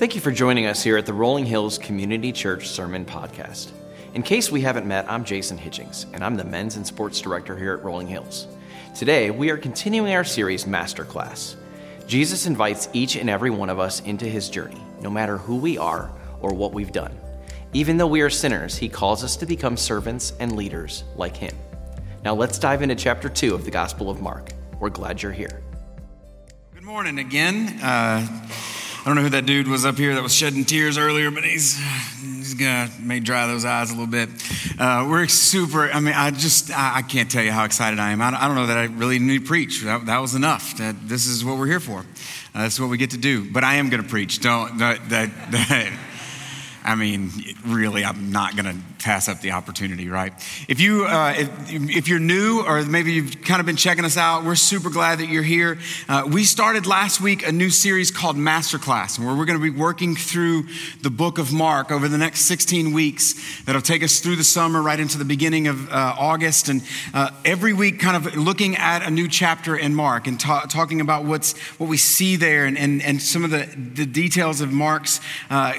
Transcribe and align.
Thank 0.00 0.14
you 0.14 0.22
for 0.22 0.30
joining 0.30 0.64
us 0.64 0.82
here 0.82 0.96
at 0.96 1.04
the 1.04 1.12
Rolling 1.12 1.44
Hills 1.44 1.76
Community 1.76 2.32
Church 2.32 2.68
Sermon 2.68 3.04
Podcast. 3.04 3.70
In 4.14 4.22
case 4.22 4.50
we 4.50 4.62
haven't 4.62 4.86
met, 4.86 5.04
I'm 5.10 5.26
Jason 5.26 5.58
Hitchings, 5.58 6.06
and 6.14 6.24
I'm 6.24 6.38
the 6.38 6.44
Men's 6.44 6.76
and 6.76 6.86
Sports 6.86 7.20
Director 7.20 7.54
here 7.54 7.74
at 7.74 7.84
Rolling 7.84 8.06
Hills. 8.06 8.46
Today, 8.96 9.30
we 9.30 9.50
are 9.50 9.58
continuing 9.58 10.14
our 10.14 10.24
series 10.24 10.64
Masterclass. 10.64 11.54
Jesus 12.06 12.46
invites 12.46 12.88
each 12.94 13.16
and 13.16 13.28
every 13.28 13.50
one 13.50 13.68
of 13.68 13.78
us 13.78 14.00
into 14.00 14.24
his 14.24 14.48
journey, 14.48 14.80
no 15.02 15.10
matter 15.10 15.36
who 15.36 15.56
we 15.56 15.76
are 15.76 16.10
or 16.40 16.54
what 16.54 16.72
we've 16.72 16.92
done. 16.92 17.14
Even 17.74 17.98
though 17.98 18.06
we 18.06 18.22
are 18.22 18.30
sinners, 18.30 18.78
he 18.78 18.88
calls 18.88 19.22
us 19.22 19.36
to 19.36 19.44
become 19.44 19.76
servants 19.76 20.32
and 20.40 20.56
leaders 20.56 21.04
like 21.14 21.36
him. 21.36 21.54
Now, 22.24 22.32
let's 22.34 22.58
dive 22.58 22.80
into 22.80 22.94
chapter 22.94 23.28
2 23.28 23.54
of 23.54 23.66
the 23.66 23.70
Gospel 23.70 24.08
of 24.08 24.22
Mark. 24.22 24.54
We're 24.78 24.88
glad 24.88 25.22
you're 25.22 25.30
here. 25.30 25.60
Good 26.72 26.84
morning 26.84 27.18
again. 27.18 27.78
Uh, 27.82 28.26
I 29.00 29.04
don't 29.04 29.16
know 29.16 29.22
who 29.22 29.30
that 29.30 29.46
dude 29.46 29.66
was 29.66 29.86
up 29.86 29.96
here 29.96 30.14
that 30.14 30.22
was 30.22 30.34
shedding 30.34 30.66
tears 30.66 30.98
earlier, 30.98 31.30
but 31.30 31.42
he's 31.42 31.78
he's 32.20 32.52
gonna 32.52 32.90
may 33.00 33.18
dry 33.18 33.46
those 33.46 33.64
eyes 33.64 33.90
a 33.90 33.94
little 33.94 34.06
bit. 34.06 34.28
Uh, 34.78 35.06
we're 35.08 35.26
super. 35.26 35.90
I 35.90 36.00
mean, 36.00 36.12
I 36.12 36.30
just 36.30 36.70
I, 36.70 36.98
I, 36.98 37.02
can't 37.02 37.30
tell 37.30 37.42
you 37.42 37.50
how 37.50 37.64
excited 37.64 37.98
I 37.98 38.10
am. 38.12 38.20
I, 38.20 38.28
I, 38.28 38.46
don't 38.46 38.56
know 38.56 38.66
that 38.66 38.76
I 38.76 38.84
really 38.84 39.18
need 39.18 39.38
to 39.38 39.44
preach. 39.46 39.80
That, 39.84 40.04
that 40.04 40.18
was 40.18 40.34
enough. 40.34 40.76
That 40.76 41.08
this 41.08 41.26
is 41.26 41.42
what 41.42 41.56
we're 41.56 41.66
here 41.66 41.80
for. 41.80 42.04
Uh, 42.54 42.64
this 42.64 42.74
is 42.74 42.80
what 42.80 42.90
we 42.90 42.98
get 42.98 43.12
to 43.12 43.18
do. 43.18 43.50
But 43.50 43.64
I 43.64 43.76
am 43.76 43.88
gonna 43.88 44.02
preach. 44.02 44.40
Don't 44.40 44.78
that 44.78 45.08
that. 45.08 45.30
that 45.52 45.98
I 46.82 46.94
mean, 46.94 47.30
really, 47.66 48.04
I'm 48.04 48.32
not 48.32 48.56
going 48.56 48.64
to 48.64 48.80
pass 49.00 49.28
up 49.28 49.40
the 49.40 49.52
opportunity, 49.52 50.08
right? 50.08 50.32
If 50.66 50.80
you 50.80 51.04
uh, 51.04 51.34
if, 51.36 51.70
if, 51.70 52.08
you're 52.08 52.18
new 52.18 52.62
or 52.62 52.82
maybe 52.82 53.12
you've 53.12 53.42
kind 53.42 53.60
of 53.60 53.66
been 53.66 53.76
checking 53.76 54.04
us 54.04 54.16
out, 54.16 54.44
we're 54.44 54.54
super 54.54 54.88
glad 54.88 55.18
that 55.18 55.28
you're 55.28 55.42
here. 55.42 55.78
Uh, 56.08 56.28
we 56.30 56.44
started 56.44 56.86
last 56.86 57.20
week 57.20 57.46
a 57.46 57.52
new 57.52 57.68
series 57.68 58.10
called 58.10 58.36
Masterclass, 58.36 59.18
where 59.18 59.36
we're 59.36 59.44
going 59.44 59.58
to 59.58 59.62
be 59.62 59.78
working 59.78 60.16
through 60.16 60.64
the 61.02 61.10
book 61.10 61.38
of 61.38 61.52
Mark 61.52 61.90
over 61.90 62.08
the 62.08 62.18
next 62.18 62.40
16 62.42 62.92
weeks. 62.92 63.62
That'll 63.64 63.82
take 63.82 64.02
us 64.02 64.20
through 64.20 64.36
the 64.36 64.44
summer, 64.44 64.80
right 64.80 64.98
into 64.98 65.18
the 65.18 65.24
beginning 65.26 65.66
of 65.66 65.90
uh, 65.90 66.14
August, 66.18 66.68
and 66.68 66.82
uh, 67.12 67.30
every 67.44 67.74
week, 67.74 68.00
kind 68.00 68.16
of 68.16 68.36
looking 68.36 68.76
at 68.76 69.06
a 69.06 69.10
new 69.10 69.28
chapter 69.28 69.76
in 69.76 69.94
Mark 69.94 70.26
and 70.26 70.40
ta- 70.40 70.66
talking 70.68 71.02
about 71.02 71.24
what's 71.24 71.58
what 71.78 71.88
we 71.88 71.98
see 71.98 72.36
there 72.36 72.64
and 72.64 72.78
and, 72.78 73.02
and 73.02 73.20
some 73.20 73.44
of 73.44 73.50
the 73.50 73.68
the 73.94 74.06
details 74.06 74.62
of 74.62 74.72
Mark's 74.72 75.20
uh, 75.50 75.74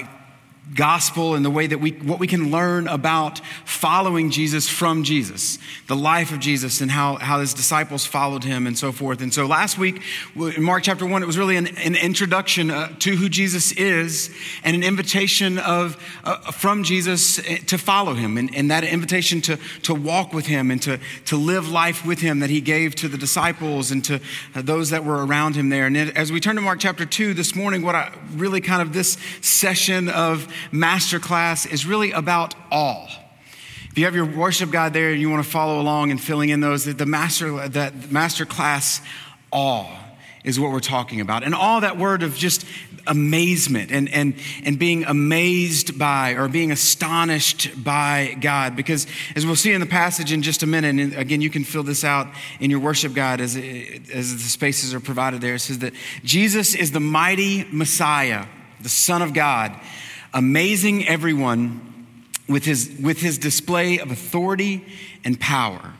gospel 0.74 1.34
and 1.34 1.44
the 1.44 1.50
way 1.50 1.66
that 1.66 1.78
we 1.78 1.90
what 1.90 2.18
we 2.18 2.26
can 2.26 2.50
learn 2.50 2.88
about 2.88 3.40
following 3.64 4.30
Jesus 4.30 4.68
from 4.68 5.02
Jesus, 5.02 5.58
the 5.86 5.96
life 5.96 6.32
of 6.32 6.40
Jesus 6.40 6.80
and 6.80 6.90
how, 6.90 7.16
how 7.16 7.40
his 7.40 7.52
disciples 7.52 8.06
followed 8.06 8.44
him 8.44 8.66
and 8.66 8.78
so 8.78 8.90
forth. 8.90 9.20
And 9.20 9.34
so 9.34 9.46
last 9.46 9.76
week 9.76 10.02
in 10.34 10.62
Mark 10.62 10.84
chapter 10.84 11.04
1 11.04 11.22
it 11.22 11.26
was 11.26 11.36
really 11.36 11.56
an, 11.56 11.66
an 11.78 11.94
introduction 11.94 12.70
uh, 12.70 12.88
to 13.00 13.16
who 13.16 13.28
Jesus 13.28 13.72
is 13.72 14.34
and 14.64 14.74
an 14.74 14.82
invitation 14.82 15.58
of 15.58 16.02
uh, 16.24 16.52
from 16.52 16.84
Jesus 16.84 17.38
eh, 17.40 17.58
to 17.66 17.76
follow 17.76 18.14
him 18.14 18.38
and, 18.38 18.54
and 18.54 18.70
that 18.70 18.84
invitation 18.84 19.40
to, 19.42 19.58
to 19.82 19.94
walk 19.94 20.32
with 20.32 20.46
him 20.46 20.70
and 20.70 20.80
to, 20.82 20.98
to 21.26 21.36
live 21.36 21.68
life 21.68 22.06
with 22.06 22.20
him 22.20 22.38
that 22.38 22.50
he 22.50 22.60
gave 22.60 22.94
to 22.96 23.08
the 23.08 23.18
disciples 23.18 23.90
and 23.90 24.04
to 24.04 24.20
uh, 24.54 24.62
those 24.62 24.90
that 24.90 25.04
were 25.04 25.26
around 25.26 25.54
him 25.54 25.68
there. 25.68 25.86
And 25.86 25.96
as 25.96 26.32
we 26.32 26.40
turn 26.40 26.54
to 26.56 26.62
Mark 26.62 26.80
chapter 26.80 27.04
2 27.04 27.34
this 27.34 27.54
morning 27.54 27.82
what 27.82 27.94
I 27.94 28.12
really 28.36 28.60
kind 28.60 28.80
of 28.80 28.92
this 28.94 29.18
session 29.40 30.08
of 30.08 30.51
masterclass 30.70 31.70
is 31.70 31.86
really 31.86 32.12
about 32.12 32.54
all. 32.70 33.08
If 33.92 33.98
you 33.98 34.06
have 34.06 34.14
your 34.14 34.24
worship 34.24 34.70
guide 34.70 34.94
there 34.94 35.10
and 35.10 35.20
you 35.20 35.28
want 35.28 35.44
to 35.44 35.50
follow 35.50 35.78
along 35.78 36.10
and 36.10 36.18
filling 36.18 36.48
in 36.48 36.60
those, 36.60 36.86
the 36.86 37.04
master, 37.04 37.68
that 37.68 38.10
master 38.10 38.46
class 38.46 39.02
all 39.52 39.90
is 40.44 40.58
what 40.58 40.72
we're 40.72 40.80
talking 40.80 41.20
about. 41.20 41.42
And 41.44 41.54
all 41.54 41.82
that 41.82 41.98
word 41.98 42.22
of 42.22 42.34
just 42.34 42.64
amazement 43.06 43.90
and, 43.90 44.08
and, 44.08 44.34
and 44.64 44.78
being 44.78 45.04
amazed 45.04 45.98
by 45.98 46.32
or 46.36 46.48
being 46.48 46.70
astonished 46.70 47.70
by 47.84 48.36
God. 48.40 48.76
Because 48.76 49.06
as 49.36 49.44
we'll 49.44 49.56
see 49.56 49.72
in 49.72 49.80
the 49.80 49.86
passage 49.86 50.32
in 50.32 50.42
just 50.42 50.62
a 50.62 50.66
minute, 50.66 50.98
and 50.98 51.14
again, 51.14 51.42
you 51.42 51.50
can 51.50 51.64
fill 51.64 51.82
this 51.82 52.02
out 52.02 52.28
in 52.60 52.70
your 52.70 52.80
worship 52.80 53.12
guide 53.12 53.40
as, 53.40 53.56
as 53.56 54.32
the 54.32 54.48
spaces 54.48 54.94
are 54.94 55.00
provided 55.00 55.42
there. 55.42 55.56
It 55.56 55.60
says 55.60 55.80
that 55.80 55.92
Jesus 56.24 56.74
is 56.74 56.92
the 56.92 57.00
mighty 57.00 57.66
Messiah, 57.70 58.46
the 58.80 58.88
Son 58.88 59.20
of 59.20 59.34
God 59.34 59.78
amazing 60.34 61.06
everyone 61.06 61.80
with 62.48 62.64
his, 62.64 62.96
with 63.00 63.20
his 63.20 63.38
display 63.38 63.98
of 63.98 64.10
authority 64.10 64.84
and 65.24 65.38
power. 65.38 65.94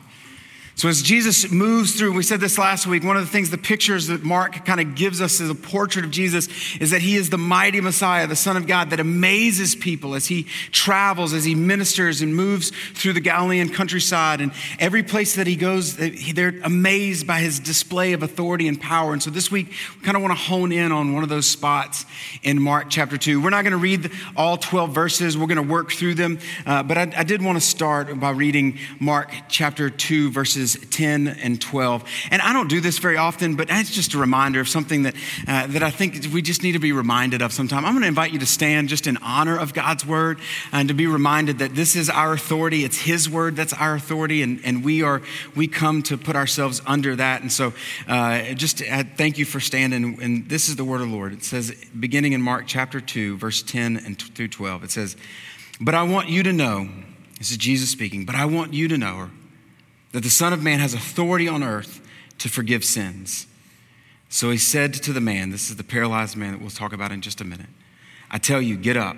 So, 0.75 0.89
as 0.89 1.03
Jesus 1.03 1.51
moves 1.51 1.95
through, 1.95 2.13
we 2.13 2.23
said 2.23 2.39
this 2.39 2.57
last 2.57 2.87
week, 2.87 3.03
one 3.03 3.15
of 3.15 3.23
the 3.23 3.29
things, 3.29 3.51
the 3.51 3.59
pictures 3.59 4.07
that 4.07 4.23
Mark 4.23 4.65
kind 4.65 4.81
of 4.81 4.95
gives 4.95 5.21
us 5.21 5.39
as 5.39 5.47
a 5.47 5.55
portrait 5.55 6.03
of 6.03 6.09
Jesus 6.09 6.49
is 6.81 6.89
that 6.89 7.01
he 7.01 7.15
is 7.15 7.29
the 7.29 7.37
mighty 7.37 7.79
Messiah, 7.79 8.25
the 8.25 8.35
Son 8.35 8.57
of 8.57 8.65
God, 8.65 8.89
that 8.89 8.99
amazes 8.99 9.75
people 9.75 10.15
as 10.15 10.25
he 10.25 10.43
travels, 10.71 11.31
as 11.31 11.45
he 11.45 11.53
ministers 11.53 12.23
and 12.23 12.35
moves 12.35 12.71
through 12.95 13.13
the 13.13 13.21
Galilean 13.21 13.69
countryside. 13.69 14.41
And 14.41 14.51
every 14.79 15.03
place 15.03 15.35
that 15.35 15.45
he 15.45 15.55
goes, 15.55 15.95
they're 15.95 16.59
amazed 16.63 17.27
by 17.27 17.39
his 17.39 17.59
display 17.59 18.13
of 18.13 18.23
authority 18.23 18.67
and 18.67 18.81
power. 18.81 19.13
And 19.13 19.21
so, 19.21 19.29
this 19.29 19.51
week, 19.51 19.67
we 19.99 20.03
kind 20.03 20.17
of 20.17 20.23
want 20.23 20.31
to 20.31 20.43
hone 20.43 20.71
in 20.71 20.91
on 20.91 21.13
one 21.13 21.21
of 21.21 21.29
those 21.29 21.45
spots 21.45 22.07
in 22.41 22.59
Mark 22.59 22.87
chapter 22.89 23.15
2. 23.15 23.39
We're 23.39 23.51
not 23.51 23.61
going 23.61 23.73
to 23.73 23.77
read 23.77 24.11
all 24.35 24.57
12 24.57 24.89
verses, 24.91 25.37
we're 25.37 25.45
going 25.45 25.57
to 25.57 25.71
work 25.71 25.91
through 25.91 26.15
them. 26.15 26.39
Uh, 26.65 26.81
but 26.81 26.97
I, 26.97 27.13
I 27.15 27.23
did 27.23 27.43
want 27.43 27.57
to 27.57 27.63
start 27.63 28.19
by 28.19 28.31
reading 28.31 28.79
Mark 28.99 29.31
chapter 29.49 29.91
2, 29.91 30.31
verses 30.31 30.62
verses 30.63 30.89
10 30.89 31.27
and 31.27 31.61
12. 31.61 32.03
And 32.31 32.41
I 32.41 32.53
don't 32.53 32.69
do 32.69 32.79
this 32.79 32.97
very 32.97 33.17
often, 33.17 33.55
but 33.55 33.67
it's 33.69 33.91
just 33.91 34.13
a 34.13 34.17
reminder 34.17 34.59
of 34.61 34.69
something 34.69 35.03
that, 35.03 35.15
uh, 35.47 35.67
that 35.67 35.83
I 35.83 35.89
think 35.89 36.27
we 36.33 36.41
just 36.41 36.63
need 36.63 36.73
to 36.73 36.79
be 36.79 36.91
reminded 36.91 37.41
of 37.41 37.51
sometime. 37.51 37.85
I'm 37.85 37.93
going 37.93 38.03
to 38.03 38.07
invite 38.07 38.31
you 38.31 38.39
to 38.39 38.45
stand 38.45 38.89
just 38.89 39.07
in 39.07 39.17
honor 39.17 39.57
of 39.57 39.73
God's 39.73 40.05
word 40.05 40.39
and 40.71 40.87
to 40.87 40.93
be 40.93 41.07
reminded 41.07 41.59
that 41.59 41.75
this 41.75 41.95
is 41.95 42.09
our 42.09 42.33
authority. 42.33 42.83
It's 42.83 42.99
His 42.99 43.29
word 43.29 43.55
that's 43.55 43.73
our 43.73 43.95
authority, 43.95 44.41
and, 44.41 44.59
and 44.63 44.83
we 44.83 45.03
are 45.03 45.21
we 45.55 45.67
come 45.67 46.01
to 46.03 46.17
put 46.17 46.35
ourselves 46.35 46.81
under 46.85 47.15
that. 47.15 47.41
And 47.41 47.51
so, 47.51 47.73
uh, 48.07 48.53
just 48.53 48.81
uh, 48.81 49.03
thank 49.17 49.37
you 49.37 49.45
for 49.45 49.59
standing. 49.59 50.21
And 50.21 50.49
this 50.49 50.69
is 50.69 50.75
the 50.75 50.85
word 50.85 51.01
of 51.01 51.09
the 51.09 51.15
Lord. 51.15 51.33
It 51.33 51.43
says, 51.43 51.73
beginning 51.99 52.33
in 52.33 52.41
Mark 52.41 52.65
chapter 52.67 53.01
2, 53.01 53.37
verse 53.37 53.61
10 53.61 53.97
and 53.97 54.21
through 54.21 54.47
12, 54.47 54.83
it 54.85 54.91
says, 54.91 55.17
But 55.81 55.95
I 55.95 56.03
want 56.03 56.29
you 56.29 56.43
to 56.43 56.53
know, 56.53 56.87
this 57.37 57.51
is 57.51 57.57
Jesus 57.57 57.89
speaking, 57.89 58.25
but 58.25 58.35
I 58.35 58.45
want 58.45 58.73
you 58.73 58.87
to 58.87 58.97
know, 58.97 59.29
that 60.13 60.23
the 60.23 60.29
Son 60.29 60.53
of 60.53 60.63
Man 60.63 60.79
has 60.79 60.93
authority 60.93 61.47
on 61.47 61.61
earth 61.61 61.99
to 62.37 62.47
forgive 62.47 62.85
sins. 62.85 63.47
So 64.29 64.49
he 64.49 64.57
said 64.57 64.93
to 64.93 65.13
the 65.13 65.21
man, 65.21 65.49
This 65.49 65.69
is 65.69 65.75
the 65.75 65.83
paralyzed 65.83 66.37
man 66.37 66.53
that 66.53 66.61
we'll 66.61 66.69
talk 66.69 66.93
about 66.93 67.11
in 67.11 67.21
just 67.21 67.41
a 67.41 67.43
minute. 67.43 67.69
I 68.31 68.37
tell 68.37 68.61
you, 68.61 68.77
get 68.77 68.95
up, 68.95 69.17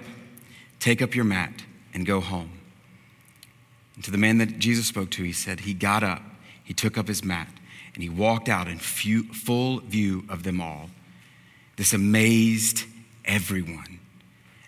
take 0.80 1.02
up 1.02 1.14
your 1.14 1.24
mat, 1.26 1.54
and 1.94 2.06
go 2.06 2.20
home. 2.20 2.52
And 3.96 4.04
to 4.04 4.12
the 4.12 4.18
man 4.18 4.40
that 4.40 4.60
Jesus 4.60 4.88
spoke 4.88 5.12
to, 5.12 5.24
he 5.24 5.32
said, 5.32 5.62
He 5.62 5.74
got 5.74 6.04
up, 6.04 6.22
he 6.64 6.74
took 6.74 6.98
up 6.98 7.08
his 7.08 7.24
mat, 7.24 7.50
and 7.94 8.04
he 8.04 8.10
walked 8.10 8.50
out 8.50 8.68
in 8.68 8.78
full 8.78 9.80
view 9.82 10.26
of 10.30 10.44
them 10.44 10.60
all. 10.60 10.90
This 11.76 11.94
amazed 11.94 12.86
everyone. 13.26 14.00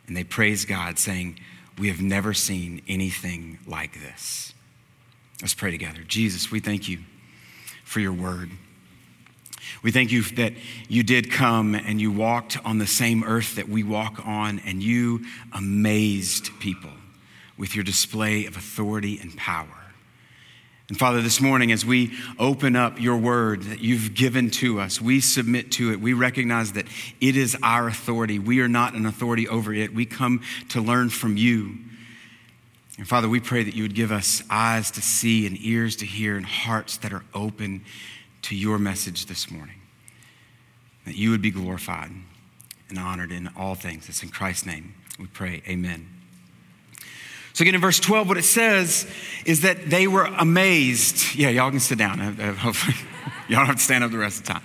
And 0.08 0.16
they 0.16 0.24
praised 0.24 0.68
God, 0.68 1.00
saying, 1.00 1.40
We 1.78 1.88
have 1.88 2.02
never 2.02 2.34
seen 2.34 2.82
anything 2.88 3.60
like 3.66 4.02
this. 4.02 4.54
Let's 5.42 5.54
pray 5.54 5.72
together. 5.72 6.02
Jesus, 6.08 6.52
we 6.52 6.60
thank 6.60 6.90
you 6.90 7.00
for 7.84 8.00
your 8.00 8.14
word. 8.14 8.50
We 9.84 9.92
thank 9.92 10.12
you 10.12 10.24
that 10.24 10.54
you 10.90 11.04
did 11.04 11.32
come 11.32 11.76
and 11.76 12.02
you 12.02 12.12
walked 12.12 12.58
on 12.66 12.80
the 12.80 12.88
same 12.88 13.24
earth 13.24 13.56
that 13.56 13.70
we 13.70 13.84
walk 13.84 14.26
on, 14.26 14.60
and 14.66 14.82
you 14.82 15.26
amazed 15.54 16.50
people 16.60 16.92
with 17.58 17.76
your 17.76 17.84
display 17.84 18.46
of 18.46 18.58
authority 18.58 19.20
and 19.22 19.36
power. 19.38 19.68
And 20.90 20.98
Father, 20.98 21.22
this 21.22 21.42
morning, 21.42 21.72
as 21.72 21.86
we 21.86 22.14
open 22.40 22.76
up 22.76 23.00
your 23.00 23.18
word 23.18 23.64
that 23.64 23.82
you've 23.82 24.16
given 24.16 24.50
to 24.52 24.80
us, 24.80 25.02
we 25.02 25.20
submit 25.20 25.74
to 25.74 25.92
it. 25.92 26.00
We 26.00 26.14
recognize 26.14 26.72
that 26.74 26.88
it 27.20 27.36
is 27.36 27.58
our 27.62 27.88
authority. 27.88 28.40
We 28.40 28.62
are 28.62 28.70
not 28.70 28.94
an 28.94 29.06
authority 29.06 29.50
over 29.50 29.74
it. 29.74 29.94
We 29.94 30.06
come 30.06 30.42
to 30.70 30.82
learn 30.82 31.10
from 31.10 31.36
you. 31.36 31.78
And 32.98 33.08
Father, 33.08 33.30
we 33.30 33.40
pray 33.40 33.64
that 33.64 33.76
you 33.76 33.84
would 33.84 33.96
give 33.96 34.12
us 34.12 34.42
eyes 34.50 34.90
to 34.92 35.02
see 35.02 35.46
and 35.46 35.58
ears 35.60 35.96
to 35.98 36.06
hear 36.06 36.36
and 36.36 36.46
hearts 36.46 36.98
that 36.98 37.14
are 37.14 37.24
open 37.34 37.86
to 38.44 38.56
your 38.56 38.80
message 38.80 39.28
this 39.28 39.52
morning. 39.52 39.76
That 41.06 41.16
you 41.16 41.30
would 41.32 41.42
be 41.42 41.52
glorified 41.52 42.12
and 42.90 42.98
honored 42.98 43.32
in 43.32 43.50
all 43.56 43.76
things. 43.76 44.10
It's 44.10 44.24
in 44.24 44.30
Christ's 44.30 44.66
name 44.66 44.96
we 45.20 45.28
pray. 45.28 45.62
Amen. 45.68 46.08
So, 47.54 47.64
again, 47.64 47.76
in 47.76 47.82
verse 47.82 48.00
12, 48.00 48.28
what 48.28 48.38
it 48.38 48.44
says 48.44 49.08
is 49.46 49.62
that 49.62 49.90
they 49.90 50.08
were 50.08 50.26
amazed. 50.26 51.36
Yeah, 51.36 51.50
y'all 51.50 51.72
can 51.72 51.80
sit 51.80 51.98
down. 51.98 52.20
Hopefully, 52.60 52.96
y'all 53.48 53.60
don't 53.60 53.68
have 53.68 53.78
to 53.78 53.82
stand 53.82 54.04
up 54.04 54.12
the 54.12 54.18
rest 54.18 54.42
of 54.42 54.46
the 54.46 54.54
time. 54.54 54.62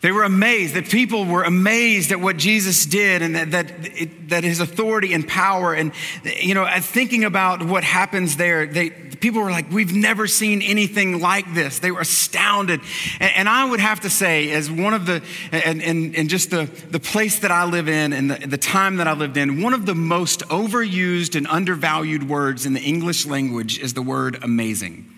They 0.00 0.12
were 0.12 0.22
amazed, 0.22 0.76
that 0.76 0.88
people 0.88 1.26
were 1.26 1.42
amazed 1.42 2.10
at 2.10 2.20
what 2.20 2.38
Jesus 2.38 2.86
did 2.86 3.20
and 3.20 3.36
that, 3.36 3.50
that, 3.50 4.00
it, 4.00 4.30
that 4.30 4.44
his 4.44 4.58
authority 4.58 5.12
and 5.12 5.28
power. 5.28 5.74
And, 5.74 5.92
you 6.24 6.54
know, 6.54 6.66
thinking 6.80 7.24
about 7.24 7.62
what 7.62 7.84
happens 7.84 8.38
there, 8.38 8.66
they, 8.66 8.88
people 8.88 9.42
were 9.42 9.50
like, 9.50 9.70
We've 9.70 9.94
never 9.94 10.26
seen 10.26 10.62
anything 10.62 11.20
like 11.20 11.52
this. 11.52 11.80
They 11.80 11.90
were 11.90 12.00
astounded. 12.00 12.80
And, 13.20 13.32
and 13.36 13.48
I 13.48 13.68
would 13.68 13.80
have 13.80 14.00
to 14.00 14.10
say, 14.10 14.50
as 14.52 14.70
one 14.70 14.94
of 14.94 15.04
the, 15.04 15.22
and, 15.52 15.82
and, 15.82 16.16
and 16.16 16.30
just 16.30 16.50
the, 16.50 16.64
the 16.88 17.00
place 17.00 17.40
that 17.40 17.50
I 17.50 17.66
live 17.66 17.86
in 17.86 18.14
and 18.14 18.30
the, 18.30 18.46
the 18.46 18.58
time 18.58 18.96
that 18.96 19.06
I 19.06 19.12
lived 19.12 19.36
in, 19.36 19.60
one 19.60 19.74
of 19.74 19.84
the 19.84 19.94
most 19.94 20.40
overused 20.48 21.36
and 21.36 21.46
undervalued 21.46 22.26
words 22.26 22.64
in 22.64 22.72
the 22.72 22.80
English 22.80 23.26
language 23.26 23.78
is 23.78 23.92
the 23.92 24.02
word 24.02 24.38
amazing. 24.42 25.14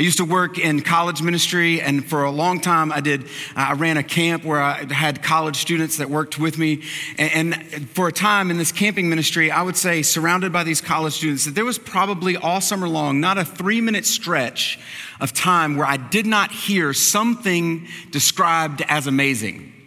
I 0.00 0.02
used 0.02 0.16
to 0.16 0.24
work 0.24 0.58
in 0.58 0.80
college 0.80 1.20
ministry, 1.20 1.78
and 1.82 2.02
for 2.02 2.24
a 2.24 2.30
long 2.30 2.62
time, 2.62 2.90
I 2.90 3.00
did. 3.00 3.24
Uh, 3.24 3.26
I 3.54 3.72
ran 3.74 3.98
a 3.98 4.02
camp 4.02 4.44
where 4.44 4.58
I 4.58 4.90
had 4.90 5.22
college 5.22 5.56
students 5.56 5.98
that 5.98 6.08
worked 6.08 6.38
with 6.38 6.56
me. 6.56 6.84
And, 7.18 7.86
for 7.90 8.08
a 8.08 8.12
time 8.12 8.50
in 8.50 8.56
this 8.56 8.72
camping 8.72 9.10
ministry, 9.10 9.50
I 9.50 9.60
would 9.60 9.76
say, 9.76 10.00
surrounded 10.00 10.54
by 10.54 10.64
these 10.64 10.80
college 10.80 11.12
students, 11.12 11.44
that 11.44 11.54
there 11.54 11.66
was 11.66 11.78
probably 11.78 12.34
all 12.34 12.62
summer 12.62 12.88
long 12.88 13.20
not 13.20 13.36
a 13.36 13.44
three 13.44 13.82
minute 13.82 14.06
stretch 14.06 14.78
of 15.20 15.34
time 15.34 15.76
where 15.76 15.86
I 15.86 15.98
did 15.98 16.24
not 16.24 16.50
hear 16.50 16.94
something 16.94 17.86
described 18.10 18.80
as 18.88 19.06
amazing. 19.06 19.79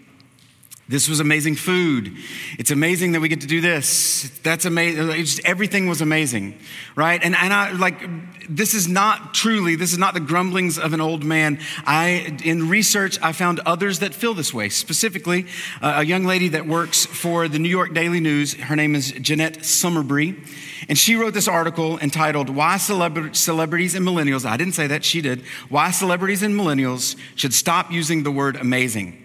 This 0.94 1.10
was 1.10 1.20
amazing 1.20 1.56
food. 1.56 2.16
It's 2.60 2.70
amazing 2.70 3.14
that 3.14 3.20
we 3.20 3.28
get 3.28 3.42
to 3.42 3.48
do 3.48 3.62
this. 3.62 4.30
That's 4.44 4.66
amazing. 4.66 5.42
Everything 5.44 5.88
was 5.88 6.02
amazing, 6.02 6.54
right? 6.96 7.20
And, 7.24 7.36
and 7.36 7.52
I 7.52 7.72
like, 7.72 8.00
this 8.48 8.76
is 8.76 8.88
not 8.88 9.34
truly, 9.34 9.76
this 9.76 9.92
is 9.92 9.98
not 9.98 10.14
the 10.14 10.20
grumblings 10.20 10.78
of 10.78 10.94
an 10.94 11.02
old 11.02 11.24
man. 11.24 11.60
I, 11.84 12.38
in 12.46 12.70
research, 12.70 13.18
I 13.24 13.32
found 13.32 13.60
others 13.62 14.00
that 14.00 14.14
feel 14.14 14.36
this 14.36 14.54
way. 14.54 14.70
Specifically, 14.70 15.48
uh, 15.82 15.94
a 15.96 16.06
young 16.06 16.26
lady 16.26 16.50
that 16.50 16.68
works 16.68 17.08
for 17.08 17.48
the 17.48 17.58
New 17.58 17.70
York 17.70 17.96
Daily 17.96 18.20
News. 18.20 18.54
Her 18.54 18.76
name 18.76 18.94
is 18.94 19.14
Jeanette 19.14 19.62
Summerbee. 19.64 20.48
And 20.90 20.96
she 20.96 21.16
wrote 21.16 21.34
this 21.34 21.48
article 21.48 21.98
entitled, 21.98 22.52
Why 22.52 22.78
Celebrities 22.78 23.96
and 23.96 24.06
Millennials, 24.06 24.46
I 24.46 24.58
didn't 24.58 24.74
say 24.74 24.86
that, 24.86 25.04
she 25.04 25.22
did, 25.22 25.42
Why 25.70 25.90
Celebrities 25.90 26.44
and 26.44 26.54
Millennials 26.54 27.16
Should 27.36 27.56
Stop 27.56 27.92
Using 27.92 28.22
the 28.22 28.32
Word 28.32 28.58
Amazing. 28.58 29.23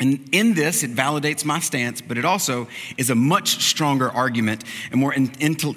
And 0.00 0.28
in 0.32 0.54
this, 0.54 0.82
it 0.82 0.94
validates 0.94 1.44
my 1.44 1.60
stance, 1.60 2.00
but 2.00 2.18
it 2.18 2.24
also 2.24 2.66
is 2.96 3.10
a 3.10 3.14
much 3.14 3.62
stronger 3.62 4.10
argument, 4.10 4.64
a 4.90 4.96
more 4.96 5.12
in, 5.12 5.30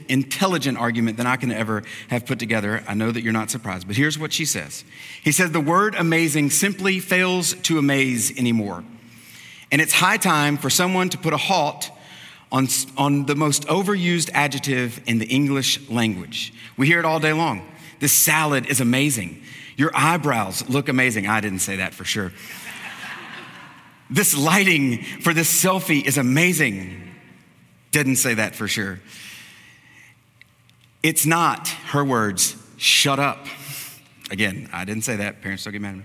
intelligent 0.09 0.77
argument 0.77 1.17
than 1.17 1.27
I 1.27 1.35
can 1.35 1.51
ever 1.51 1.83
have 2.07 2.25
put 2.25 2.39
together. 2.39 2.83
I 2.87 2.93
know 2.93 3.11
that 3.11 3.21
you're 3.21 3.33
not 3.33 3.51
surprised, 3.51 3.87
but 3.87 3.95
here's 3.97 4.17
what 4.17 4.33
she 4.33 4.45
says. 4.45 4.83
He 5.21 5.31
says, 5.31 5.51
The 5.51 5.59
word 5.59 5.95
amazing 5.95 6.49
simply 6.51 6.99
fails 6.99 7.53
to 7.53 7.77
amaze 7.77 8.35
anymore. 8.37 8.83
And 9.71 9.81
it's 9.81 9.93
high 9.93 10.17
time 10.17 10.57
for 10.57 10.69
someone 10.69 11.09
to 11.09 11.17
put 11.17 11.33
a 11.33 11.37
halt 11.37 11.91
on, 12.51 12.67
on 12.97 13.25
the 13.25 13.35
most 13.35 13.67
overused 13.67 14.29
adjective 14.33 15.01
in 15.05 15.19
the 15.19 15.25
English 15.25 15.89
language. 15.89 16.53
We 16.77 16.87
hear 16.87 16.99
it 16.99 17.05
all 17.05 17.19
day 17.19 17.33
long. 17.33 17.67
This 17.99 18.13
salad 18.13 18.67
is 18.67 18.79
amazing. 18.79 19.41
Your 19.77 19.91
eyebrows 19.93 20.67
look 20.69 20.87
amazing. 20.87 21.27
I 21.27 21.41
didn't 21.41 21.59
say 21.59 21.77
that 21.77 21.93
for 21.93 22.05
sure. 22.05 22.31
This 24.09 24.37
lighting 24.37 25.01
for 25.21 25.33
this 25.33 25.63
selfie 25.63 26.05
is 26.05 26.17
amazing. 26.17 27.01
Didn't 27.91 28.17
say 28.17 28.35
that 28.35 28.55
for 28.55 28.67
sure. 28.67 28.99
It's 31.01 31.25
not, 31.25 31.67
her 31.67 32.03
words, 32.03 32.55
shut 32.77 33.19
up. 33.19 33.45
Again, 34.31 34.69
I 34.73 34.85
didn't 34.85 35.03
say 35.03 35.17
that. 35.17 35.41
Parents 35.41 35.63
don't 35.63 35.73
get 35.73 35.81
mad 35.81 35.89
at 35.89 35.97
me. 35.97 36.03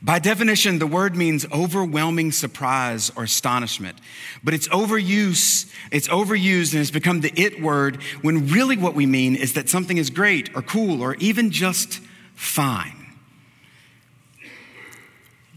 By 0.00 0.20
definition, 0.20 0.78
the 0.78 0.86
word 0.86 1.16
means 1.16 1.44
overwhelming 1.52 2.30
surprise 2.30 3.10
or 3.16 3.24
astonishment. 3.24 3.96
But 4.44 4.54
it's 4.54 4.68
overuse, 4.68 5.68
it's 5.90 6.06
overused 6.08 6.72
and 6.72 6.80
it's 6.80 6.92
become 6.92 7.20
the 7.20 7.32
it 7.34 7.60
word 7.60 8.00
when 8.22 8.48
really 8.48 8.76
what 8.76 8.94
we 8.94 9.06
mean 9.06 9.34
is 9.34 9.54
that 9.54 9.68
something 9.68 9.96
is 9.96 10.10
great 10.10 10.54
or 10.54 10.62
cool 10.62 11.02
or 11.02 11.16
even 11.16 11.50
just 11.50 12.00
fine. 12.34 12.97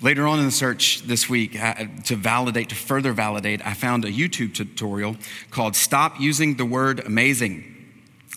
Later 0.02 0.28
on 0.28 0.40
in 0.40 0.46
the 0.46 0.52
search 0.52 1.04
this 1.04 1.30
week, 1.30 1.62
uh, 1.62 1.86
to 2.06 2.16
validate, 2.16 2.70
to 2.70 2.76
further 2.76 3.14
validate, 3.14 3.64
I 3.66 3.76
found 3.76 4.04
a 4.04 4.12
YouTube 4.12 4.56
tutorial 4.56 5.16
called 5.52 5.76
Stop 5.76 6.20
Using 6.20 6.56
the 6.56 6.66
Word 6.66 7.02
Amazing. 7.02 7.72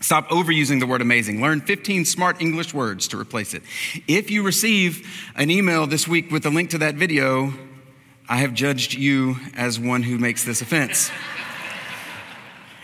Stop 0.03 0.29
overusing 0.29 0.81
the 0.81 0.87
word 0.87 1.01
amazing. 1.01 1.41
Learn 1.41 1.63
15 1.63 2.05
smart 2.05 2.43
English 2.43 2.75
words 2.75 3.09
to 3.09 3.19
replace 3.19 3.55
it. 3.55 3.63
If 4.07 4.31
you 4.31 4.43
receive 4.43 5.09
an 5.35 5.51
email 5.51 5.87
this 5.87 6.07
week 6.07 6.31
with 6.31 6.45
a 6.45 6.51
link 6.51 6.69
to 6.71 6.79
that 6.79 6.97
video, 6.97 7.55
I 8.29 8.39
have 8.39 8.53
judged 8.53 8.93
you 8.93 9.37
as 9.57 9.81
one 9.81 10.03
who 10.03 10.19
makes 10.19 10.45
this 10.45 10.61
offense. 10.61 11.11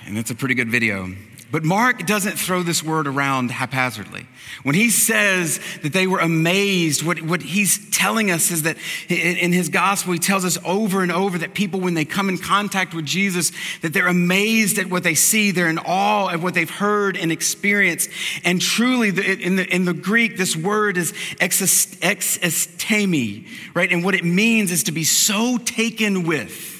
and 0.07 0.17
it's 0.17 0.31
a 0.31 0.35
pretty 0.35 0.55
good 0.55 0.71
video. 0.71 1.15
But 1.51 1.65
Mark 1.65 2.07
doesn't 2.07 2.39
throw 2.39 2.63
this 2.63 2.83
word 2.83 3.09
around 3.09 3.51
haphazardly. 3.51 4.27
When 4.63 4.77
he 4.77 4.91
says 4.91 5.59
that 5.83 5.93
they 5.93 6.07
were 6.07 6.21
amazed, 6.21 7.05
what, 7.05 7.21
what 7.23 7.43
he's 7.43 7.91
telling 7.91 8.31
us 8.31 8.53
is 8.53 8.63
that 8.63 8.77
in 9.09 9.53
his 9.53 9.69
gospel, 9.69 10.13
he 10.13 10.21
tells 10.21 10.45
us 10.45 10.59
over 10.65 11.03
and 11.03 11.11
over 11.11 11.39
that 11.39 11.55
people, 11.55 11.81
when 11.81 11.95
they 11.95 12.05
come 12.05 12.29
in 12.29 12.39
contact 12.39 12.95
with 12.95 13.05
Jesus, 13.05 13.51
that 13.83 13.93
they're 13.93 14.07
amazed 14.07 14.79
at 14.79 14.87
what 14.87 15.03
they 15.03 15.15
see. 15.15 15.51
They're 15.51 15.69
in 15.69 15.79
awe 15.79 16.33
of 16.33 16.43
what 16.43 16.55
they've 16.55 16.71
heard 16.71 17.17
and 17.17 17.33
experienced. 17.33 18.11
And 18.45 18.61
truly, 18.61 19.09
in 19.09 19.57
the, 19.57 19.67
in 19.75 19.87
the 19.87 19.95
Greek, 19.95 20.37
this 20.37 20.55
word 20.55 20.97
is 20.97 21.13
exestemi, 21.41 23.49
right? 23.75 23.91
And 23.91 24.05
what 24.05 24.15
it 24.15 24.25
means 24.25 24.71
is 24.71 24.85
to 24.85 24.93
be 24.93 25.05
so 25.05 25.59
taken 25.59 26.25
with 26.25 26.80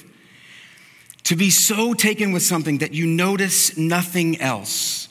to 1.23 1.35
be 1.35 1.49
so 1.49 1.93
taken 1.93 2.31
with 2.31 2.43
something 2.43 2.79
that 2.79 2.93
you 2.93 3.05
notice 3.05 3.77
nothing 3.77 4.39
else, 4.41 5.07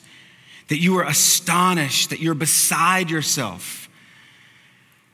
that 0.67 0.79
you 0.79 0.97
are 0.97 1.03
astonished, 1.03 2.09
that 2.09 2.19
you're 2.19 2.33
beside 2.33 3.09
yourself. 3.09 3.81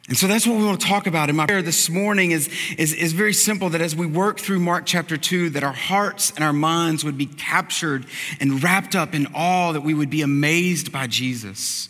And 0.07 0.17
so 0.17 0.27
that's 0.27 0.47
what 0.47 0.57
we 0.57 0.63
want 0.63 0.79
to 0.79 0.87
talk 0.87 1.05
about. 1.05 1.27
And 1.27 1.37
my 1.37 1.45
prayer 1.45 1.61
this 1.61 1.89
morning 1.89 2.31
is, 2.31 2.49
is, 2.77 2.93
is 2.93 3.11
very 3.11 3.33
simple 3.33 3.69
that 3.69 3.81
as 3.81 3.93
we 3.93 4.05
work 4.05 4.39
through 4.39 4.59
Mark 4.59 4.85
chapter 4.85 5.17
2, 5.17 5.49
that 5.51 5.63
our 5.63 5.73
hearts 5.73 6.31
and 6.31 6.45
our 6.45 6.53
minds 6.53 7.03
would 7.03 7.17
be 7.17 7.25
captured 7.25 8.05
and 8.39 8.63
wrapped 8.63 8.95
up 8.95 9.13
in 9.13 9.27
awe, 9.35 9.73
that 9.73 9.81
we 9.81 9.93
would 9.93 10.09
be 10.09 10.21
amazed 10.21 10.93
by 10.93 11.07
Jesus. 11.07 11.89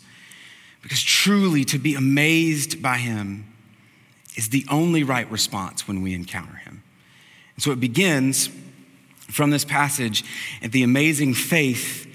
Because 0.82 1.00
truly, 1.00 1.64
to 1.66 1.78
be 1.78 1.94
amazed 1.94 2.82
by 2.82 2.96
him 2.96 3.46
is 4.36 4.48
the 4.48 4.64
only 4.68 5.04
right 5.04 5.30
response 5.30 5.86
when 5.86 6.02
we 6.02 6.12
encounter 6.12 6.56
him. 6.56 6.82
And 7.54 7.62
so 7.62 7.70
it 7.70 7.78
begins 7.78 8.50
from 9.28 9.50
this 9.50 9.64
passage 9.64 10.24
at 10.62 10.72
the 10.72 10.82
amazing 10.82 11.34
faith 11.34 12.06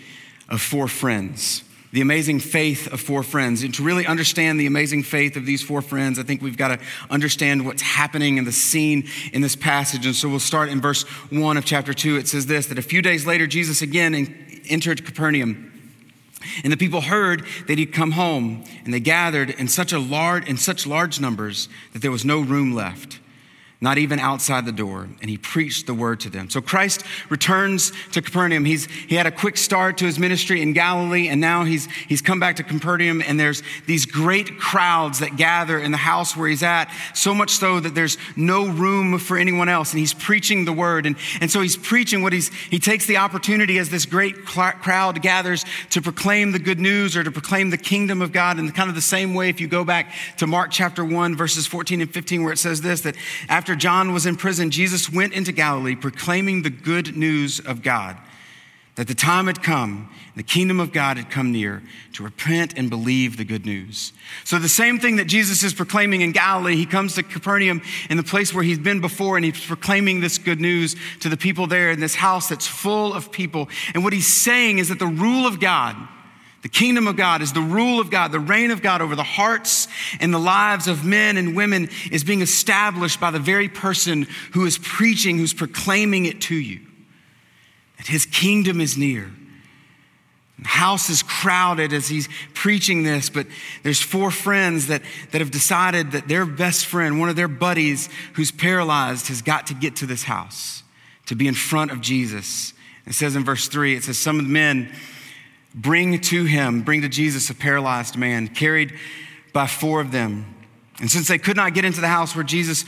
of 0.49 0.61
four 0.61 0.87
friends. 0.87 1.63
The 1.91 2.01
amazing 2.01 2.39
faith 2.39 2.91
of 2.91 2.99
four 2.99 3.21
friends. 3.21 3.61
And 3.61 3.73
to 3.75 3.83
really 3.83 4.07
understand 4.07 4.59
the 4.59 4.65
amazing 4.65 5.03
faith 5.03 5.37
of 5.37 5.45
these 5.45 5.61
four 5.61 5.83
friends, 5.83 6.17
I 6.17 6.23
think 6.23 6.41
we've 6.41 6.57
got 6.57 6.69
to 6.69 6.79
understand 7.09 7.67
what's 7.67 7.83
happening 7.83 8.37
in 8.37 8.45
the 8.45 8.51
scene 8.51 9.07
in 9.31 9.41
this 9.41 9.55
passage. 9.55 10.07
And 10.07 10.15
so 10.15 10.27
we'll 10.27 10.39
start 10.39 10.69
in 10.69 10.81
verse 10.81 11.03
one 11.29 11.55
of 11.55 11.65
chapter 11.65 11.93
two. 11.93 12.17
It 12.17 12.27
says 12.27 12.47
this 12.47 12.65
that 12.67 12.79
a 12.79 12.83
few 12.83 13.03
days 13.03 13.27
later, 13.27 13.45
Jesus 13.45 13.83
again 13.83 14.15
entered 14.69 15.05
Capernaum. 15.05 15.69
And 16.63 16.73
the 16.73 16.77
people 16.77 17.01
heard 17.01 17.45
that 17.67 17.77
he'd 17.77 17.93
come 17.93 18.11
home, 18.11 18.65
and 18.83 18.93
they 18.93 18.99
gathered 18.99 19.51
in 19.51 19.67
such 19.67 19.93
a 19.93 19.99
large 19.99 20.47
in 20.49 20.57
such 20.57 20.85
large 20.85 21.19
numbers 21.19 21.69
that 21.93 22.01
there 22.01 22.11
was 22.11 22.25
no 22.25 22.41
room 22.41 22.73
left 22.73 23.19
not 23.83 23.97
even 23.97 24.17
outside 24.17 24.65
the 24.65 24.71
door, 24.71 25.09
and 25.19 25.29
he 25.29 25.37
preached 25.37 25.87
the 25.87 25.93
word 25.93 26.17
to 26.21 26.29
them. 26.29 26.49
So 26.49 26.61
Christ 26.61 27.03
returns 27.27 27.91
to 28.13 28.21
Capernaum. 28.21 28.63
He's, 28.63 28.85
he 28.85 29.15
had 29.15 29.27
a 29.27 29.31
quick 29.31 29.57
start 29.57 29.97
to 29.97 30.05
his 30.05 30.17
ministry 30.17 30.61
in 30.61 30.71
Galilee, 30.71 31.27
and 31.27 31.41
now 31.41 31.65
he's, 31.65 31.87
he's 32.07 32.21
come 32.21 32.39
back 32.39 32.55
to 32.55 32.63
Capernaum, 32.63 33.21
and 33.21 33.37
there's 33.37 33.61
these 33.85 34.05
great 34.05 34.57
crowds 34.57 35.19
that 35.19 35.35
gather 35.35 35.77
in 35.77 35.91
the 35.91 35.97
house 35.97 36.37
where 36.37 36.47
he's 36.47 36.63
at, 36.63 36.89
so 37.13 37.33
much 37.33 37.49
so 37.49 37.81
that 37.81 37.93
there's 37.93 38.17
no 38.37 38.69
room 38.69 39.19
for 39.19 39.37
anyone 39.37 39.67
else, 39.67 39.91
and 39.91 39.99
he's 39.99 40.13
preaching 40.13 40.63
the 40.63 40.71
word. 40.71 41.05
And, 41.05 41.17
and 41.41 41.51
so 41.51 41.59
he's 41.59 41.75
preaching 41.75 42.23
what 42.23 42.31
he's, 42.31 42.53
he 42.53 42.79
takes 42.79 43.05
the 43.05 43.17
opportunity 43.17 43.79
as 43.79 43.89
this 43.89 44.05
great 44.05 44.45
crowd 44.45 45.21
gathers 45.21 45.65
to 45.89 46.01
proclaim 46.01 46.53
the 46.53 46.59
good 46.59 46.79
news 46.79 47.17
or 47.17 47.23
to 47.25 47.31
proclaim 47.31 47.69
the 47.69 47.77
kingdom 47.77 48.21
of 48.21 48.31
God 48.31 48.59
in 48.59 48.71
kind 48.71 48.87
of 48.87 48.95
the 48.95 49.01
same 49.01 49.33
way 49.33 49.49
if 49.49 49.59
you 49.59 49.67
go 49.67 49.83
back 49.83 50.13
to 50.37 50.47
Mark 50.47 50.71
chapter 50.71 51.03
1, 51.03 51.35
verses 51.35 51.67
14 51.67 51.99
and 51.99 52.09
15, 52.09 52.43
where 52.43 52.53
it 52.53 52.59
says 52.59 52.79
this, 52.79 53.01
that 53.01 53.17
after 53.49 53.72
after 53.73 53.81
John 53.81 54.13
was 54.13 54.27
in 54.27 54.35
prison, 54.35 54.69
Jesus 54.69 55.11
went 55.11 55.33
into 55.33 55.51
Galilee 55.51 55.95
proclaiming 55.95 56.61
the 56.61 56.69
good 56.69 57.17
news 57.17 57.59
of 57.59 57.81
God 57.81 58.15
that 58.93 59.07
the 59.07 59.15
time 59.15 59.47
had 59.47 59.63
come, 59.63 60.11
the 60.35 60.43
kingdom 60.43 60.79
of 60.79 60.93
God 60.93 61.17
had 61.17 61.31
come 61.31 61.51
near 61.51 61.81
to 62.13 62.21
repent 62.21 62.75
and 62.77 62.87
believe 62.87 63.35
the 63.35 63.43
good 63.43 63.65
news. 63.65 64.13
So, 64.43 64.59
the 64.59 64.69
same 64.69 64.99
thing 64.99 65.15
that 65.15 65.25
Jesus 65.25 65.63
is 65.63 65.73
proclaiming 65.73 66.21
in 66.21 66.33
Galilee, 66.33 66.75
he 66.75 66.85
comes 66.85 67.15
to 67.15 67.23
Capernaum 67.23 67.81
in 68.11 68.17
the 68.17 68.23
place 68.23 68.53
where 68.53 68.63
he's 68.63 68.77
been 68.77 69.01
before, 69.01 69.37
and 69.37 69.43
he's 69.43 69.65
proclaiming 69.65 70.19
this 70.19 70.37
good 70.37 70.61
news 70.61 70.95
to 71.21 71.29
the 71.29 71.37
people 71.37 71.65
there 71.65 71.89
in 71.89 71.99
this 71.99 72.13
house 72.13 72.49
that's 72.49 72.67
full 72.67 73.11
of 73.11 73.31
people. 73.31 73.69
And 73.95 74.03
what 74.03 74.13
he's 74.13 74.31
saying 74.31 74.77
is 74.77 74.89
that 74.89 74.99
the 74.99 75.07
rule 75.07 75.47
of 75.47 75.59
God, 75.59 75.95
the 76.63 76.69
kingdom 76.69 77.07
of 77.07 77.17
God 77.17 77.41
is 77.41 77.51
the 77.51 77.59
rule 77.59 77.99
of 77.99 78.09
God, 78.09 78.31
the 78.31 78.39
reign 78.39 78.71
of 78.71 78.81
God 78.81 79.01
over 79.01 79.17
the 79.17 79.23
hearts 79.23 79.89
and 80.21 80.33
the 80.33 80.39
lives 80.39 80.87
of 80.87 81.03
men 81.03 81.35
and 81.35 81.57
women 81.57 81.89
is 82.09 82.23
being 82.23 82.41
established 82.41 83.19
by 83.19 83.31
the 83.31 83.39
very 83.39 83.67
person 83.67 84.27
who 84.53 84.65
is 84.65 84.77
preaching, 84.77 85.37
who's 85.37 85.53
proclaiming 85.53 86.25
it 86.25 86.39
to 86.43 86.55
you. 86.55 86.79
That 87.97 88.07
his 88.07 88.25
kingdom 88.25 88.79
is 88.79 88.97
near. 88.97 89.29
The 90.57 90.69
house 90.69 91.09
is 91.09 91.21
crowded 91.21 91.91
as 91.91 92.07
he's 92.07 92.29
preaching 92.53 93.03
this, 93.03 93.29
but 93.29 93.45
there's 93.83 94.01
four 94.01 94.31
friends 94.31 94.87
that, 94.87 95.01
that 95.31 95.41
have 95.41 95.51
decided 95.51 96.13
that 96.13 96.29
their 96.29 96.45
best 96.45 96.85
friend, 96.85 97.19
one 97.19 97.27
of 97.27 97.35
their 97.35 97.49
buddies 97.49 98.07
who's 98.35 98.51
paralyzed, 98.51 99.27
has 99.27 99.41
got 99.41 99.67
to 99.67 99.73
get 99.73 99.97
to 99.97 100.05
this 100.05 100.23
house 100.23 100.83
to 101.25 101.35
be 101.35 101.45
in 101.45 101.55
front 101.55 101.91
of 101.91 101.99
Jesus. 101.99 102.73
It 103.05 103.15
says 103.15 103.35
in 103.35 103.43
verse 103.43 103.67
three, 103.67 103.95
it 103.95 104.03
says, 104.03 104.17
Some 104.17 104.39
of 104.39 104.45
the 104.45 104.51
men 104.51 104.93
bring 105.73 106.19
to 106.19 106.45
him, 106.45 106.81
bring 106.81 107.01
to 107.01 107.09
Jesus 107.09 107.49
a 107.49 107.55
paralyzed 107.55 108.17
man, 108.17 108.47
carried 108.47 108.93
by 109.51 109.67
four 109.67 110.01
of 110.01 110.11
them. 110.11 110.53
And 110.99 111.09
since 111.09 111.27
they 111.27 111.39
could 111.39 111.55
not 111.55 111.73
get 111.73 111.85
into 111.85 112.01
the 112.01 112.07
house 112.07 112.35
where 112.35 112.43
Jesus 112.43 112.85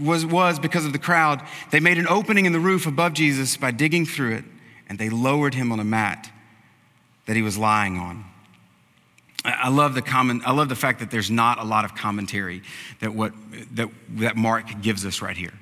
was, 0.00 0.24
was 0.24 0.58
because 0.58 0.84
of 0.84 0.92
the 0.92 0.98
crowd, 0.98 1.42
they 1.70 1.80
made 1.80 1.98
an 1.98 2.06
opening 2.08 2.46
in 2.46 2.52
the 2.52 2.60
roof 2.60 2.86
above 2.86 3.14
Jesus 3.14 3.56
by 3.56 3.70
digging 3.70 4.06
through 4.06 4.34
it, 4.36 4.44
and 4.88 4.98
they 4.98 5.10
lowered 5.10 5.54
him 5.54 5.72
on 5.72 5.80
a 5.80 5.84
mat 5.84 6.30
that 7.26 7.36
he 7.36 7.42
was 7.42 7.58
lying 7.58 7.98
on. 7.98 8.24
I 9.44 9.68
love 9.68 9.94
the 9.94 10.02
comment, 10.02 10.42
I 10.46 10.52
love 10.52 10.68
the 10.68 10.76
fact 10.76 11.00
that 11.00 11.10
there's 11.10 11.30
not 11.30 11.58
a 11.58 11.64
lot 11.64 11.84
of 11.84 11.94
commentary 11.94 12.62
that 13.00 13.14
what 13.14 13.32
that, 13.74 13.88
that 14.16 14.36
Mark 14.36 14.82
gives 14.82 15.06
us 15.06 15.22
right 15.22 15.36
here. 15.36 15.52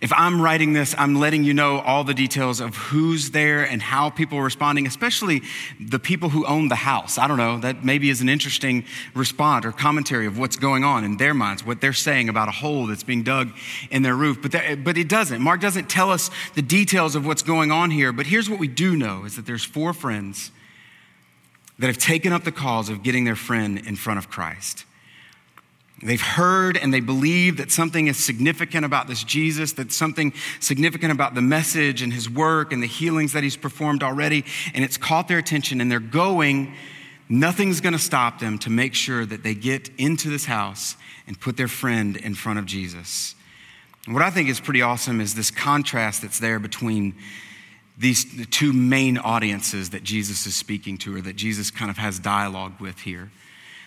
If 0.00 0.12
I'm 0.14 0.40
writing 0.40 0.72
this, 0.72 0.94
I'm 0.96 1.16
letting 1.16 1.44
you 1.44 1.52
know 1.52 1.80
all 1.80 2.02
the 2.02 2.14
details 2.14 2.60
of 2.60 2.74
who's 2.74 3.30
there 3.30 3.62
and 3.62 3.82
how 3.82 4.10
people 4.10 4.38
are 4.38 4.44
responding, 4.44 4.86
especially 4.86 5.42
the 5.78 5.98
people 5.98 6.30
who 6.30 6.46
own 6.46 6.68
the 6.68 6.76
house. 6.76 7.18
I 7.18 7.28
don't 7.28 7.36
know, 7.36 7.58
that 7.58 7.84
maybe 7.84 8.08
is 8.08 8.20
an 8.20 8.28
interesting 8.28 8.84
response 9.14 9.66
or 9.66 9.72
commentary 9.72 10.26
of 10.26 10.38
what's 10.38 10.56
going 10.56 10.82
on 10.82 11.04
in 11.04 11.18
their 11.18 11.34
minds, 11.34 11.64
what 11.64 11.80
they're 11.80 11.92
saying 11.92 12.28
about 12.28 12.48
a 12.48 12.52
hole 12.52 12.86
that's 12.86 13.02
being 13.02 13.22
dug 13.22 13.50
in 13.90 14.02
their 14.02 14.16
roof. 14.16 14.40
But, 14.40 14.52
that, 14.52 14.82
but 14.82 14.96
it 14.96 15.08
doesn't. 15.08 15.42
Mark 15.42 15.60
doesn't 15.60 15.90
tell 15.90 16.10
us 16.10 16.30
the 16.54 16.62
details 16.62 17.14
of 17.14 17.26
what's 17.26 17.42
going 17.42 17.70
on 17.70 17.90
here. 17.90 18.12
But 18.12 18.26
here's 18.26 18.48
what 18.48 18.58
we 18.58 18.68
do 18.68 18.96
know 18.96 19.24
is 19.24 19.36
that 19.36 19.46
there's 19.46 19.64
four 19.64 19.92
friends 19.92 20.50
that 21.78 21.86
have 21.88 21.98
taken 21.98 22.32
up 22.32 22.44
the 22.44 22.52
cause 22.52 22.88
of 22.88 23.02
getting 23.02 23.24
their 23.24 23.36
friend 23.36 23.78
in 23.86 23.96
front 23.96 24.18
of 24.18 24.30
Christ. 24.30 24.84
They've 26.00 26.20
heard 26.20 26.76
and 26.76 26.92
they 26.92 27.00
believe 27.00 27.58
that 27.58 27.70
something 27.70 28.08
is 28.08 28.16
significant 28.16 28.84
about 28.84 29.06
this 29.06 29.22
Jesus, 29.22 29.72
that 29.74 29.92
something 29.92 30.32
significant 30.58 31.12
about 31.12 31.34
the 31.34 31.42
message 31.42 32.02
and 32.02 32.12
his 32.12 32.28
work 32.28 32.72
and 32.72 32.82
the 32.82 32.88
healings 32.88 33.32
that 33.34 33.44
he's 33.44 33.56
performed 33.56 34.02
already, 34.02 34.44
and 34.74 34.84
it's 34.84 34.96
caught 34.96 35.28
their 35.28 35.38
attention 35.38 35.80
and 35.80 35.90
they're 35.90 36.00
going. 36.00 36.74
Nothing's 37.28 37.80
going 37.80 37.92
to 37.92 38.00
stop 38.00 38.40
them 38.40 38.58
to 38.58 38.70
make 38.70 38.94
sure 38.94 39.24
that 39.24 39.44
they 39.44 39.54
get 39.54 39.90
into 39.96 40.28
this 40.28 40.44
house 40.44 40.96
and 41.26 41.38
put 41.38 41.56
their 41.56 41.68
friend 41.68 42.16
in 42.16 42.34
front 42.34 42.58
of 42.58 42.66
Jesus. 42.66 43.36
And 44.04 44.14
what 44.14 44.24
I 44.24 44.30
think 44.30 44.48
is 44.48 44.58
pretty 44.58 44.82
awesome 44.82 45.20
is 45.20 45.34
this 45.34 45.50
contrast 45.52 46.22
that's 46.22 46.40
there 46.40 46.58
between 46.58 47.14
these 47.96 48.36
the 48.36 48.44
two 48.44 48.72
main 48.72 49.18
audiences 49.18 49.90
that 49.90 50.02
Jesus 50.02 50.46
is 50.46 50.56
speaking 50.56 50.98
to 50.98 51.16
or 51.16 51.20
that 51.20 51.36
Jesus 51.36 51.70
kind 51.70 51.90
of 51.90 51.98
has 51.98 52.18
dialogue 52.18 52.80
with 52.80 53.00
here. 53.00 53.30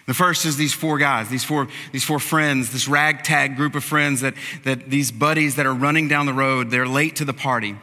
The 0.06 0.14
first 0.14 0.46
is 0.46 0.56
these 0.56 0.74
four 0.74 1.00
guys, 1.00 1.30
these 1.30 1.44
four, 1.44 1.68
these 1.92 2.04
four 2.04 2.20
friends, 2.20 2.72
this 2.72 2.88
ragtag 2.88 3.56
group 3.56 3.74
of 3.74 3.84
friends 3.84 4.22
that, 4.22 4.36
that 4.64 4.90
these 4.90 5.12
buddies 5.12 5.56
that 5.56 5.66
are 5.66 5.74
running 5.74 6.08
down 6.08 6.28
the 6.28 6.34
road, 6.34 6.70
they're 6.70 6.88
late 6.88 7.16
to 7.18 7.26
the 7.26 7.34
party. 7.34 7.76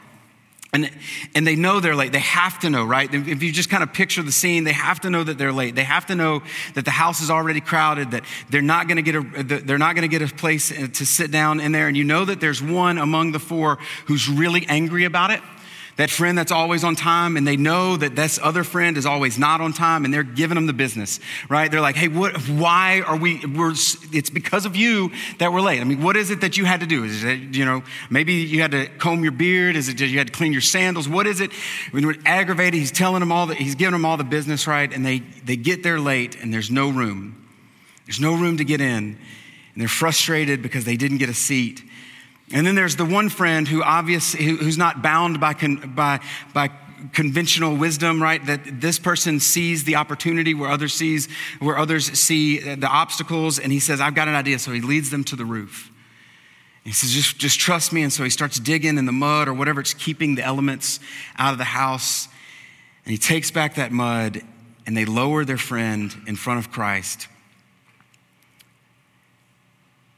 And, 0.74 0.90
and 1.34 1.46
they 1.46 1.56
know 1.56 1.80
they're 1.80 1.96
late. 1.96 2.12
They 2.12 2.20
have 2.20 2.58
to 2.60 2.70
know, 2.70 2.84
right? 2.84 3.12
If 3.12 3.42
you 3.42 3.52
just 3.52 3.68
kind 3.68 3.82
of 3.82 3.92
picture 3.92 4.22
the 4.22 4.32
scene, 4.32 4.64
they 4.64 4.72
have 4.72 5.00
to 5.00 5.10
know 5.10 5.22
that 5.22 5.36
they're 5.36 5.52
late. 5.52 5.74
They 5.74 5.84
have 5.84 6.06
to 6.06 6.14
know 6.14 6.42
that 6.74 6.86
the 6.86 6.90
house 6.90 7.20
is 7.20 7.28
already 7.28 7.60
crowded, 7.60 8.12
that 8.12 8.24
they're 8.48 8.62
not 8.62 8.88
going 8.88 8.96
to 8.96 9.02
get 9.02 9.16
a, 9.16 9.42
they're 9.42 9.76
not 9.76 9.94
going 9.96 10.08
to 10.08 10.18
get 10.18 10.22
a 10.22 10.34
place 10.34 10.72
uh, 10.72 10.86
to 10.94 11.04
sit 11.04 11.30
down 11.30 11.60
in 11.60 11.72
there. 11.72 11.88
And 11.88 11.96
you 11.96 12.04
know 12.04 12.24
that 12.24 12.40
there's 12.40 12.62
one 12.62 12.96
among 12.96 13.32
the 13.32 13.38
four 13.38 13.78
who's 14.06 14.30
really 14.30 14.64
angry 14.66 15.04
about 15.04 15.30
it 15.30 15.42
that 15.96 16.10
friend 16.10 16.38
that's 16.38 16.52
always 16.52 16.84
on 16.84 16.96
time 16.96 17.36
and 17.36 17.46
they 17.46 17.56
know 17.56 17.96
that 17.96 18.16
this 18.16 18.38
other 18.42 18.64
friend 18.64 18.96
is 18.96 19.04
always 19.04 19.38
not 19.38 19.60
on 19.60 19.72
time 19.72 20.04
and 20.04 20.12
they're 20.12 20.22
giving 20.22 20.54
them 20.54 20.66
the 20.66 20.72
business, 20.72 21.20
right? 21.50 21.70
They're 21.70 21.82
like, 21.82 21.96
hey, 21.96 22.08
what, 22.08 22.36
why 22.48 23.02
are 23.02 23.16
we, 23.16 23.44
we're, 23.44 23.72
it's 23.72 24.30
because 24.30 24.64
of 24.64 24.74
you 24.74 25.10
that 25.38 25.52
we're 25.52 25.60
late. 25.60 25.80
I 25.80 25.84
mean, 25.84 26.02
what 26.02 26.16
is 26.16 26.30
it 26.30 26.40
that 26.40 26.56
you 26.56 26.64
had 26.64 26.80
to 26.80 26.86
do? 26.86 27.04
Is 27.04 27.24
it, 27.24 27.54
you 27.54 27.64
know, 27.64 27.82
maybe 28.08 28.32
you 28.32 28.62
had 28.62 28.70
to 28.70 28.86
comb 28.98 29.22
your 29.22 29.32
beard? 29.32 29.76
Is 29.76 29.88
it 29.88 30.00
you 30.00 30.16
had 30.18 30.28
to 30.28 30.32
clean 30.32 30.52
your 30.52 30.62
sandals? 30.62 31.08
What 31.08 31.26
is 31.26 31.40
it? 31.40 31.52
When 31.90 32.06
we're 32.06 32.18
aggravated, 32.24 32.74
he's 32.74 32.92
telling 32.92 33.20
them 33.20 33.30
all 33.30 33.46
that, 33.48 33.58
he's 33.58 33.74
giving 33.74 33.92
them 33.92 34.06
all 34.06 34.16
the 34.16 34.24
business, 34.24 34.66
right? 34.66 34.92
And 34.92 35.04
they, 35.04 35.18
they 35.44 35.56
get 35.56 35.82
there 35.82 36.00
late 36.00 36.40
and 36.40 36.52
there's 36.52 36.70
no 36.70 36.88
room. 36.88 37.48
There's 38.06 38.20
no 38.20 38.34
room 38.34 38.56
to 38.56 38.64
get 38.64 38.80
in. 38.80 39.18
And 39.74 39.80
they're 39.80 39.88
frustrated 39.88 40.62
because 40.62 40.84
they 40.84 40.96
didn't 40.96 41.18
get 41.18 41.28
a 41.28 41.34
seat. 41.34 41.82
And 42.52 42.66
then 42.66 42.74
there's 42.74 42.96
the 42.96 43.04
one 43.04 43.30
friend 43.30 43.66
who 43.66 43.82
obviously 43.82 44.44
who's 44.44 44.76
not 44.76 45.02
bound 45.02 45.40
by, 45.40 45.54
by, 45.54 46.20
by 46.52 46.70
conventional 47.12 47.76
wisdom, 47.76 48.22
right? 48.22 48.44
That 48.44 48.80
this 48.80 48.98
person 48.98 49.40
sees 49.40 49.84
the 49.84 49.96
opportunity 49.96 50.52
where 50.52 50.70
others 50.70 50.92
sees 50.92 51.28
where 51.60 51.78
others 51.78 52.06
see 52.18 52.58
the 52.58 52.86
obstacles, 52.86 53.58
and 53.58 53.72
he 53.72 53.80
says, 53.80 54.00
"I've 54.00 54.14
got 54.14 54.28
an 54.28 54.34
idea." 54.34 54.58
So 54.58 54.72
he 54.72 54.80
leads 54.80 55.10
them 55.10 55.24
to 55.24 55.36
the 55.36 55.44
roof. 55.44 55.90
He 56.84 56.92
says, 56.92 57.12
"Just, 57.12 57.38
just 57.38 57.58
trust 57.58 57.92
me." 57.92 58.02
And 58.02 58.12
so 58.12 58.22
he 58.22 58.30
starts 58.30 58.58
digging 58.58 58.98
in 58.98 59.06
the 59.06 59.12
mud 59.12 59.48
or 59.48 59.54
whatever 59.54 59.80
it's 59.80 59.94
keeping 59.94 60.34
the 60.34 60.44
elements 60.44 61.00
out 61.38 61.52
of 61.52 61.58
the 61.58 61.64
house, 61.64 62.28
and 63.04 63.12
he 63.12 63.18
takes 63.18 63.50
back 63.50 63.76
that 63.76 63.92
mud, 63.92 64.42
and 64.86 64.96
they 64.96 65.06
lower 65.06 65.44
their 65.44 65.58
friend 65.58 66.14
in 66.26 66.36
front 66.36 66.58
of 66.58 66.70
Christ 66.70 67.28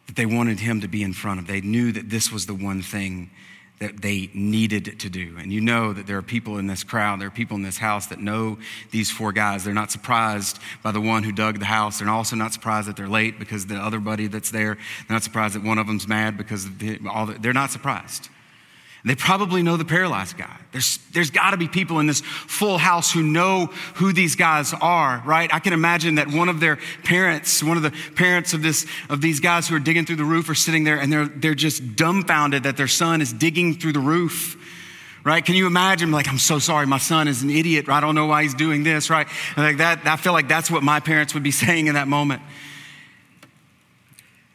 that 0.06 0.16
they 0.16 0.26
wanted 0.26 0.60
him 0.60 0.80
to 0.80 0.88
be 0.88 1.02
in 1.02 1.12
front 1.12 1.40
of. 1.40 1.46
They 1.46 1.60
knew 1.60 1.92
that 1.92 2.10
this 2.10 2.30
was 2.30 2.46
the 2.46 2.54
one 2.54 2.82
thing 2.82 3.30
that 3.80 4.00
they 4.00 4.30
needed 4.32 5.00
to 5.00 5.10
do. 5.10 5.36
And 5.38 5.52
you 5.52 5.60
know 5.60 5.92
that 5.92 6.06
there 6.06 6.16
are 6.16 6.22
people 6.22 6.58
in 6.58 6.66
this 6.66 6.84
crowd, 6.84 7.20
there 7.20 7.28
are 7.28 7.32
people 7.32 7.56
in 7.56 7.62
this 7.62 7.76
house 7.76 8.06
that 8.06 8.20
know 8.20 8.58
these 8.92 9.10
four 9.10 9.32
guys. 9.32 9.64
They're 9.64 9.74
not 9.74 9.90
surprised 9.90 10.58
by 10.82 10.92
the 10.92 11.00
one 11.00 11.24
who 11.24 11.32
dug 11.32 11.58
the 11.58 11.64
house. 11.64 11.98
They're 11.98 12.08
also 12.08 12.36
not 12.36 12.52
surprised 12.52 12.88
that 12.88 12.96
they're 12.96 13.08
late 13.08 13.38
because 13.38 13.66
the 13.66 13.76
other 13.76 13.98
buddy 13.98 14.28
that's 14.28 14.50
there, 14.50 14.74
they're 14.74 15.14
not 15.14 15.24
surprised 15.24 15.56
that 15.56 15.64
one 15.64 15.78
of 15.78 15.86
them's 15.86 16.06
mad 16.06 16.38
because 16.38 16.66
all 17.10 17.26
the, 17.26 17.34
they're 17.34 17.52
not 17.52 17.72
surprised. 17.72 18.28
They 19.06 19.14
probably 19.14 19.62
know 19.62 19.76
the 19.76 19.84
paralyzed 19.84 20.38
guy. 20.38 20.56
There's, 20.72 20.98
there's 21.12 21.30
got 21.30 21.50
to 21.50 21.58
be 21.58 21.68
people 21.68 22.00
in 22.00 22.06
this 22.06 22.22
full 22.22 22.78
house 22.78 23.12
who 23.12 23.22
know 23.22 23.66
who 23.96 24.14
these 24.14 24.34
guys 24.34 24.72
are, 24.72 25.22
right? 25.26 25.52
I 25.52 25.58
can 25.58 25.74
imagine 25.74 26.14
that 26.14 26.28
one 26.28 26.48
of 26.48 26.58
their 26.58 26.78
parents, 27.02 27.62
one 27.62 27.76
of 27.76 27.82
the 27.82 27.92
parents 28.14 28.54
of, 28.54 28.62
this, 28.62 28.86
of 29.10 29.20
these 29.20 29.40
guys 29.40 29.68
who 29.68 29.76
are 29.76 29.80
digging 29.80 30.06
through 30.06 30.16
the 30.16 30.24
roof 30.24 30.48
are 30.48 30.54
sitting 30.54 30.84
there 30.84 30.98
and 30.98 31.12
they're, 31.12 31.26
they're 31.26 31.54
just 31.54 31.96
dumbfounded 31.96 32.62
that 32.62 32.78
their 32.78 32.88
son 32.88 33.20
is 33.20 33.30
digging 33.30 33.74
through 33.74 33.92
the 33.92 34.00
roof, 34.00 34.56
right? 35.22 35.44
Can 35.44 35.54
you 35.54 35.66
imagine, 35.66 36.10
like, 36.10 36.26
I'm 36.26 36.38
so 36.38 36.58
sorry, 36.58 36.86
my 36.86 36.98
son 36.98 37.28
is 37.28 37.42
an 37.42 37.50
idiot. 37.50 37.90
I 37.90 38.00
don't 38.00 38.14
know 38.14 38.26
why 38.26 38.44
he's 38.44 38.54
doing 38.54 38.84
this, 38.84 39.10
right? 39.10 39.28
Like 39.54 39.76
that, 39.78 40.06
I 40.06 40.16
feel 40.16 40.32
like 40.32 40.48
that's 40.48 40.70
what 40.70 40.82
my 40.82 41.00
parents 41.00 41.34
would 41.34 41.42
be 41.42 41.50
saying 41.52 41.88
in 41.88 41.94
that 41.94 42.08
moment. 42.08 42.40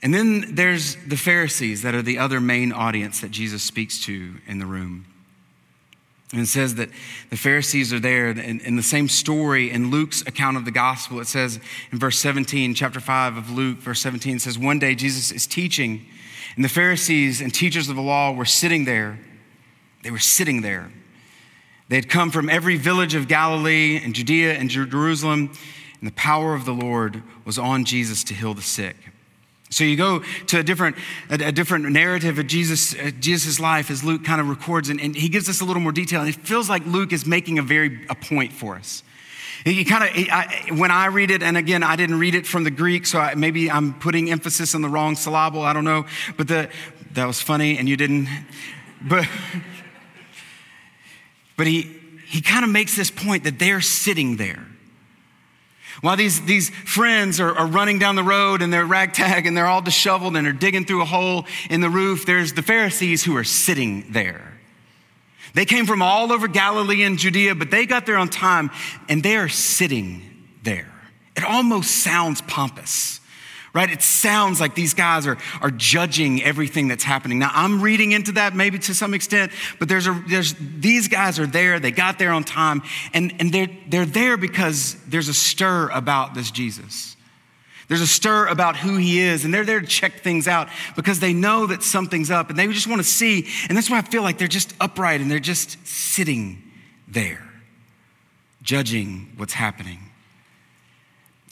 And 0.01 0.13
then 0.13 0.55
there's 0.55 0.95
the 0.95 1.17
Pharisees 1.17 1.81
that 1.81 1.93
are 1.93 2.01
the 2.01 2.19
other 2.19 2.39
main 2.39 2.71
audience 2.71 3.19
that 3.21 3.31
Jesus 3.31 3.63
speaks 3.63 4.03
to 4.05 4.35
in 4.47 4.59
the 4.59 4.65
room. 4.65 5.05
And 6.31 6.41
it 6.41 6.47
says 6.47 6.75
that 6.75 6.89
the 7.31 7.37
Pharisees 7.37 7.91
are 7.91 7.99
there. 7.99 8.29
In, 8.29 8.59
in, 8.61 8.75
the 8.75 8.83
same 8.83 9.09
story 9.09 9.71
in 9.71 9.89
Luke's 9.89 10.21
account 10.21 10.57
of 10.57 10.65
the 10.65 10.71
gospel, 10.71 11.19
it 11.19 11.27
says 11.27 11.59
in 11.91 11.97
verse 11.97 12.19
17, 12.19 12.75
chapter 12.75 12.99
5 12.99 13.37
of 13.37 13.51
Luke, 13.51 13.79
verse 13.79 13.99
17, 14.01 14.35
it 14.35 14.41
says, 14.41 14.57
One 14.57 14.77
day 14.77 14.93
Jesus 14.93 15.31
is 15.31 15.47
teaching, 15.47 16.05
and 16.55 16.63
the 16.63 16.69
Pharisees 16.69 17.41
and 17.41 17.53
teachers 17.53 17.89
of 17.89 17.95
the 17.95 18.01
law 18.01 18.31
were 18.31 18.45
sitting 18.45 18.85
there. 18.85 19.19
They 20.03 20.11
were 20.11 20.19
sitting 20.19 20.61
there. 20.61 20.91
They 21.89 21.95
had 21.95 22.09
come 22.09 22.29
from 22.29 22.47
every 22.47 22.77
village 22.77 23.15
of 23.15 23.27
Galilee 23.27 23.99
and 24.01 24.13
Judea 24.13 24.53
and 24.53 24.69
Jerusalem, 24.69 25.51
and 25.99 26.07
the 26.07 26.13
power 26.13 26.53
of 26.53 26.65
the 26.65 26.73
Lord 26.73 27.23
was 27.43 27.57
on 27.57 27.85
Jesus 27.85 28.23
to 28.25 28.35
heal 28.35 28.53
the 28.53 28.61
sick. 28.61 28.95
So 29.71 29.83
you 29.83 29.95
go 29.95 30.23
to 30.47 30.59
a 30.59 30.63
different, 30.63 30.95
a, 31.29 31.51
different 31.51 31.89
narrative 31.89 32.39
of 32.39 32.47
Jesus, 32.47 32.95
uh, 32.95 33.11
Jesus' 33.19 33.59
life 33.59 33.91
as 33.91 34.03
Luke 34.03 34.23
kind 34.23 34.41
of 34.41 34.49
records, 34.49 34.89
and, 34.89 34.99
and, 34.99 35.15
he 35.15 35.29
gives 35.29 35.47
us 35.47 35.61
a 35.61 35.65
little 35.65 35.81
more 35.81 35.91
detail. 35.91 36.21
And 36.21 36.29
it 36.29 36.35
feels 36.35 36.69
like 36.69 36.85
Luke 36.87 37.13
is 37.13 37.27
making 37.27 37.59
a 37.59 37.61
very 37.61 38.05
a 38.09 38.15
point 38.15 38.51
for 38.51 38.75
us. 38.75 39.03
He 39.65 39.83
kind 39.83 40.03
of, 40.03 40.79
when 40.79 40.89
I 40.89 41.07
read 41.07 41.31
it, 41.31 41.43
and 41.43 41.57
again, 41.57 41.83
I 41.83 41.97
didn't 41.97 42.17
read 42.17 42.33
it 42.33 42.47
from 42.47 42.63
the 42.63 42.71
Greek, 42.71 43.05
so 43.05 43.19
I, 43.19 43.35
maybe 43.35 43.69
I'm 43.69 43.93
putting 43.93 44.31
emphasis 44.31 44.73
on 44.73 44.81
the 44.81 44.89
wrong 44.89 45.15
syllable. 45.15 45.61
I 45.61 45.73
don't 45.73 45.83
know, 45.83 46.05
but 46.37 46.47
the, 46.47 46.69
that 47.11 47.25
was 47.25 47.41
funny, 47.41 47.77
and 47.77 47.87
you 47.87 47.97
didn't. 47.97 48.27
But, 49.01 49.27
but 51.57 51.67
he 51.67 51.99
he 52.29 52.41
kind 52.41 52.63
of 52.63 52.69
makes 52.69 52.95
this 52.95 53.09
point 53.09 53.43
that 53.45 53.57
they're 53.57 53.81
sitting 53.81 54.37
there. 54.37 54.63
While 56.01 56.15
these, 56.15 56.41
these 56.41 56.69
friends 56.69 57.39
are, 57.39 57.53
are 57.57 57.67
running 57.67 57.99
down 57.99 58.15
the 58.15 58.23
road 58.23 58.61
and 58.61 58.71
they're 58.71 58.85
ragtag 58.85 59.45
and 59.45 59.55
they're 59.55 59.67
all 59.67 59.81
disheveled 59.81 60.35
and 60.35 60.45
they're 60.45 60.53
digging 60.53 60.85
through 60.85 61.01
a 61.01 61.05
hole 61.05 61.45
in 61.69 61.81
the 61.81 61.89
roof, 61.89 62.25
there's 62.25 62.53
the 62.53 62.61
Pharisees 62.61 63.23
who 63.23 63.35
are 63.35 63.43
sitting 63.43 64.11
there. 64.11 64.53
They 65.53 65.65
came 65.65 65.85
from 65.85 66.01
all 66.01 66.31
over 66.31 66.47
Galilee 66.47 67.03
and 67.03 67.17
Judea, 67.17 67.55
but 67.55 67.71
they 67.71 67.85
got 67.85 68.05
there 68.05 68.17
on 68.17 68.29
time 68.29 68.69
and 69.07 69.23
they 69.23 69.35
are 69.35 69.49
sitting 69.49 70.21
there. 70.63 70.91
It 71.35 71.43
almost 71.43 71.91
sounds 72.03 72.41
pompous, 72.41 73.19
right? 73.73 73.89
It 73.89 74.01
sounds 74.01 74.59
like 74.59 74.75
these 74.75 74.93
guys 74.93 75.27
are, 75.27 75.37
are 75.61 75.71
judging 75.71 76.43
everything 76.43 76.87
that's 76.87 77.03
happening. 77.03 77.39
Now, 77.39 77.51
I'm 77.53 77.81
reading 77.81 78.11
into 78.11 78.33
that 78.33 78.55
maybe 78.55 78.79
to 78.79 78.93
some 78.93 79.13
extent, 79.13 79.51
but 79.77 79.87
there's 79.87 80.07
a, 80.07 80.23
there's, 80.27 80.55
these 80.59 81.07
guys 81.07 81.39
are 81.39 81.47
there. 81.47 81.79
They 81.79 81.91
got 81.91 82.19
there 82.19 82.31
on 82.31 82.43
time, 82.43 82.81
and, 83.13 83.33
and 83.39 83.51
they're, 83.51 83.69
they're 83.87 84.05
there 84.05 84.37
because 84.37 84.95
there's 85.07 85.27
a 85.27 85.33
stir 85.33 85.89
about 85.89 86.33
this 86.33 86.51
Jesus. 86.51 87.15
There's 87.87 88.01
a 88.01 88.07
stir 88.07 88.47
about 88.47 88.77
who 88.77 88.97
he 88.97 89.19
is, 89.19 89.45
and 89.45 89.53
they're 89.53 89.65
there 89.65 89.79
to 89.79 89.87
check 89.87 90.21
things 90.21 90.47
out 90.47 90.69
because 90.95 91.19
they 91.19 91.33
know 91.33 91.65
that 91.67 91.81
something's 91.81 92.29
up, 92.29 92.49
and 92.51 92.57
they 92.57 92.67
just 92.67 92.87
want 92.87 93.01
to 93.01 93.07
see. 93.07 93.47
And 93.67 93.75
that's 93.75 93.89
why 93.89 93.97
I 93.97 94.03
feel 94.03 94.21
like 94.21 94.37
they're 94.37 94.47
just 94.47 94.73
upright 94.79 95.21
and 95.21 95.29
they're 95.29 95.39
just 95.39 95.85
sitting 95.87 96.61
there, 97.07 97.43
judging 98.61 99.33
what's 99.37 99.53
happening. 99.53 99.99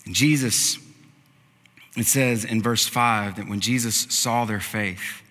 And 0.05 0.13
Jesus 0.13 0.77
it 1.97 2.05
says 2.05 2.45
in 2.45 2.61
verse 2.61 2.87
5 2.87 3.37
that 3.37 3.47
when 3.47 3.59
Jesus 3.59 3.95
saw 4.09 4.45
their 4.45 4.59
faith, 4.59 5.23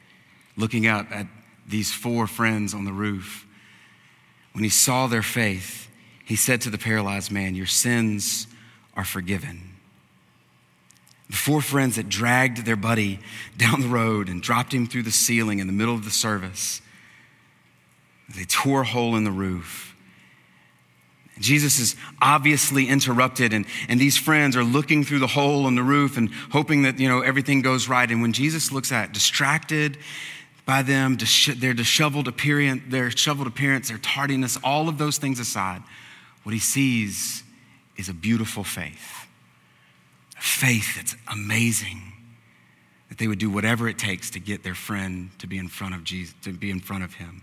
looking 0.56 0.86
up 0.86 1.06
at 1.10 1.26
these 1.66 1.92
four 1.92 2.26
friends 2.26 2.74
on 2.74 2.84
the 2.84 2.92
roof, 2.92 3.46
when 4.52 4.64
he 4.64 4.70
saw 4.70 5.06
their 5.06 5.22
faith, 5.22 5.88
he 6.24 6.36
said 6.36 6.60
to 6.62 6.70
the 6.70 6.78
paralyzed 6.78 7.30
man, 7.30 7.54
Your 7.54 7.66
sins 7.66 8.46
are 8.94 9.04
forgiven. 9.04 9.74
The 11.28 11.36
four 11.36 11.60
friends 11.60 11.96
that 11.96 12.08
dragged 12.08 12.64
their 12.64 12.76
buddy 12.76 13.20
down 13.56 13.80
the 13.80 13.88
road 13.88 14.28
and 14.28 14.42
dropped 14.42 14.72
him 14.72 14.86
through 14.86 15.02
the 15.02 15.10
ceiling 15.10 15.58
in 15.58 15.66
the 15.66 15.72
middle 15.72 15.94
of 15.94 16.04
the 16.04 16.10
service, 16.10 16.80
they 18.34 18.44
tore 18.44 18.82
a 18.82 18.86
hole 18.86 19.16
in 19.16 19.24
the 19.24 19.30
roof 19.30 19.95
Jesus 21.38 21.78
is 21.78 21.96
obviously 22.22 22.88
interrupted, 22.88 23.52
and, 23.52 23.66
and 23.88 24.00
these 24.00 24.16
friends 24.16 24.56
are 24.56 24.64
looking 24.64 25.04
through 25.04 25.18
the 25.18 25.26
hole 25.26 25.68
in 25.68 25.74
the 25.74 25.82
roof 25.82 26.16
and 26.16 26.30
hoping 26.50 26.82
that 26.82 26.98
you 26.98 27.08
know 27.08 27.20
everything 27.20 27.60
goes 27.60 27.88
right. 27.88 28.10
And 28.10 28.22
when 28.22 28.32
Jesus 28.32 28.72
looks 28.72 28.90
at 28.90 29.12
distracted 29.12 29.98
by 30.64 30.82
them, 30.82 31.18
their 31.56 31.74
disheveled 31.74 32.26
appearance, 32.26 32.82
their 32.88 33.10
disheveled 33.10 33.46
appearance, 33.46 33.88
their 33.88 33.98
tardiness, 33.98 34.58
all 34.64 34.88
of 34.88 34.98
those 34.98 35.18
things 35.18 35.38
aside, 35.38 35.82
what 36.42 36.52
he 36.52 36.58
sees 36.58 37.42
is 37.96 38.08
a 38.08 38.14
beautiful 38.14 38.64
faith. 38.64 39.26
A 40.38 40.42
faith 40.42 40.96
that's 40.96 41.16
amazing. 41.30 42.00
That 43.08 43.18
they 43.18 43.28
would 43.28 43.38
do 43.38 43.50
whatever 43.50 43.88
it 43.88 43.98
takes 43.98 44.30
to 44.30 44.40
get 44.40 44.64
their 44.64 44.74
friend 44.74 45.30
to 45.38 45.46
be 45.46 45.58
in 45.58 45.68
front 45.68 45.94
of 45.94 46.02
Jesus, 46.02 46.34
to 46.42 46.52
be 46.52 46.70
in 46.70 46.80
front 46.80 47.04
of 47.04 47.14
him. 47.14 47.42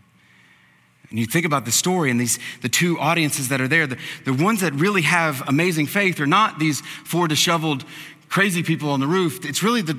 And 1.14 1.20
you 1.20 1.28
think 1.28 1.46
about 1.46 1.66
the 1.66 1.72
story 1.72 2.10
and 2.10 2.20
these 2.20 2.40
the 2.62 2.70
two 2.70 3.00
audiences 3.00 3.50
that 3.50 3.62
are 3.62 3.68
there, 3.68 3.86
the, 3.86 4.00
the 4.26 4.34
ones 4.34 4.62
that 4.62 4.74
really 4.74 5.04
have 5.04 5.48
amazing 5.48 5.86
faith 5.86 6.20
are 6.20 6.26
not 6.26 6.58
these 6.58 6.82
four 7.06 7.28
disheveled, 7.28 7.86
crazy 8.30 8.64
people 8.64 8.90
on 8.90 9.00
the 9.00 9.06
roof. 9.06 9.46
It's 9.46 9.62
really 9.62 9.84
the, 9.84 9.96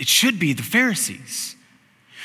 it 0.00 0.08
should 0.08 0.40
be 0.40 0.52
the 0.52 0.64
Pharisees. 0.64 1.54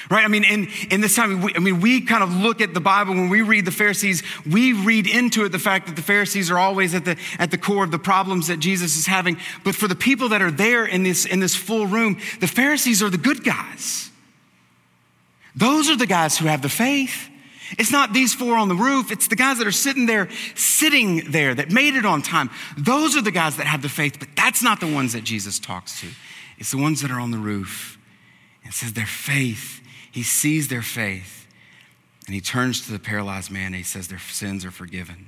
Right? 0.09 0.25
I 0.25 0.27
mean, 0.27 0.43
in, 0.43 0.69
in 0.89 1.01
this 1.01 1.15
time, 1.15 1.39
we, 1.43 1.53
I 1.53 1.59
mean, 1.59 1.81
we 1.81 2.01
kind 2.01 2.23
of 2.23 2.35
look 2.35 2.61
at 2.61 2.73
the 2.73 2.79
Bible 2.79 3.13
when 3.13 3.29
we 3.29 3.43
read 3.43 3.63
the 3.63 3.71
Pharisees, 3.71 4.23
we 4.43 4.73
read 4.73 5.05
into 5.05 5.45
it 5.45 5.49
the 5.49 5.59
fact 5.59 5.85
that 5.85 5.95
the 5.95 6.01
Pharisees 6.01 6.49
are 6.49 6.57
always 6.57 6.95
at 6.95 7.05
the, 7.05 7.19
at 7.37 7.51
the 7.51 7.59
core 7.59 7.83
of 7.83 7.91
the 7.91 7.99
problems 7.99 8.47
that 8.47 8.59
Jesus 8.59 8.97
is 8.97 9.05
having. 9.05 9.37
But 9.63 9.75
for 9.75 9.87
the 9.87 9.95
people 9.95 10.29
that 10.29 10.41
are 10.41 10.49
there 10.49 10.83
in 10.83 11.03
this, 11.03 11.27
in 11.27 11.41
this 11.41 11.55
full 11.55 11.85
room, 11.85 12.17
the 12.39 12.47
Pharisees 12.47 13.03
are 13.03 13.11
the 13.11 13.19
good 13.19 13.43
guys. 13.43 14.09
Those 15.55 15.91
are 15.91 15.95
the 15.95 16.07
guys 16.07 16.39
who 16.39 16.47
have 16.47 16.63
the 16.63 16.69
faith. 16.69 17.29
It's 17.77 17.91
not 17.91 18.13
these 18.13 18.33
four 18.33 18.57
on 18.57 18.67
the 18.67 18.75
roof, 18.75 19.11
it's 19.11 19.27
the 19.27 19.35
guys 19.35 19.57
that 19.57 19.67
are 19.67 19.71
sitting 19.71 20.05
there, 20.05 20.29
sitting 20.55 21.31
there, 21.31 21.53
that 21.55 21.71
made 21.71 21.95
it 21.95 22.05
on 22.05 22.21
time. 22.21 22.49
Those 22.77 23.15
are 23.15 23.21
the 23.21 23.31
guys 23.31 23.57
that 23.57 23.65
have 23.65 23.81
the 23.81 23.89
faith, 23.89 24.17
but 24.19 24.29
that's 24.35 24.61
not 24.61 24.79
the 24.79 24.91
ones 24.91 25.13
that 25.13 25.23
Jesus 25.23 25.59
talks 25.59 25.99
to. 26.01 26.07
It's 26.57 26.71
the 26.71 26.77
ones 26.77 27.01
that 27.01 27.11
are 27.11 27.19
on 27.19 27.31
the 27.31 27.37
roof. 27.37 27.97
It 28.63 28.73
says 28.73 28.93
their 28.93 29.05
faith, 29.05 29.81
he 30.11 30.23
sees 30.23 30.67
their 30.67 30.81
faith, 30.81 31.47
and 32.25 32.33
he 32.33 32.41
turns 32.41 32.85
to 32.85 32.91
the 32.91 32.99
paralyzed 32.99 33.51
man 33.51 33.67
and 33.67 33.75
he 33.75 33.83
says 33.83 34.07
their 34.07 34.19
sins 34.19 34.65
are 34.65 34.71
forgiven. 34.71 35.27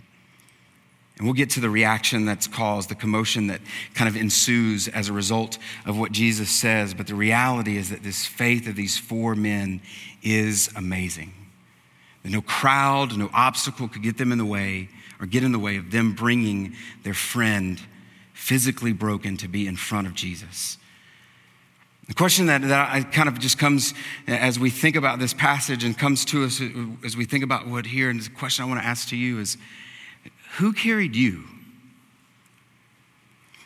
And 1.17 1.25
we'll 1.25 1.34
get 1.34 1.50
to 1.51 1.60
the 1.60 1.70
reaction 1.70 2.25
that's 2.25 2.48
caused, 2.48 2.89
the 2.89 2.96
commotion 2.96 3.48
that 3.48 3.62
kind 3.96 4.08
of 4.08 4.15
ensues 4.15 4.88
as 4.88 5.10
a 5.10 5.13
result 5.13 5.58
of 5.86 5.98
what 5.98 6.12
Jesus 6.12 6.50
says. 6.50 6.94
But 6.94 7.08
the 7.08 7.15
reality 7.15 7.77
is 7.77 7.89
that 7.89 8.03
this 8.03 8.25
faith 8.25 8.67
of 8.67 8.75
these 8.75 9.00
four 9.00 9.36
men 9.36 9.82
is 10.22 10.70
amazing. 10.75 11.34
No 12.29 12.41
crowd, 12.41 13.17
no 13.17 13.29
obstacle 13.34 13.88
could 13.88 14.03
get 14.03 14.17
them 14.17 14.31
in 14.31 14.38
the 14.38 14.46
way 14.46 14.89
or 15.19 15.25
get 15.25 15.43
in 15.43 15.51
the 15.51 15.60
way 15.60 15.77
of 15.77 15.91
them 15.91 16.13
bringing 16.13 16.75
their 17.03 17.13
friend 17.13 17.79
physically 18.33 18.94
broken 18.94 19.37
to 19.37 19.48
be 19.48 19.68
in 19.68 19.75
front 19.75 20.07
of 20.07 20.13
Jesus. 20.13 20.77
The 22.07 22.13
question 22.13 22.46
that, 22.46 22.61
that 22.61 22.90
I 22.90 23.01
kind 23.01 23.27
of 23.27 23.37
just 23.40 23.57
comes 23.57 23.94
as 24.27 24.59
we 24.59 24.70
think 24.70 24.96
about 24.96 25.20
this 25.20 25.33
passage 25.33 25.83
and 25.83 25.98
comes 25.98 26.24
to 26.25 26.46
us 26.46 26.61
as 27.03 27.18
we 27.18 27.25
think 27.25 27.44
about 27.44 27.68
what 27.68 27.85
here, 27.85 28.09
and 28.09 28.22
the 28.22 28.29
question 28.29 28.63
I 28.63 28.68
want 28.68 28.79
to 28.79 28.87
ask 28.87 29.09
to 29.09 29.18
you 29.18 29.40
is 29.40 29.57
who 30.57 30.72
carried 30.72 31.16
you? 31.16 31.44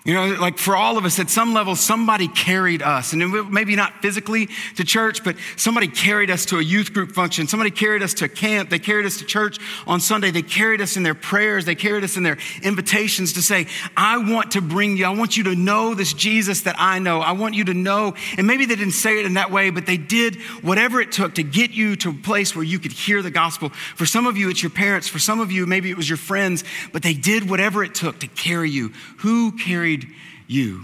You 0.04 0.16
know, 0.16 0.28
like 0.42 0.58
for 0.58 0.76
all 0.76 0.98
of 0.98 1.06
us, 1.06 1.20
at 1.20 1.30
some 1.30 1.54
level, 1.54 1.76
somebody 1.76 2.28
carried 2.28 2.82
us. 2.82 3.14
And 3.14 3.52
maybe 3.52 3.76
not 3.76 4.02
physically 4.02 4.50
to 4.78 4.84
church, 4.84 5.24
but 5.24 5.36
somebody 5.58 5.88
carried 5.88 6.32
us 6.32 6.46
to 6.48 6.58
a 6.58 6.64
youth 6.64 6.92
group 6.92 7.12
function. 7.12 7.48
Somebody 7.48 7.70
carried 7.70 8.02
us 8.02 8.16
to 8.16 8.28
camp. 8.28 8.72
They 8.72 8.80
carried 8.80 9.06
us 9.06 9.20
to 9.20 9.26
church 9.26 9.60
on 9.86 10.00
Sunday. 10.00 10.32
They 10.32 10.42
carried 10.42 10.82
us 10.82 10.98
in 10.98 11.04
their 11.04 11.14
prayers. 11.14 11.66
They 11.66 11.76
carried 11.76 12.04
us 12.04 12.18
in 12.18 12.24
their 12.24 12.40
invitations 12.64 13.34
to 13.34 13.44
say, 13.44 13.68
I 13.96 14.18
want 14.18 14.54
to 14.54 14.62
bring 14.62 14.98
you, 14.98 15.06
I 15.06 15.12
want 15.12 15.38
you 15.38 15.44
to 15.44 15.56
know 15.56 15.94
this 15.94 16.14
Jesus 16.14 16.62
that 16.62 16.78
I 16.80 16.98
know. 16.98 17.20
I 17.20 17.34
want 17.34 17.54
you 17.54 17.66
to 17.66 17.74
know. 17.76 18.16
And 18.40 18.48
maybe 18.48 18.66
they 18.66 18.76
didn't 18.76 18.94
say 18.94 19.20
it 19.20 19.28
in 19.28 19.36
that 19.36 19.52
way, 19.52 19.70
but 19.70 19.86
they 19.86 19.98
did 19.98 20.42
whatever 20.64 21.00
it 21.00 21.12
took 21.12 21.36
to 21.36 21.44
get 21.44 21.72
you 21.72 21.96
to 21.98 22.10
a 22.10 22.14
place 22.14 22.56
where 22.56 22.66
you 22.66 22.80
could 22.80 22.92
hear 22.92 23.22
the 23.22 23.30
gospel. 23.30 23.70
For 23.70 24.08
some 24.08 24.26
of 24.26 24.36
you, 24.36 24.50
it's 24.50 24.64
your 24.64 24.72
parents. 24.72 25.08
For 25.08 25.20
some 25.20 25.40
of 25.40 25.52
you, 25.52 25.68
maybe 25.68 25.92
it 25.92 25.98
was 25.98 26.10
your 26.10 26.18
friends, 26.18 26.64
but 26.92 27.04
they 27.04 27.14
did 27.14 27.48
whatever 27.48 27.84
it 27.84 27.94
took 27.94 28.20
to 28.22 28.28
carry 28.28 28.72
you. 28.72 28.94
Who 29.18 29.52
carried 29.52 29.91
carried 29.92 30.14
you. 30.48 30.82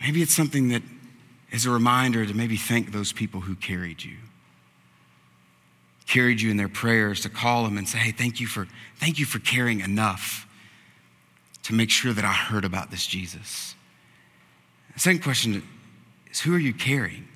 Maybe 0.00 0.22
it's 0.22 0.34
something 0.34 0.68
that 0.68 0.82
is 1.50 1.66
a 1.66 1.70
reminder 1.70 2.24
to 2.24 2.34
maybe 2.34 2.56
thank 2.56 2.92
those 2.92 3.12
people 3.12 3.40
who 3.40 3.54
carried 3.54 4.02
you. 4.02 4.16
Carried 6.06 6.40
you 6.40 6.50
in 6.50 6.56
their 6.56 6.68
prayers 6.68 7.20
to 7.22 7.28
call 7.28 7.64
them 7.64 7.76
and 7.76 7.88
say, 7.88 7.98
hey, 7.98 8.12
thank 8.12 8.40
you 8.40 8.46
for, 8.46 8.66
thank 8.96 9.18
you 9.18 9.26
for 9.26 9.38
caring 9.38 9.80
enough 9.80 10.46
to 11.64 11.74
make 11.74 11.90
sure 11.90 12.12
that 12.12 12.24
I 12.24 12.32
heard 12.32 12.64
about 12.64 12.90
this 12.90 13.06
Jesus. 13.06 13.74
The 14.94 15.00
second 15.00 15.22
question 15.22 15.62
is 16.30 16.40
who 16.40 16.54
are 16.54 16.58
you 16.58 16.72
carrying? 16.72 17.28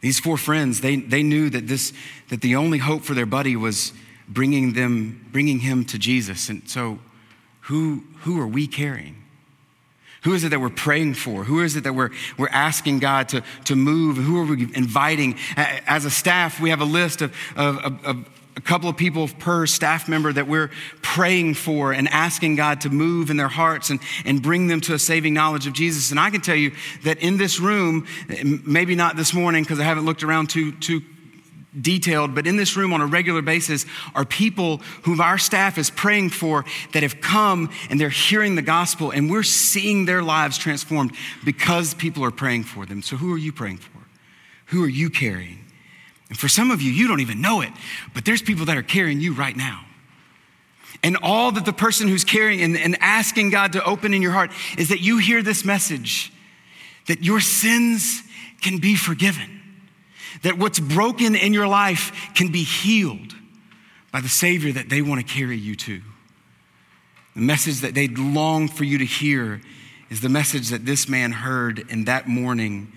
These 0.00 0.20
four 0.20 0.36
friends, 0.36 0.82
they, 0.82 0.96
they 0.96 1.22
knew 1.22 1.48
that, 1.50 1.66
this, 1.66 1.92
that 2.28 2.42
the 2.42 2.56
only 2.56 2.78
hope 2.78 3.02
for 3.02 3.14
their 3.14 3.26
buddy 3.26 3.56
was 3.56 3.92
bringing, 4.28 4.74
them, 4.74 5.26
bringing 5.32 5.60
him 5.60 5.84
to 5.86 5.98
Jesus. 5.98 6.50
And 6.50 6.68
so 6.68 6.98
who, 7.64 8.04
who 8.20 8.40
are 8.40 8.46
we 8.46 8.66
carrying? 8.66 9.16
Who 10.22 10.32
is 10.34 10.44
it 10.44 10.50
that 10.50 10.60
we're 10.60 10.70
praying 10.70 11.14
for? 11.14 11.44
Who 11.44 11.60
is 11.60 11.76
it 11.76 11.84
that 11.84 11.94
we're, 11.94 12.10
we're 12.38 12.48
asking 12.48 12.98
God 12.98 13.28
to, 13.30 13.42
to 13.64 13.76
move? 13.76 14.16
Who 14.16 14.40
are 14.40 14.44
we 14.44 14.62
inviting? 14.74 15.36
As 15.56 16.04
a 16.04 16.10
staff, 16.10 16.60
we 16.60 16.70
have 16.70 16.80
a 16.80 16.86
list 16.86 17.22
of, 17.22 17.34
of, 17.56 17.78
of, 17.78 18.04
of 18.04 18.28
a 18.56 18.60
couple 18.60 18.88
of 18.88 18.96
people 18.96 19.28
per 19.28 19.66
staff 19.66 20.08
member 20.08 20.32
that 20.32 20.46
we're 20.46 20.70
praying 21.02 21.54
for 21.54 21.92
and 21.92 22.08
asking 22.08 22.56
God 22.56 22.82
to 22.82 22.90
move 22.90 23.30
in 23.30 23.36
their 23.36 23.48
hearts 23.48 23.90
and, 23.90 24.00
and 24.24 24.42
bring 24.42 24.66
them 24.66 24.80
to 24.82 24.94
a 24.94 24.98
saving 24.98 25.34
knowledge 25.34 25.66
of 25.66 25.72
Jesus. 25.72 26.10
And 26.10 26.20
I 26.20 26.30
can 26.30 26.40
tell 26.40 26.56
you 26.56 26.72
that 27.02 27.18
in 27.18 27.38
this 27.38 27.60
room, 27.60 28.06
maybe 28.64 28.94
not 28.94 29.16
this 29.16 29.32
morning 29.32 29.62
because 29.62 29.80
I 29.80 29.84
haven't 29.84 30.04
looked 30.04 30.22
around 30.22 30.50
too, 30.50 30.72
too 30.72 31.02
detailed, 31.80 32.34
but 32.34 32.46
in 32.46 32.56
this 32.56 32.76
room 32.76 32.92
on 32.92 33.00
a 33.00 33.06
regular 33.06 33.42
basis 33.42 33.86
are 34.14 34.24
people 34.24 34.78
whom 35.02 35.20
our 35.20 35.38
staff 35.38 35.78
is 35.78 35.90
praying 35.90 36.30
for 36.30 36.64
that 36.92 37.02
have 37.02 37.20
come 37.20 37.70
and 37.90 38.00
they're 38.00 38.08
hearing 38.08 38.54
the 38.54 38.62
gospel 38.62 39.10
and 39.10 39.30
we're 39.30 39.42
seeing 39.42 40.04
their 40.04 40.22
lives 40.22 40.56
transformed 40.58 41.12
because 41.44 41.94
people 41.94 42.24
are 42.24 42.30
praying 42.30 42.64
for 42.64 42.86
them. 42.86 43.02
So, 43.02 43.16
who 43.16 43.32
are 43.32 43.38
you 43.38 43.52
praying 43.52 43.78
for? 43.78 43.90
Who 44.66 44.84
are 44.84 44.88
you 44.88 45.10
carrying? 45.10 45.64
And 46.28 46.38
for 46.38 46.48
some 46.48 46.70
of 46.70 46.80
you, 46.80 46.90
you 46.90 47.06
don't 47.06 47.20
even 47.20 47.40
know 47.40 47.60
it, 47.60 47.70
but 48.14 48.24
there's 48.24 48.42
people 48.42 48.66
that 48.66 48.76
are 48.76 48.82
carrying 48.82 49.20
you 49.20 49.34
right 49.34 49.56
now. 49.56 49.84
And 51.02 51.18
all 51.22 51.52
that 51.52 51.66
the 51.66 51.72
person 51.72 52.08
who's 52.08 52.24
carrying 52.24 52.62
and, 52.62 52.76
and 52.76 52.96
asking 53.00 53.50
God 53.50 53.72
to 53.72 53.84
open 53.84 54.14
in 54.14 54.22
your 54.22 54.32
heart 54.32 54.50
is 54.78 54.88
that 54.88 55.00
you 55.00 55.18
hear 55.18 55.42
this 55.42 55.64
message 55.64 56.32
that 57.06 57.22
your 57.22 57.40
sins 57.40 58.22
can 58.62 58.78
be 58.78 58.96
forgiven 58.96 59.53
that 60.42 60.58
what's 60.58 60.80
broken 60.80 61.34
in 61.34 61.52
your 61.52 61.68
life 61.68 62.32
can 62.34 62.50
be 62.50 62.64
healed 62.64 63.34
by 64.12 64.20
the 64.20 64.28
Savior 64.28 64.72
that 64.72 64.88
they 64.88 65.02
want 65.02 65.26
to 65.26 65.32
carry 65.32 65.56
you 65.56 65.74
to. 65.74 66.00
The 67.34 67.40
message 67.40 67.80
that 67.80 67.94
they 67.94 68.08
long 68.08 68.68
for 68.68 68.84
you 68.84 68.98
to 68.98 69.04
hear 69.04 69.60
is 70.10 70.20
the 70.20 70.28
message 70.28 70.68
that 70.68 70.86
this 70.86 71.08
man 71.08 71.32
heard 71.32 71.90
in 71.90 72.04
that 72.04 72.28
morning 72.28 72.92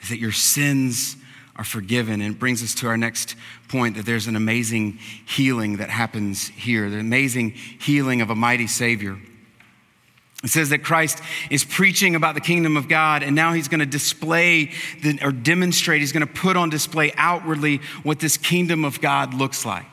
is 0.00 0.08
that 0.08 0.18
your 0.18 0.32
sins 0.32 1.16
are 1.56 1.64
forgiven. 1.64 2.20
And 2.20 2.34
it 2.34 2.38
brings 2.38 2.62
us 2.62 2.74
to 2.76 2.86
our 2.86 2.96
next 2.96 3.36
point 3.68 3.96
that 3.96 4.06
there's 4.06 4.26
an 4.26 4.36
amazing 4.36 4.98
healing 5.26 5.76
that 5.76 5.90
happens 5.90 6.48
here, 6.48 6.88
the 6.88 6.98
amazing 6.98 7.50
healing 7.50 8.20
of 8.20 8.30
a 8.30 8.34
mighty 8.34 8.66
Savior. 8.66 9.18
It 10.42 10.50
says 10.50 10.70
that 10.70 10.82
Christ 10.82 11.20
is 11.50 11.64
preaching 11.64 12.16
about 12.16 12.34
the 12.34 12.40
kingdom 12.40 12.76
of 12.76 12.88
God, 12.88 13.22
and 13.22 13.36
now 13.36 13.52
he's 13.52 13.68
going 13.68 13.80
to 13.80 13.86
display 13.86 14.72
the, 15.00 15.20
or 15.22 15.30
demonstrate, 15.30 16.00
he's 16.00 16.12
going 16.12 16.26
to 16.26 16.32
put 16.32 16.56
on 16.56 16.68
display 16.68 17.12
outwardly 17.16 17.78
what 18.02 18.18
this 18.18 18.36
kingdom 18.36 18.84
of 18.84 19.00
God 19.00 19.34
looks 19.34 19.64
like. 19.64 19.86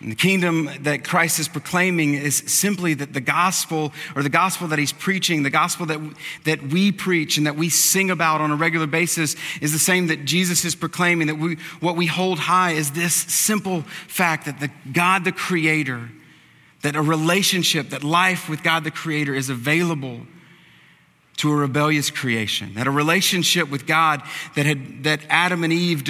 And 0.00 0.10
the 0.10 0.16
kingdom 0.16 0.68
that 0.80 1.04
Christ 1.04 1.38
is 1.38 1.46
proclaiming 1.46 2.14
is 2.14 2.36
simply 2.36 2.94
that 2.94 3.14
the 3.14 3.20
gospel, 3.20 3.92
or 4.16 4.24
the 4.24 4.28
gospel 4.28 4.66
that 4.68 4.78
he's 4.78 4.92
preaching, 4.92 5.44
the 5.44 5.50
gospel 5.50 5.86
that, 5.86 6.00
that 6.44 6.62
we 6.64 6.90
preach 6.90 7.38
and 7.38 7.46
that 7.46 7.56
we 7.56 7.70
sing 7.70 8.10
about 8.10 8.40
on 8.40 8.50
a 8.50 8.56
regular 8.56 8.88
basis, 8.88 9.36
is 9.62 9.72
the 9.72 9.78
same 9.78 10.08
that 10.08 10.24
Jesus 10.24 10.64
is 10.64 10.74
proclaiming. 10.74 11.28
That 11.28 11.38
we, 11.38 11.54
what 11.80 11.94
we 11.96 12.06
hold 12.06 12.40
high 12.40 12.72
is 12.72 12.90
this 12.90 13.14
simple 13.14 13.82
fact 14.08 14.46
that 14.46 14.58
the 14.58 14.70
God 14.92 15.24
the 15.24 15.32
Creator, 15.32 16.10
that 16.84 16.96
a 16.96 17.02
relationship, 17.02 17.90
that 17.90 18.04
life 18.04 18.48
with 18.48 18.62
God 18.62 18.84
the 18.84 18.90
Creator 18.90 19.34
is 19.34 19.48
available 19.48 20.20
to 21.38 21.50
a 21.50 21.56
rebellious 21.56 22.10
creation, 22.10 22.74
that 22.74 22.86
a 22.86 22.90
relationship 22.90 23.70
with 23.70 23.86
God 23.86 24.22
that 24.54 24.66
had 24.66 25.02
that 25.04 25.20
Adam 25.30 25.64
and 25.64 25.72
Eve 25.72 26.04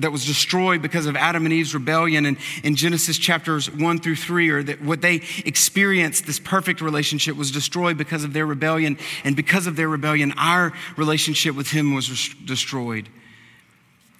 that 0.00 0.10
was 0.10 0.26
destroyed 0.26 0.80
because 0.80 1.04
of 1.04 1.16
Adam 1.16 1.44
and 1.44 1.52
Eve's 1.52 1.74
rebellion 1.74 2.24
and 2.24 2.38
in 2.64 2.76
Genesis 2.76 3.18
chapters 3.18 3.70
one 3.70 4.00
through 4.00 4.16
three, 4.16 4.48
or 4.48 4.62
that 4.62 4.82
what 4.82 5.02
they 5.02 5.22
experienced, 5.44 6.26
this 6.26 6.40
perfect 6.40 6.80
relationship 6.80 7.36
was 7.36 7.50
destroyed 7.50 7.98
because 7.98 8.24
of 8.24 8.32
their 8.32 8.46
rebellion, 8.46 8.98
and 9.22 9.36
because 9.36 9.66
of 9.66 9.76
their 9.76 9.88
rebellion, 9.88 10.32
our 10.38 10.72
relationship 10.96 11.54
with 11.54 11.70
Him 11.70 11.94
was 11.94 12.30
destroyed. 12.44 13.08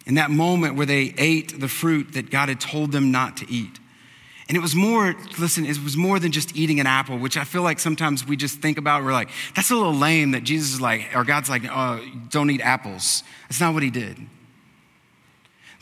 In 0.07 0.15
that 0.15 0.31
moment 0.31 0.77
where 0.77 0.87
they 0.87 1.15
ate 1.17 1.59
the 1.59 1.69
fruit 1.69 2.13
that 2.13 2.31
God 2.31 2.51
had 2.51 2.61
told 2.61 2.93
them 2.93 3.11
not 3.11 3.39
to 3.39 3.51
eat. 3.51 3.81
And 4.51 4.57
it 4.57 4.61
was 4.61 4.75
more, 4.75 5.15
listen, 5.39 5.65
it 5.65 5.79
was 5.79 5.97
more 5.97 6.19
than 6.19 6.33
just 6.33 6.57
eating 6.57 6.81
an 6.81 6.87
apple, 6.89 7.17
which 7.17 7.37
I 7.37 7.45
feel 7.45 7.63
like 7.63 7.79
sometimes 7.79 8.27
we 8.27 8.37
just 8.37 8.59
think 8.59 8.79
about. 8.79 9.05
We're 9.05 9.13
like, 9.13 9.31
that's 9.55 9.71
a 9.71 9.77
little 9.77 9.95
lame 9.95 10.33
that 10.33 10.43
Jesus 10.43 10.75
is 10.75 10.81
like, 10.81 11.07
or 11.15 11.23
God's 11.23 11.49
like, 11.49 11.63
oh, 11.71 12.05
don't 12.31 12.51
eat 12.51 12.61
apples. 12.61 13.23
That's 13.49 13.61
not 13.61 13.75
what 13.75 13.85
he 13.85 13.91
did. 13.91 14.17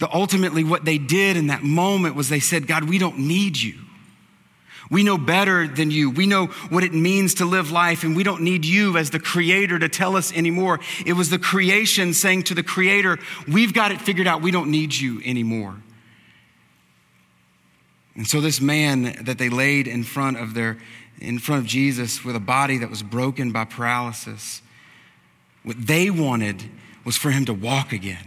The 0.01 0.15
ultimately, 0.15 0.65
what 0.65 0.85
they 0.85 0.99
did 0.99 1.39
in 1.39 1.47
that 1.47 1.63
moment 1.63 2.15
was 2.15 2.29
they 2.29 2.41
said, 2.41 2.67
God, 2.67 2.85
we 2.85 2.99
don't 2.99 3.21
need 3.21 3.57
you. 3.57 3.79
We 4.91 5.03
know 5.03 5.17
better 5.17 5.67
than 5.67 5.91
you. 5.91 6.11
We 6.11 6.27
know 6.27 6.49
what 6.69 6.85
it 6.85 6.93
means 6.93 7.33
to 7.37 7.47
live 7.47 7.71
life, 7.71 8.05
and 8.05 8.15
we 8.15 8.23
don't 8.23 8.43
need 8.43 8.67
you 8.67 8.99
as 8.99 9.09
the 9.09 9.19
creator 9.19 9.79
to 9.79 9.89
tell 9.89 10.15
us 10.15 10.31
anymore. 10.31 10.81
It 11.07 11.15
was 11.15 11.31
the 11.31 11.39
creation 11.39 12.13
saying 12.13 12.43
to 12.45 12.55
the 12.55 12.63
creator, 12.63 13.19
We've 13.51 13.73
got 13.73 13.93
it 13.93 14.01
figured 14.03 14.27
out. 14.27 14.43
We 14.43 14.51
don't 14.51 14.71
need 14.71 14.95
you 14.95 15.23
anymore. 15.25 15.77
And 18.19 18.27
so 18.27 18.41
this 18.41 18.61
man 18.61 19.17
that 19.23 19.39
they 19.39 19.49
laid 19.49 19.87
in 19.87 20.03
front 20.03 20.39
of 20.39 20.53
their 20.53 20.77
in 21.21 21.39
front 21.39 21.63
of 21.63 21.67
Jesus 21.67 22.25
with 22.25 22.35
a 22.37 22.41
body 22.41 22.79
that 22.79 22.91
was 22.91 23.03
broken 23.03 23.51
by 23.53 23.65
paralysis, 23.65 24.61
what 25.63 25.87
they 25.87 26.11
wanted 26.11 26.65
was 27.05 27.17
for 27.17 27.31
him 27.31 27.45
to 27.45 27.55
walk 27.55 27.93
again. 27.93 28.25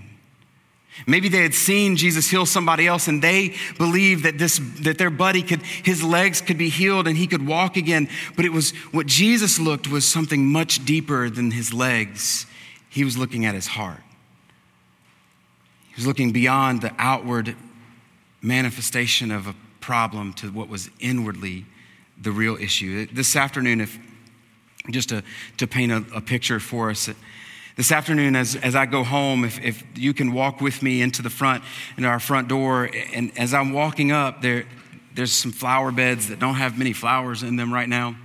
Maybe 1.08 1.30
they 1.30 1.44
had 1.44 1.54
seen 1.54 1.96
Jesus 1.96 2.30
heal 2.30 2.46
somebody 2.46 2.86
else 2.88 3.08
and 3.08 3.22
they 3.22 3.56
believed 3.78 4.24
that 4.24 4.38
this 4.38 4.62
that 4.80 4.98
their 4.98 5.10
buddy 5.10 5.42
could 5.42 5.62
his 5.62 6.02
legs 6.02 6.40
could 6.40 6.58
be 6.58 6.70
healed 6.70 7.06
and 7.06 7.18
he 7.18 7.28
could 7.28 7.46
walk 7.46 7.76
again, 7.76 8.08
but 8.38 8.46
it 8.46 8.54
was 8.54 8.72
what 8.94 9.08
Jesus 9.08 9.60
looked 9.60 9.90
was 9.90 10.08
something 10.08 10.46
much 10.46 10.86
deeper 10.86 11.30
than 11.30 11.52
his 11.52 11.74
legs. 11.74 12.46
He 12.90 13.04
was 13.04 13.18
looking 13.18 13.46
at 13.46 13.56
his 13.56 13.68
heart. 13.68 14.04
He 15.90 15.96
was 15.98 16.08
looking 16.08 16.32
beyond 16.32 16.82
the 16.82 16.94
outward 16.98 17.58
manifestation 18.42 19.32
of 19.32 19.48
a 19.48 19.56
problem 19.82 20.34
to 20.34 20.52
what 20.52 20.70
was 20.70 20.90
inwardly 21.00 21.66
the 22.22 22.32
real 22.32 22.56
issue. 22.56 23.08
This 23.08 23.36
afternoon, 23.36 23.82
if 23.82 23.98
just 24.90 25.10
to, 25.10 25.24
to 25.58 25.68
paint 25.68 25.92
a, 25.92 26.06
a 26.16 26.22
picture 26.22 26.60
for 26.60 26.90
us, 26.90 27.10
this 27.78 27.92
afternoon, 27.92 28.36
as, 28.36 28.56
as 28.58 28.76
I 28.76 28.86
go 28.86 29.04
home, 29.04 29.44
if, 29.44 29.60
if 29.64 29.84
you 29.96 30.14
can 30.14 30.34
walk 30.34 30.62
with 30.62 30.84
me 30.84 31.02
into 31.02 31.22
the 31.22 31.30
front, 31.30 31.64
into 31.98 32.08
our 32.08 32.20
front 32.20 32.48
door, 32.48 32.90
and 33.14 33.32
as 33.38 33.54
I'm 33.54 33.74
walking 33.74 34.12
up, 34.12 34.42
there, 34.42 34.66
there's 35.16 35.32
some 35.32 35.52
flower 35.52 35.92
beds 35.92 36.28
that 36.28 36.40
don't 36.40 36.56
have 36.56 36.78
many 36.78 36.94
flowers 36.94 37.44
in 37.44 37.56
them 37.56 37.74
right 37.74 37.90
now. 37.90 38.16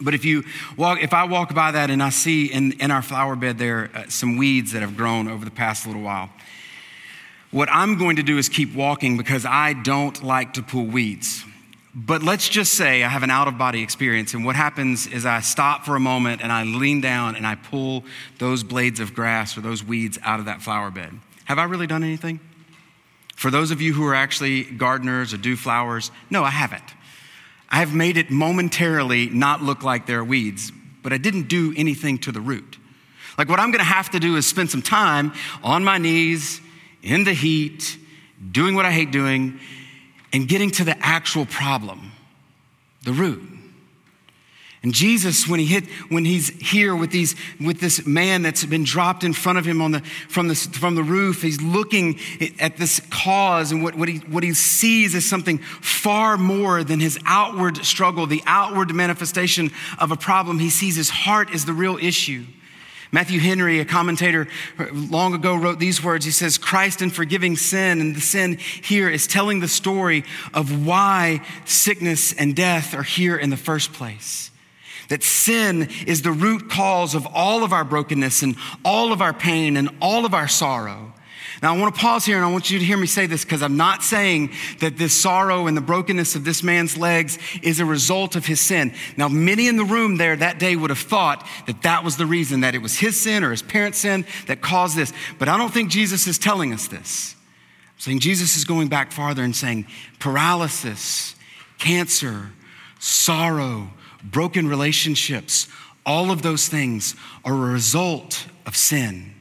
But 0.00 0.14
if 0.14 0.24
you 0.24 0.44
walk, 0.76 1.02
if 1.02 1.12
I 1.12 1.24
walk 1.24 1.54
by 1.54 1.72
that 1.72 1.90
and 1.90 2.02
I 2.02 2.10
see 2.10 2.46
in, 2.46 2.72
in 2.80 2.90
our 2.90 3.02
flower 3.02 3.36
bed 3.36 3.58
there 3.58 3.90
uh, 3.94 4.04
some 4.08 4.36
weeds 4.36 4.72
that 4.72 4.80
have 4.80 4.96
grown 4.96 5.28
over 5.28 5.44
the 5.44 5.50
past 5.50 5.86
little 5.86 6.02
while, 6.02 6.30
what 7.50 7.68
I'm 7.70 7.96
going 7.98 8.16
to 8.16 8.22
do 8.22 8.38
is 8.38 8.48
keep 8.48 8.74
walking 8.74 9.16
because 9.16 9.46
I 9.46 9.72
don't 9.72 10.22
like 10.22 10.54
to 10.54 10.62
pull 10.62 10.84
weeds. 10.84 11.44
But 11.94 12.22
let's 12.22 12.48
just 12.48 12.74
say 12.74 13.02
I 13.02 13.08
have 13.08 13.22
an 13.22 13.30
out 13.30 13.48
of 13.48 13.58
body 13.58 13.82
experience, 13.82 14.34
and 14.34 14.44
what 14.44 14.54
happens 14.54 15.06
is 15.06 15.24
I 15.26 15.40
stop 15.40 15.84
for 15.84 15.96
a 15.96 16.00
moment 16.00 16.42
and 16.42 16.52
I 16.52 16.62
lean 16.64 17.00
down 17.00 17.34
and 17.34 17.46
I 17.46 17.54
pull 17.54 18.04
those 18.38 18.62
blades 18.62 19.00
of 19.00 19.14
grass 19.14 19.56
or 19.56 19.62
those 19.62 19.82
weeds 19.82 20.18
out 20.22 20.38
of 20.38 20.46
that 20.46 20.62
flower 20.62 20.90
bed. 20.90 21.12
Have 21.46 21.58
I 21.58 21.64
really 21.64 21.86
done 21.86 22.04
anything? 22.04 22.40
For 23.34 23.50
those 23.50 23.70
of 23.70 23.80
you 23.80 23.94
who 23.94 24.04
are 24.06 24.14
actually 24.14 24.64
gardeners 24.64 25.32
or 25.32 25.38
do 25.38 25.56
flowers, 25.56 26.10
no, 26.28 26.44
I 26.44 26.50
haven't. 26.50 26.82
I 27.70 27.76
have 27.76 27.94
made 27.94 28.16
it 28.16 28.30
momentarily 28.30 29.28
not 29.30 29.62
look 29.62 29.82
like 29.82 30.06
there 30.06 30.20
are 30.20 30.24
weeds, 30.24 30.72
but 31.02 31.12
I 31.12 31.18
didn't 31.18 31.48
do 31.48 31.72
anything 31.76 32.18
to 32.18 32.32
the 32.32 32.40
root. 32.40 32.78
Like 33.38 33.48
what 33.48 33.60
I'm 33.60 33.70
gonna 33.70 33.84
have 33.84 34.10
to 34.10 34.20
do 34.20 34.36
is 34.36 34.46
spend 34.46 34.70
some 34.70 34.82
time 34.82 35.32
on 35.62 35.84
my 35.84 35.98
knees 35.98 36.60
in 37.02 37.24
the 37.24 37.32
heat, 37.32 37.98
doing 38.50 38.74
what 38.74 38.84
I 38.84 38.92
hate 38.92 39.10
doing, 39.10 39.60
and 40.32 40.48
getting 40.48 40.70
to 40.72 40.84
the 40.84 40.96
actual 41.04 41.46
problem, 41.46 42.12
the 43.04 43.12
root. 43.12 43.58
And 44.82 44.94
Jesus, 44.94 45.48
when 45.48 45.58
he 45.58 45.66
hit, 45.66 45.86
when 46.08 46.24
he's 46.24 46.48
here 46.48 46.94
with 46.94 47.10
these, 47.10 47.34
with 47.60 47.80
this 47.80 48.06
man 48.06 48.42
that's 48.42 48.64
been 48.64 48.84
dropped 48.84 49.24
in 49.24 49.32
front 49.32 49.58
of 49.58 49.64
him 49.64 49.82
on 49.82 49.90
the, 49.90 50.00
from, 50.28 50.46
the, 50.46 50.54
from 50.54 50.94
the 50.94 51.02
roof, 51.02 51.42
he's 51.42 51.60
looking 51.60 52.20
at 52.60 52.76
this 52.76 53.00
cause, 53.10 53.72
and 53.72 53.82
what, 53.82 53.96
what, 53.96 54.08
he, 54.08 54.18
what 54.18 54.44
he 54.44 54.54
sees 54.54 55.16
is 55.16 55.28
something 55.28 55.58
far 55.58 56.36
more 56.36 56.84
than 56.84 57.00
his 57.00 57.18
outward 57.26 57.84
struggle, 57.84 58.26
the 58.26 58.42
outward 58.46 58.94
manifestation 58.94 59.72
of 59.98 60.12
a 60.12 60.16
problem. 60.16 60.60
He 60.60 60.70
sees 60.70 60.94
his 60.94 61.10
heart 61.10 61.52
is 61.52 61.64
the 61.64 61.72
real 61.72 61.98
issue. 61.98 62.44
Matthew 63.10 63.40
Henry, 63.40 63.80
a 63.80 63.84
commentator 63.84 64.48
long 64.92 65.34
ago, 65.34 65.56
wrote 65.56 65.78
these 65.78 66.02
words. 66.02 66.24
He 66.24 66.30
says, 66.30 66.58
Christ 66.58 67.00
in 67.00 67.10
forgiving 67.10 67.56
sin, 67.56 68.00
and 68.00 68.14
the 68.14 68.20
sin 68.20 68.58
here 68.58 69.08
is 69.08 69.26
telling 69.26 69.60
the 69.60 69.68
story 69.68 70.24
of 70.52 70.86
why 70.86 71.40
sickness 71.64 72.32
and 72.34 72.54
death 72.54 72.94
are 72.94 73.02
here 73.02 73.36
in 73.36 73.50
the 73.50 73.56
first 73.56 73.92
place. 73.92 74.50
That 75.08 75.22
sin 75.22 75.88
is 76.06 76.20
the 76.20 76.32
root 76.32 76.68
cause 76.68 77.14
of 77.14 77.26
all 77.26 77.64
of 77.64 77.72
our 77.72 77.84
brokenness 77.84 78.42
and 78.42 78.56
all 78.84 79.12
of 79.12 79.22
our 79.22 79.32
pain 79.32 79.78
and 79.78 79.88
all 80.02 80.26
of 80.26 80.34
our 80.34 80.48
sorrow. 80.48 81.14
Now, 81.62 81.74
I 81.74 81.78
want 81.78 81.92
to 81.92 82.00
pause 82.00 82.24
here 82.24 82.36
and 82.36 82.44
I 82.44 82.52
want 82.52 82.70
you 82.70 82.78
to 82.78 82.84
hear 82.84 82.96
me 82.96 83.08
say 83.08 83.26
this 83.26 83.44
because 83.44 83.62
I'm 83.62 83.76
not 83.76 84.04
saying 84.04 84.52
that 84.78 84.96
this 84.96 85.12
sorrow 85.12 85.66
and 85.66 85.76
the 85.76 85.80
brokenness 85.80 86.36
of 86.36 86.44
this 86.44 86.62
man's 86.62 86.96
legs 86.96 87.38
is 87.62 87.80
a 87.80 87.84
result 87.84 88.36
of 88.36 88.46
his 88.46 88.60
sin. 88.60 88.94
Now, 89.16 89.28
many 89.28 89.66
in 89.66 89.76
the 89.76 89.84
room 89.84 90.18
there 90.18 90.36
that 90.36 90.60
day 90.60 90.76
would 90.76 90.90
have 90.90 90.98
thought 90.98 91.44
that 91.66 91.82
that 91.82 92.04
was 92.04 92.16
the 92.16 92.26
reason, 92.26 92.60
that 92.60 92.76
it 92.76 92.78
was 92.82 92.96
his 92.98 93.20
sin 93.20 93.42
or 93.42 93.50
his 93.50 93.62
parents' 93.62 93.98
sin 93.98 94.24
that 94.46 94.60
caused 94.60 94.96
this. 94.96 95.12
But 95.38 95.48
I 95.48 95.56
don't 95.56 95.72
think 95.72 95.90
Jesus 95.90 96.28
is 96.28 96.38
telling 96.38 96.72
us 96.72 96.86
this. 96.86 97.34
I'm 97.96 98.00
saying 98.00 98.20
Jesus 98.20 98.56
is 98.56 98.64
going 98.64 98.86
back 98.86 99.10
farther 99.10 99.42
and 99.42 99.54
saying 99.54 99.86
paralysis, 100.20 101.34
cancer, 101.78 102.50
sorrow, 103.00 103.90
broken 104.22 104.68
relationships, 104.68 105.66
all 106.06 106.30
of 106.30 106.42
those 106.42 106.68
things 106.68 107.16
are 107.44 107.52
a 107.52 107.72
result 107.72 108.46
of 108.64 108.76
sin. 108.76 109.34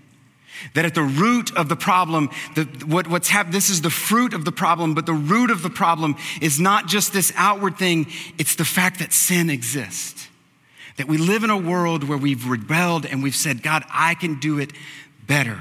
That 0.74 0.86
at 0.86 0.96
the 0.96 1.04
root 1.04 1.56
of 1.56 1.70
the 1.70 1.76
problem, 1.76 2.30
the, 2.56 2.64
what, 2.86 3.08
what's 3.08 3.32
this 3.50 3.70
is 3.70 3.82
the 3.82 3.90
fruit 3.90 4.34
of 4.34 4.46
the 4.46 4.52
problem, 4.52 4.94
but 4.94 5.06
the 5.06 5.14
root 5.14 5.52
of 5.52 5.62
the 5.62 5.70
problem 5.70 6.16
is 6.42 6.60
not 6.60 6.88
just 6.88 7.14
this 7.14 7.32
outward 7.36 7.78
thing, 7.78 8.08
it's 8.38 8.56
the 8.56 8.66
fact 8.66 9.00
that 9.00 9.14
sin 9.14 9.50
exists. 9.50 10.28
That 10.98 11.08
we 11.08 11.18
live 11.18 11.44
in 11.44 11.50
a 11.50 11.58
world 11.58 12.04
where 12.04 12.18
we've 12.18 12.48
rebelled 12.48 13.06
and 13.06 13.22
we've 13.22 13.36
said, 13.36 13.62
God, 13.62 13.84
I 13.90 14.16
can 14.16 14.40
do 14.40 14.60
it 14.60 14.74
better. 15.28 15.60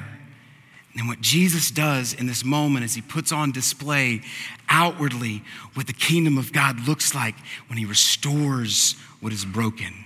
And 0.97 1.09
what 1.09 1.21
Jesus 1.21 1.71
does 1.71 2.15
in 2.15 2.27
this 2.27 2.43
moment 2.43 2.87
is 2.87 2.95
he 2.95 3.03
puts 3.03 3.31
on 3.31 3.53
display 3.53 4.23
outwardly 4.69 5.43
what 5.75 5.87
the 5.87 5.93
kingdom 5.93 6.39
of 6.39 6.53
God 6.53 6.89
looks 6.89 7.15
like 7.15 7.35
when 7.69 7.79
he 7.79 7.85
restores 7.85 8.95
what 9.21 9.33
is 9.33 9.45
broken. 9.45 10.06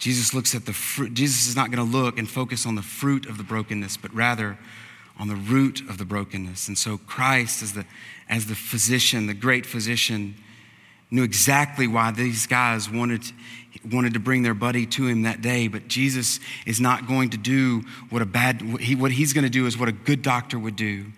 Jesus 0.00 0.32
looks 0.32 0.54
at 0.54 0.64
the 0.64 0.72
fruit. 0.72 1.12
Jesus 1.12 1.46
is 1.46 1.54
not 1.54 1.70
going 1.70 1.86
to 1.86 1.96
look 1.96 2.18
and 2.18 2.28
focus 2.28 2.64
on 2.64 2.74
the 2.74 2.82
fruit 2.82 3.26
of 3.26 3.36
the 3.36 3.44
brokenness, 3.44 3.98
but 3.98 4.12
rather 4.14 4.58
on 5.18 5.28
the 5.28 5.36
root 5.36 5.82
of 5.82 5.98
the 5.98 6.06
brokenness. 6.06 6.68
And 6.68 6.78
so 6.78 6.96
Christ, 6.96 7.62
as 7.62 7.74
the, 7.74 7.84
as 8.26 8.46
the 8.46 8.54
physician, 8.54 9.26
the 9.26 9.34
great 9.34 9.66
physician, 9.66 10.36
knew 11.10 11.22
exactly 11.22 11.86
why 11.86 12.12
these 12.12 12.46
guys 12.46 12.88
wanted, 12.88 13.30
wanted 13.92 14.14
to 14.14 14.20
bring 14.20 14.42
their 14.42 14.54
buddy 14.54 14.86
to 14.86 15.06
him 15.06 15.22
that 15.22 15.42
day. 15.42 15.68
But 15.68 15.86
Jesus 15.86 16.40
is 16.64 16.80
not 16.80 17.06
going 17.06 17.28
to 17.30 17.36
do 17.36 17.82
what 18.08 18.22
a 18.22 18.26
bad, 18.26 18.62
he, 18.80 18.94
what 18.94 19.12
he's 19.12 19.34
going 19.34 19.44
to 19.44 19.50
do 19.50 19.66
is 19.66 19.76
what 19.76 19.90
a 19.90 19.92
good 19.92 20.22
doctor 20.22 20.58
would 20.58 20.76
do. 20.76 21.12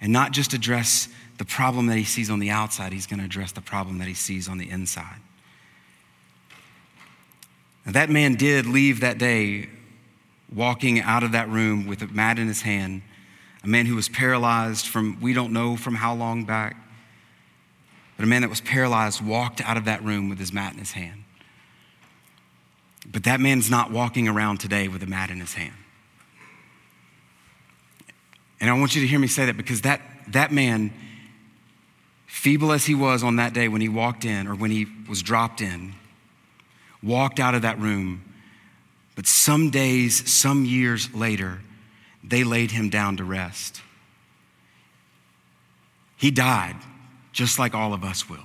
And 0.00 0.10
not 0.10 0.32
just 0.32 0.54
address 0.54 1.06
the 1.36 1.44
problem 1.44 1.86
that 1.88 1.98
he 1.98 2.04
sees 2.04 2.30
on 2.30 2.38
the 2.38 2.48
outside, 2.48 2.94
he's 2.94 3.06
going 3.06 3.20
to 3.20 3.26
address 3.26 3.52
the 3.52 3.60
problem 3.60 3.98
that 3.98 4.08
he 4.08 4.14
sees 4.14 4.48
on 4.48 4.56
the 4.56 4.70
inside. 4.70 5.20
That 7.92 8.08
man 8.08 8.34
did 8.34 8.66
leave 8.66 9.00
that 9.00 9.18
day 9.18 9.68
walking 10.54 11.00
out 11.00 11.22
of 11.22 11.32
that 11.32 11.48
room 11.48 11.86
with 11.86 12.02
a 12.02 12.06
mat 12.08 12.38
in 12.38 12.46
his 12.46 12.62
hand, 12.62 13.02
a 13.64 13.68
man 13.68 13.86
who 13.86 13.96
was 13.96 14.08
paralyzed 14.08 14.86
from 14.86 15.20
we 15.20 15.32
don't 15.32 15.52
know 15.52 15.76
from 15.76 15.94
how 15.96 16.14
long 16.14 16.44
back. 16.44 16.76
But 18.16 18.24
a 18.24 18.26
man 18.26 18.42
that 18.42 18.50
was 18.50 18.60
paralyzed 18.60 19.24
walked 19.24 19.60
out 19.62 19.76
of 19.76 19.86
that 19.86 20.04
room 20.04 20.28
with 20.28 20.38
his 20.38 20.52
mat 20.52 20.72
in 20.72 20.78
his 20.78 20.92
hand. 20.92 21.24
But 23.10 23.24
that 23.24 23.40
man's 23.40 23.70
not 23.70 23.90
walking 23.90 24.28
around 24.28 24.58
today 24.58 24.88
with 24.88 25.02
a 25.02 25.06
mat 25.06 25.30
in 25.30 25.40
his 25.40 25.54
hand. 25.54 25.74
And 28.60 28.68
I 28.68 28.74
want 28.74 28.94
you 28.94 29.00
to 29.00 29.06
hear 29.06 29.18
me 29.18 29.26
say 29.26 29.46
that 29.46 29.56
because 29.56 29.80
that, 29.82 30.02
that 30.28 30.52
man, 30.52 30.92
feeble 32.26 32.72
as 32.72 32.84
he 32.84 32.94
was 32.94 33.24
on 33.24 33.36
that 33.36 33.54
day 33.54 33.68
when 33.68 33.80
he 33.80 33.88
walked 33.88 34.24
in 34.24 34.46
or 34.46 34.54
when 34.54 34.70
he 34.70 34.86
was 35.08 35.22
dropped 35.22 35.60
in, 35.60 35.94
walked 37.02 37.40
out 37.40 37.54
of 37.54 37.62
that 37.62 37.78
room. 37.78 38.22
But 39.16 39.26
some 39.26 39.70
days, 39.70 40.30
some 40.30 40.64
years 40.64 41.12
later, 41.14 41.60
they 42.22 42.44
laid 42.44 42.70
him 42.70 42.90
down 42.90 43.16
to 43.18 43.24
rest. 43.24 43.82
He 46.16 46.30
died, 46.30 46.76
just 47.32 47.58
like 47.58 47.74
all 47.74 47.92
of 47.94 48.04
us 48.04 48.28
will. 48.28 48.38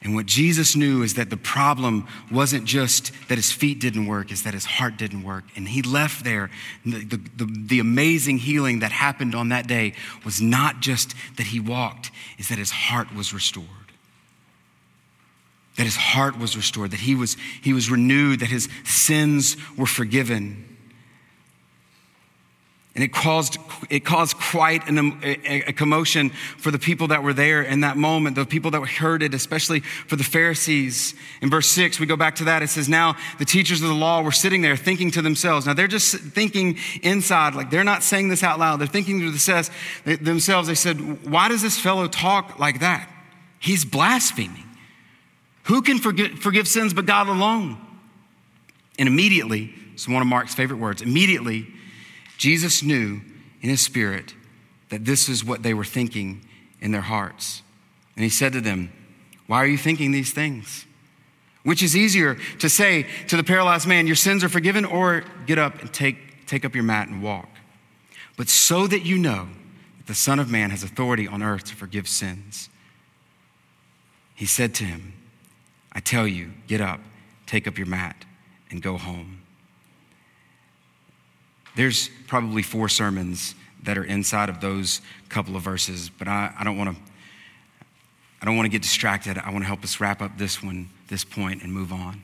And 0.00 0.14
what 0.14 0.26
Jesus 0.26 0.76
knew 0.76 1.02
is 1.02 1.14
that 1.14 1.28
the 1.28 1.36
problem 1.36 2.06
wasn't 2.30 2.64
just 2.66 3.10
that 3.28 3.34
his 3.34 3.50
feet 3.50 3.80
didn't 3.80 4.06
work, 4.06 4.30
is 4.30 4.44
that 4.44 4.54
his 4.54 4.64
heart 4.64 4.96
didn't 4.96 5.24
work. 5.24 5.44
And 5.56 5.68
he 5.68 5.82
left 5.82 6.22
there. 6.22 6.50
The, 6.84 7.04
the, 7.04 7.16
the, 7.36 7.64
the, 7.66 7.80
amazing 7.80 8.38
healing 8.38 8.78
that 8.78 8.92
happened 8.92 9.34
on 9.34 9.48
that 9.48 9.66
day 9.66 9.94
was 10.24 10.40
not 10.40 10.80
just 10.80 11.14
that 11.36 11.48
he 11.48 11.58
walked, 11.58 12.12
is 12.38 12.48
that 12.48 12.58
his 12.58 12.70
heart 12.70 13.12
was 13.12 13.34
restored. 13.34 13.66
That 15.78 15.84
his 15.84 15.96
heart 15.96 16.38
was 16.38 16.56
restored, 16.56 16.90
that 16.90 17.00
he 17.00 17.14
was, 17.14 17.36
he 17.62 17.72
was 17.72 17.90
renewed, 17.90 18.40
that 18.40 18.50
his 18.50 18.68
sins 18.84 19.56
were 19.76 19.86
forgiven. 19.86 20.68
And 22.98 23.04
it 23.04 23.12
caused, 23.12 23.58
it 23.90 24.04
caused 24.04 24.36
quite 24.36 24.88
an, 24.88 25.20
a, 25.22 25.68
a, 25.68 25.72
commotion 25.72 26.30
for 26.30 26.72
the 26.72 26.80
people 26.80 27.06
that 27.06 27.22
were 27.22 27.32
there 27.32 27.62
in 27.62 27.82
that 27.82 27.96
moment, 27.96 28.34
the 28.34 28.44
people 28.44 28.72
that 28.72 28.84
heard 28.84 29.22
it, 29.22 29.34
especially 29.34 29.78
for 29.78 30.16
the 30.16 30.24
Pharisees. 30.24 31.14
In 31.40 31.48
verse 31.48 31.68
6, 31.68 32.00
we 32.00 32.06
go 32.06 32.16
back 32.16 32.34
to 32.34 32.44
that. 32.46 32.60
It 32.60 32.70
says, 32.70 32.88
Now 32.88 33.14
the 33.38 33.44
teachers 33.44 33.82
of 33.82 33.88
the 33.88 33.94
law 33.94 34.22
were 34.22 34.32
sitting 34.32 34.62
there 34.62 34.74
thinking 34.74 35.12
to 35.12 35.22
themselves. 35.22 35.64
Now 35.64 35.74
they're 35.74 35.86
just 35.86 36.12
thinking 36.16 36.76
inside, 37.04 37.54
like 37.54 37.70
they're 37.70 37.84
not 37.84 38.02
saying 38.02 38.30
this 38.30 38.42
out 38.42 38.58
loud. 38.58 38.80
They're 38.80 38.88
thinking 38.88 39.20
to 39.20 39.30
themselves. 40.16 40.66
They 40.66 40.74
said, 40.74 41.24
Why 41.24 41.46
does 41.46 41.62
this 41.62 41.78
fellow 41.78 42.08
talk 42.08 42.58
like 42.58 42.80
that? 42.80 43.08
He's 43.60 43.84
blaspheming. 43.84 44.67
Who 45.68 45.82
can 45.82 45.98
forgive, 45.98 46.38
forgive 46.38 46.66
sins 46.66 46.94
but 46.94 47.04
God 47.04 47.28
alone? 47.28 47.76
And 48.98 49.06
immediately, 49.06 49.72
it's 49.92 50.08
one 50.08 50.22
of 50.22 50.28
Mark's 50.28 50.54
favorite 50.54 50.78
words, 50.78 51.02
immediately, 51.02 51.66
Jesus 52.38 52.82
knew 52.82 53.20
in 53.60 53.68
his 53.68 53.80
spirit 53.80 54.34
that 54.88 55.04
this 55.04 55.28
is 55.28 55.44
what 55.44 55.62
they 55.62 55.74
were 55.74 55.84
thinking 55.84 56.44
in 56.80 56.92
their 56.92 57.02
hearts. 57.02 57.62
And 58.16 58.24
he 58.24 58.30
said 58.30 58.54
to 58.54 58.60
them, 58.60 58.90
Why 59.46 59.58
are 59.58 59.66
you 59.66 59.76
thinking 59.76 60.10
these 60.10 60.32
things? 60.32 60.86
Which 61.64 61.82
is 61.82 61.94
easier 61.94 62.36
to 62.60 62.68
say 62.70 63.06
to 63.26 63.36
the 63.36 63.44
paralyzed 63.44 63.86
man, 63.86 64.06
Your 64.06 64.16
sins 64.16 64.42
are 64.42 64.48
forgiven, 64.48 64.86
or 64.86 65.24
get 65.46 65.58
up 65.58 65.80
and 65.80 65.92
take, 65.92 66.46
take 66.46 66.64
up 66.64 66.74
your 66.74 66.84
mat 66.84 67.08
and 67.08 67.22
walk. 67.22 67.48
But 68.38 68.48
so 68.48 68.86
that 68.86 69.04
you 69.04 69.18
know 69.18 69.48
that 69.98 70.06
the 70.06 70.14
Son 70.14 70.38
of 70.38 70.50
Man 70.50 70.70
has 70.70 70.82
authority 70.82 71.28
on 71.28 71.42
earth 71.42 71.64
to 71.64 71.76
forgive 71.76 72.08
sins, 72.08 72.70
he 74.34 74.46
said 74.46 74.74
to 74.76 74.84
him, 74.84 75.12
I 75.98 76.00
tell 76.00 76.28
you, 76.28 76.52
get 76.68 76.80
up, 76.80 77.00
take 77.44 77.66
up 77.66 77.76
your 77.76 77.88
mat, 77.88 78.24
and 78.70 78.80
go 78.80 78.96
home. 78.96 79.42
There's 81.74 82.08
probably 82.28 82.62
four 82.62 82.88
sermons 82.88 83.56
that 83.82 83.98
are 83.98 84.04
inside 84.04 84.48
of 84.48 84.60
those 84.60 85.00
couple 85.28 85.56
of 85.56 85.62
verses, 85.62 86.08
but 86.08 86.28
I, 86.28 86.54
I 86.56 86.62
don't 86.62 86.78
want 86.78 86.94
to. 86.94 87.02
I 88.40 88.44
don't 88.44 88.56
want 88.56 88.66
to 88.66 88.70
get 88.70 88.82
distracted. 88.82 89.38
I 89.38 89.50
want 89.50 89.64
to 89.64 89.66
help 89.66 89.82
us 89.82 89.98
wrap 89.98 90.22
up 90.22 90.38
this 90.38 90.62
one, 90.62 90.88
this 91.08 91.24
point, 91.24 91.64
and 91.64 91.72
move 91.72 91.92
on. 91.92 92.22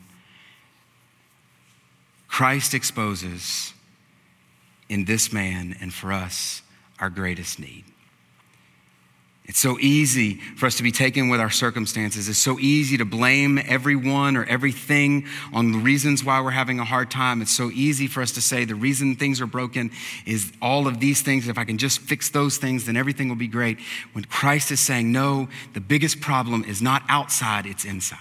Christ 2.28 2.74
exposes 2.74 3.72
in 4.88 5.04
this 5.04 5.32
man 5.32 5.76
and 5.80 5.92
for 5.92 6.12
us 6.12 6.62
our 7.00 7.10
greatest 7.10 7.58
need. 7.58 7.84
It's 9.46 9.58
so 9.58 9.78
easy 9.78 10.36
for 10.36 10.64
us 10.64 10.76
to 10.76 10.82
be 10.82 10.90
taken 10.90 11.28
with 11.28 11.38
our 11.38 11.50
circumstances. 11.50 12.30
It's 12.30 12.38
so 12.38 12.58
easy 12.58 12.96
to 12.96 13.04
blame 13.04 13.58
everyone 13.58 14.38
or 14.38 14.44
everything 14.44 15.26
on 15.52 15.72
the 15.72 15.78
reasons 15.78 16.24
why 16.24 16.40
we're 16.40 16.50
having 16.50 16.80
a 16.80 16.84
hard 16.84 17.10
time. 17.10 17.42
It's 17.42 17.54
so 17.54 17.70
easy 17.70 18.06
for 18.06 18.22
us 18.22 18.32
to 18.32 18.40
say 18.40 18.64
the 18.64 18.74
reason 18.74 19.16
things 19.16 19.42
are 19.42 19.46
broken 19.46 19.90
is 20.24 20.50
all 20.62 20.86
of 20.86 20.98
these 20.98 21.20
things. 21.20 21.46
If 21.46 21.58
I 21.58 21.64
can 21.64 21.76
just 21.76 22.00
fix 22.00 22.30
those 22.30 22.56
things, 22.56 22.86
then 22.86 22.96
everything 22.96 23.28
will 23.28 23.36
be 23.36 23.46
great. 23.46 23.80
When 24.12 24.24
Christ 24.24 24.70
is 24.70 24.80
saying, 24.80 25.12
no, 25.12 25.48
the 25.74 25.80
biggest 25.80 26.22
problem 26.22 26.64
is 26.64 26.80
not 26.80 27.02
outside, 27.10 27.66
it's 27.66 27.84
inside. 27.84 28.18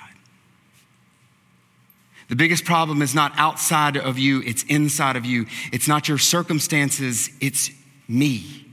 The 2.28 2.36
biggest 2.36 2.66
problem 2.66 3.02
is 3.02 3.16
not 3.16 3.32
outside 3.38 3.96
of 3.96 4.20
you, 4.20 4.42
it's 4.46 4.64
inside 4.64 5.16
of 5.16 5.26
you. 5.26 5.46
It's 5.72 5.88
not 5.88 6.10
your 6.10 6.18
circumstances, 6.18 7.30
it's 7.40 7.72
me. 8.10 8.66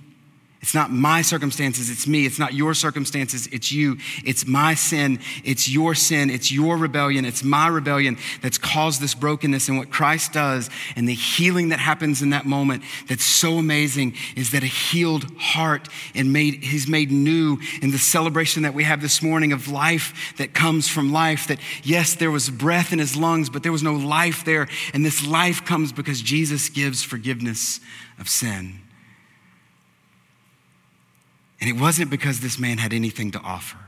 It's 0.62 0.74
not 0.74 0.92
my 0.92 1.22
circumstances, 1.22 1.88
it's 1.88 2.06
me. 2.06 2.26
It's 2.26 2.38
not 2.38 2.52
your 2.52 2.74
circumstances, 2.74 3.46
it's 3.46 3.72
you. 3.72 3.96
It's 4.26 4.46
my 4.46 4.74
sin, 4.74 5.20
it's 5.42 5.70
your 5.70 5.94
sin, 5.94 6.28
it's 6.28 6.52
your 6.52 6.76
rebellion, 6.76 7.24
it's 7.24 7.42
my 7.42 7.66
rebellion 7.66 8.18
that's 8.42 8.58
caused 8.58 9.00
this 9.00 9.14
brokenness. 9.14 9.68
And 9.68 9.78
what 9.78 9.90
Christ 9.90 10.34
does 10.34 10.68
and 10.96 11.08
the 11.08 11.14
healing 11.14 11.70
that 11.70 11.78
happens 11.78 12.20
in 12.20 12.30
that 12.30 12.44
moment 12.44 12.82
that's 13.08 13.24
so 13.24 13.54
amazing 13.54 14.14
is 14.36 14.50
that 14.50 14.62
a 14.62 14.66
healed 14.66 15.24
heart 15.38 15.88
and 16.14 16.30
made 16.30 16.62
he's 16.62 16.86
made 16.86 17.10
new 17.10 17.58
in 17.80 17.90
the 17.90 17.98
celebration 17.98 18.62
that 18.64 18.74
we 18.74 18.84
have 18.84 19.00
this 19.00 19.22
morning 19.22 19.52
of 19.52 19.66
life 19.66 20.34
that 20.36 20.52
comes 20.52 20.88
from 20.88 21.10
life. 21.10 21.46
That 21.48 21.58
yes, 21.82 22.14
there 22.14 22.30
was 22.30 22.50
breath 22.50 22.92
in 22.92 22.98
his 22.98 23.16
lungs, 23.16 23.48
but 23.48 23.62
there 23.62 23.72
was 23.72 23.82
no 23.82 23.94
life 23.94 24.44
there. 24.44 24.68
And 24.92 25.06
this 25.06 25.26
life 25.26 25.64
comes 25.64 25.90
because 25.90 26.20
Jesus 26.20 26.68
gives 26.68 27.02
forgiveness 27.02 27.80
of 28.18 28.28
sin. 28.28 28.80
And 31.60 31.68
it 31.68 31.80
wasn't 31.80 32.10
because 32.10 32.40
this 32.40 32.58
man 32.58 32.78
had 32.78 32.92
anything 32.92 33.32
to 33.32 33.40
offer. 33.40 33.78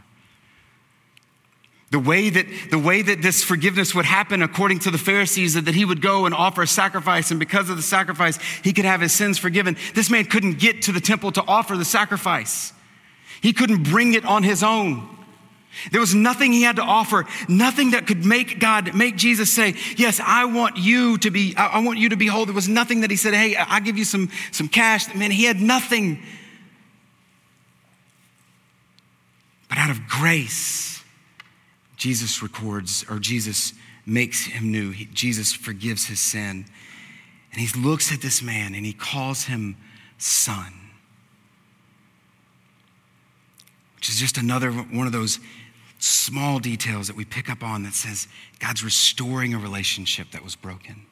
The 1.90 1.98
way 1.98 2.30
that, 2.30 2.46
the 2.70 2.78
way 2.78 3.02
that 3.02 3.20
this 3.20 3.44
forgiveness 3.44 3.94
would 3.94 4.06
happen, 4.06 4.42
according 4.42 4.78
to 4.80 4.90
the 4.90 4.96
Pharisees, 4.96 5.54
that 5.54 5.74
he 5.74 5.84
would 5.84 6.00
go 6.00 6.24
and 6.24 6.34
offer 6.34 6.62
a 6.62 6.66
sacrifice, 6.66 7.30
and 7.30 7.38
because 7.38 7.68
of 7.68 7.76
the 7.76 7.82
sacrifice, 7.82 8.38
he 8.64 8.72
could 8.72 8.86
have 8.86 9.02
his 9.02 9.12
sins 9.12 9.38
forgiven. 9.38 9.76
This 9.94 10.08
man 10.08 10.24
couldn't 10.24 10.58
get 10.58 10.82
to 10.82 10.92
the 10.92 11.02
temple 11.02 11.32
to 11.32 11.42
offer 11.42 11.76
the 11.76 11.84
sacrifice, 11.84 12.72
he 13.42 13.52
couldn't 13.52 13.82
bring 13.82 14.14
it 14.14 14.24
on 14.24 14.42
his 14.42 14.62
own. 14.62 15.08
There 15.90 16.00
was 16.00 16.14
nothing 16.14 16.52
he 16.52 16.62
had 16.62 16.76
to 16.76 16.82
offer, 16.82 17.24
nothing 17.48 17.92
that 17.92 18.06
could 18.06 18.24
make 18.24 18.58
God, 18.58 18.94
make 18.94 19.16
Jesus 19.16 19.52
say, 19.52 19.74
Yes, 19.96 20.20
I 20.22 20.44
want 20.44 20.76
you 20.76 21.16
to 21.18 21.30
be, 21.30 21.54
I 21.56 21.80
want 21.80 21.98
you 21.98 22.10
to 22.10 22.16
be 22.16 22.26
whole. 22.26 22.44
There 22.44 22.54
was 22.54 22.68
nothing 22.68 23.00
that 23.00 23.10
he 23.10 23.16
said, 23.16 23.32
Hey, 23.32 23.56
I'll 23.56 23.80
give 23.80 23.96
you 23.96 24.04
some, 24.04 24.30
some 24.50 24.68
cash. 24.68 25.14
Man, 25.14 25.30
he 25.30 25.44
had 25.44 25.60
nothing. 25.60 26.22
But 29.72 29.78
out 29.78 29.88
of 29.88 30.06
grace, 30.06 31.02
Jesus 31.96 32.42
records, 32.42 33.06
or 33.08 33.18
Jesus 33.18 33.72
makes 34.04 34.44
him 34.44 34.70
new. 34.70 34.90
He, 34.90 35.06
Jesus 35.06 35.54
forgives 35.54 36.04
his 36.04 36.20
sin. 36.20 36.66
And 37.50 37.58
he 37.58 37.80
looks 37.80 38.12
at 38.12 38.20
this 38.20 38.42
man 38.42 38.74
and 38.74 38.84
he 38.84 38.92
calls 38.92 39.44
him 39.44 39.78
son, 40.18 40.74
which 43.96 44.10
is 44.10 44.20
just 44.20 44.36
another 44.36 44.70
one 44.72 45.06
of 45.06 45.12
those 45.14 45.40
small 45.98 46.58
details 46.58 47.06
that 47.06 47.16
we 47.16 47.24
pick 47.24 47.48
up 47.48 47.62
on 47.62 47.82
that 47.84 47.94
says 47.94 48.28
God's 48.58 48.84
restoring 48.84 49.54
a 49.54 49.58
relationship 49.58 50.32
that 50.32 50.44
was 50.44 50.54
broken. 50.54 51.06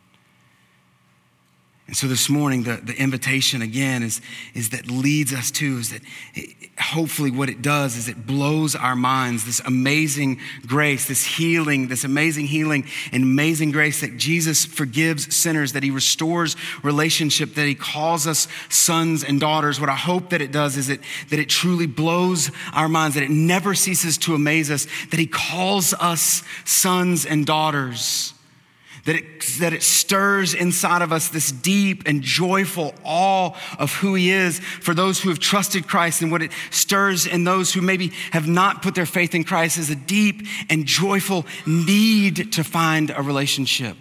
And 1.90 1.96
so 1.96 2.07
this 2.07 2.31
morning, 2.31 2.62
the, 2.62 2.76
the 2.76 2.94
invitation 2.94 3.62
again 3.62 4.05
is, 4.05 4.20
is 4.55 4.70
that 4.70 4.88
leads 4.88 5.35
us 5.35 5.50
to, 5.50 5.79
is 5.79 5.90
that 5.90 6.03
it, 6.37 6.55
hopefully 6.79 7.33
what 7.33 7.48
it 7.48 7.62
does 7.62 7.96
is 7.96 8.09
it 8.09 8.29
blows 8.29 8.76
our 8.76 8.94
minds, 8.94 9.44
this 9.44 9.59
amazing 9.66 10.38
grace, 10.64 11.09
this 11.09 11.24
healing, 11.24 11.88
this 11.88 12.05
amazing 12.05 12.46
healing 12.46 12.87
and 13.11 13.24
amazing 13.24 13.72
grace 13.72 14.03
that 14.03 14.16
Jesus 14.16 14.64
forgives 14.64 15.35
sinners, 15.35 15.72
that 15.72 15.83
he 15.83 15.90
restores 15.90 16.55
relationship, 16.85 17.55
that 17.55 17.66
he 17.66 17.74
calls 17.74 18.24
us 18.24 18.46
sons 18.68 19.24
and 19.24 19.40
daughters. 19.40 19.81
What 19.81 19.88
I 19.88 19.96
hope 19.96 20.31
that 20.31 20.40
it 20.40 20.53
does 20.53 20.76
is 20.76 20.90
it, 20.90 21.00
that 21.31 21.40
it 21.40 21.48
truly 21.48 21.88
blows 21.88 22.53
our 22.72 22.88
minds, 22.88 23.16
that 23.16 23.24
it 23.24 23.33
never 23.33 23.74
ceases 23.74 24.16
to 24.18 24.37
amaze 24.37 24.70
us, 24.70 24.87
that 25.11 25.18
he 25.18 25.26
calls 25.26 25.92
us 25.94 26.44
sons 26.64 27.26
and 27.26 27.44
daughters 27.44 28.33
that 29.04 29.16
it, 29.16 29.42
that 29.60 29.72
it 29.72 29.82
stirs 29.82 30.54
inside 30.54 31.02
of 31.02 31.12
us 31.12 31.28
this 31.28 31.50
deep 31.50 32.02
and 32.06 32.22
joyful 32.22 32.94
awe 33.04 33.52
of 33.78 33.92
who 33.94 34.14
He 34.14 34.30
is 34.30 34.58
for 34.58 34.94
those 34.94 35.20
who 35.20 35.30
have 35.30 35.38
trusted 35.38 35.86
Christ, 35.88 36.22
and 36.22 36.30
what 36.30 36.42
it 36.42 36.52
stirs 36.70 37.26
in 37.26 37.44
those 37.44 37.72
who 37.72 37.80
maybe 37.80 38.08
have 38.32 38.46
not 38.46 38.82
put 38.82 38.94
their 38.94 39.06
faith 39.06 39.34
in 39.34 39.44
Christ 39.44 39.78
is 39.78 39.90
a 39.90 39.96
deep 39.96 40.46
and 40.68 40.86
joyful 40.86 41.46
need 41.66 42.52
to 42.52 42.64
find 42.64 43.10
a 43.10 43.22
relationship 43.22 43.96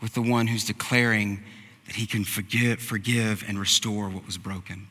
with 0.00 0.14
the 0.14 0.22
one 0.22 0.46
who's 0.46 0.64
declaring 0.64 1.42
that 1.86 1.96
He 1.96 2.06
can 2.06 2.24
forgive, 2.24 2.80
forgive 2.80 3.44
and 3.46 3.58
restore 3.58 4.08
what 4.08 4.26
was 4.26 4.38
broken. 4.38 4.88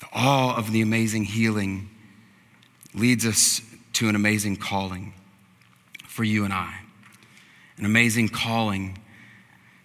The 0.00 0.08
awe 0.12 0.56
of 0.56 0.72
the 0.72 0.80
amazing 0.80 1.24
healing 1.24 1.90
leads 2.94 3.24
us 3.24 3.62
to 3.94 4.08
an 4.08 4.16
amazing 4.16 4.56
calling 4.56 5.14
for 6.06 6.24
you 6.24 6.44
and 6.44 6.52
I 6.52 6.81
an 7.78 7.84
amazing 7.84 8.28
calling 8.28 8.98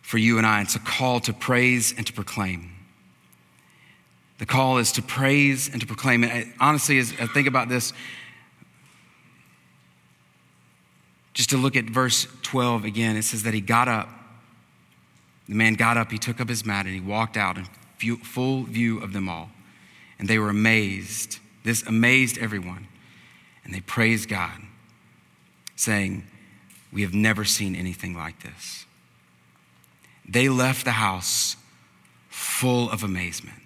for 0.01 0.17
you 0.17 0.37
and 0.37 0.47
I. 0.47 0.61
It's 0.61 0.75
a 0.75 0.79
call 0.79 1.19
to 1.21 1.33
praise 1.33 1.93
and 1.97 2.05
to 2.07 2.13
proclaim. 2.13 2.71
The 4.37 4.45
call 4.45 4.77
is 4.77 4.91
to 4.93 5.01
praise 5.01 5.69
and 5.69 5.81
to 5.81 5.87
proclaim. 5.87 6.23
And 6.23 6.53
honestly, 6.59 6.99
as 6.99 7.13
I 7.19 7.25
think 7.27 7.47
about 7.47 7.69
this, 7.69 7.91
just 11.33 11.49
to 11.51 11.57
look 11.57 11.75
at 11.75 11.85
verse 11.85 12.27
12 12.43 12.85
again, 12.85 13.15
it 13.15 13.23
says 13.23 13.43
that 13.43 13.53
he 13.53 13.61
got 13.61 13.87
up. 13.87 14.09
The 15.47 15.55
man 15.55 15.75
got 15.75 15.97
up, 15.97 16.11
he 16.11 16.17
took 16.17 16.41
up 16.41 16.49
his 16.49 16.65
mat, 16.65 16.85
and 16.85 16.93
he 16.93 17.01
walked 17.01 17.37
out 17.37 17.57
in 17.57 17.65
full 18.17 18.63
view 18.63 18.99
of 18.99 19.13
them 19.13 19.29
all. 19.29 19.49
And 20.19 20.27
they 20.27 20.39
were 20.39 20.49
amazed. 20.49 21.39
This 21.63 21.83
amazed 21.83 22.37
everyone. 22.37 22.87
And 23.63 23.73
they 23.73 23.81
praised 23.81 24.29
God, 24.29 24.59
saying, 25.75 26.23
we 26.91 27.01
have 27.01 27.13
never 27.13 27.43
seen 27.43 27.75
anything 27.75 28.15
like 28.15 28.41
this. 28.41 28.85
They 30.27 30.49
left 30.49 30.85
the 30.85 30.91
house 30.91 31.55
full 32.29 32.89
of 32.89 33.03
amazement. 33.03 33.59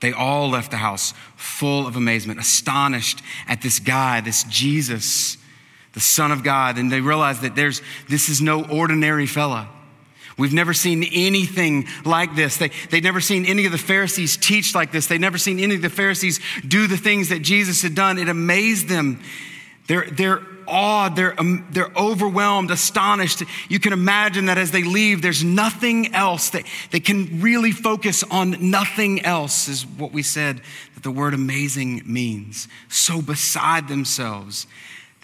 They 0.00 0.12
all 0.12 0.50
left 0.50 0.70
the 0.70 0.78
house 0.78 1.14
full 1.36 1.86
of 1.86 1.96
amazement, 1.96 2.40
astonished 2.40 3.22
at 3.46 3.62
this 3.62 3.78
guy, 3.78 4.20
this 4.20 4.44
Jesus, 4.44 5.36
the 5.92 6.00
Son 6.00 6.32
of 6.32 6.42
God. 6.42 6.76
And 6.76 6.90
they 6.90 7.00
realized 7.00 7.42
that 7.42 7.54
there's, 7.54 7.80
this 8.08 8.28
is 8.28 8.42
no 8.42 8.64
ordinary 8.64 9.26
fella. 9.26 9.68
We've 10.36 10.52
never 10.52 10.74
seen 10.74 11.04
anything 11.12 11.86
like 12.04 12.34
this. 12.34 12.56
They, 12.56 12.70
they'd 12.90 13.04
never 13.04 13.20
seen 13.20 13.44
any 13.46 13.66
of 13.66 13.72
the 13.72 13.78
Pharisees 13.78 14.36
teach 14.36 14.74
like 14.74 14.90
this. 14.90 15.06
They'd 15.06 15.20
never 15.20 15.38
seen 15.38 15.60
any 15.60 15.74
of 15.74 15.82
the 15.82 15.90
Pharisees 15.90 16.40
do 16.66 16.86
the 16.86 16.96
things 16.96 17.28
that 17.28 17.42
Jesus 17.42 17.82
had 17.82 17.94
done. 17.94 18.18
It 18.18 18.28
amazed 18.28 18.88
them. 18.88 19.22
They're, 19.86 20.08
they're 20.10 20.42
awed, 20.72 21.14
they're, 21.14 21.38
um, 21.38 21.66
they're 21.70 21.92
overwhelmed, 21.96 22.70
astonished. 22.70 23.42
You 23.68 23.78
can 23.78 23.92
imagine 23.92 24.46
that 24.46 24.58
as 24.58 24.70
they 24.70 24.82
leave, 24.82 25.22
there's 25.22 25.44
nothing 25.44 26.14
else. 26.14 26.50
They, 26.50 26.64
they 26.90 27.00
can 27.00 27.40
really 27.40 27.70
focus 27.70 28.24
on 28.24 28.70
nothing 28.70 29.24
else, 29.24 29.68
is 29.68 29.86
what 29.86 30.12
we 30.12 30.22
said 30.22 30.62
that 30.94 31.02
the 31.02 31.10
word 31.10 31.34
amazing 31.34 32.02
means. 32.06 32.66
So 32.88 33.20
beside 33.20 33.88
themselves 33.88 34.66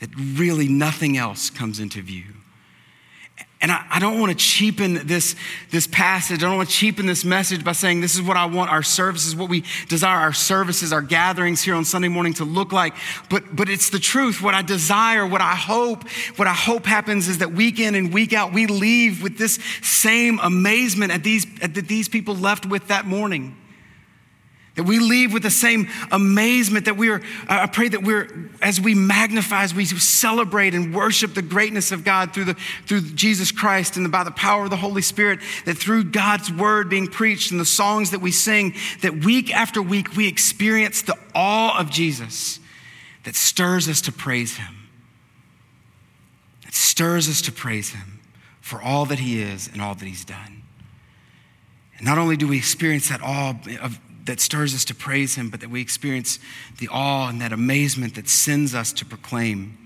that 0.01 0.11
really 0.15 0.69
nothing 0.69 1.17
else 1.17 1.51
comes 1.51 1.81
into 1.81 2.03
view. 2.03 2.38
And 3.61 3.73
I, 3.73 3.85
I, 3.91 3.99
don't 3.99 4.21
want 4.21 4.31
to 4.31 4.39
cheapen 4.39 5.07
this, 5.09 5.35
this 5.71 5.89
passage. 5.89 6.45
I 6.45 6.47
don't 6.47 6.59
want 6.59 6.69
to 6.69 6.75
cheapen 6.75 7.07
this 7.07 7.25
message 7.25 7.65
by 7.65 7.73
saying 7.73 8.01
this 8.01 8.15
is 8.15 8.23
what 8.23 8.37
I 8.37 8.47
want 8.47 8.71
our 8.71 8.85
services, 8.85 9.35
what 9.35 9.49
we 9.49 9.65
desire 9.89 10.17
our 10.17 10.33
services, 10.33 10.93
our 10.93 11.03
gatherings 11.03 11.61
here 11.61 11.75
on 11.75 11.85
Sunday 11.85 12.07
morning 12.07 12.35
to 12.35 12.45
look 12.45 12.71
like. 12.71 12.95
But, 13.29 13.57
but 13.57 13.69
it's 13.69 13.91
the 13.91 13.99
truth. 13.99 14.41
What 14.41 14.55
I 14.55 14.63
desire, 14.63 15.27
what 15.27 15.41
I 15.41 15.57
hope, 15.57 16.09
what 16.37 16.47
I 16.47 16.55
hope 16.55 16.87
happens 16.87 17.27
is 17.27 17.39
that 17.39 17.51
week 17.51 17.81
in 17.81 17.97
and 17.97 18.13
week 18.15 18.33
out, 18.33 18.53
we 18.53 18.69
leave 18.69 19.25
with 19.25 19.39
this 19.39 19.59
same 19.83 20.39
amazement 20.39 21.11
at 21.11 21.25
these, 21.25 21.45
at 21.61 21.75
that 21.75 21.89
these 21.89 22.09
people 22.09 22.37
left 22.37 22.65
with 22.65 22.87
that 22.89 23.07
morning. 23.07 23.57
That 24.79 24.85
we 24.85 25.01
leave 25.01 25.33
with 25.33 25.43
the 25.43 25.51
same 25.51 25.89
amazement 26.13 26.85
that 26.85 26.97
we 26.97 27.09
are, 27.09 27.21
I 27.49 27.67
pray 27.67 27.89
that 27.89 28.05
we're, 28.05 28.29
as 28.63 28.81
we 28.81 28.95
magnify, 28.95 29.65
as 29.65 29.75
we 29.75 29.85
celebrate 29.85 30.73
and 30.73 30.95
worship 30.95 31.35
the 31.35 31.43
greatness 31.43 31.91
of 31.91 32.05
God 32.05 32.33
through, 32.33 32.45
the, 32.45 32.57
through 32.87 33.01
Jesus 33.01 33.51
Christ 33.51 33.97
and 33.97 34.13
by 34.13 34.23
the 34.23 34.31
power 34.31 34.63
of 34.63 34.71
the 34.71 34.77
Holy 34.77 35.03
Spirit, 35.03 35.41
that 35.65 35.77
through 35.79 36.05
God's 36.05 36.53
word 36.53 36.89
being 36.89 37.09
preached 37.09 37.51
and 37.51 37.59
the 37.61 37.65
songs 37.65 38.13
that 38.13 38.21
we 38.21 38.31
sing, 38.31 38.73
that 39.03 39.25
week 39.25 39.53
after 39.53 39.83
week 39.83 40.17
we 40.17 40.29
experience 40.29 41.03
the 41.03 41.19
awe 41.35 41.77
of 41.81 41.91
Jesus 41.91 42.61
that 43.25 43.35
stirs 43.35 43.89
us 43.89 44.01
to 44.03 44.13
praise 44.13 44.59
Him. 44.59 44.89
That 46.65 46.75
stirs 46.75 47.29
us 47.29 47.43
to 47.43 47.51
praise 47.51 47.91
Him 47.91 48.21
for 48.61 48.81
all 48.81 49.07
that 49.07 49.19
He 49.19 49.43
is 49.43 49.67
and 49.67 49.83
all 49.83 49.97
that 49.97 50.07
He's 50.07 50.25
done. 50.25 50.63
And 51.97 52.07
not 52.07 52.17
only 52.17 52.37
do 52.37 52.47
we 52.47 52.59
experience 52.59 53.09
that 53.09 53.21
awe 53.23 53.57
of 53.83 53.99
that 54.29 54.41
stirs 54.41 54.75
us 54.75 54.85
to 54.85 54.95
praise 54.95 55.35
Him, 55.35 55.51
but 55.51 55.61
that 55.61 55.71
we 55.71 55.81
experience 55.81 56.39
the 56.79 56.89
awe 56.89 57.29
and 57.29 57.41
that 57.41 57.53
amazement 57.53 58.15
that 58.15 58.29
sends 58.29 58.75
us 58.75 58.93
to 58.93 59.05
proclaim 59.05 59.77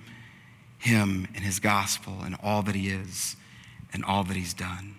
Him 0.79 1.27
and 1.35 1.45
His 1.45 1.59
gospel 1.59 2.19
and 2.25 2.37
all 2.43 2.63
that 2.63 2.75
He 2.75 2.91
is 2.91 3.37
and 3.93 4.05
all 4.05 4.25
that 4.25 4.37
He's 4.37 4.53
done. 4.53 4.97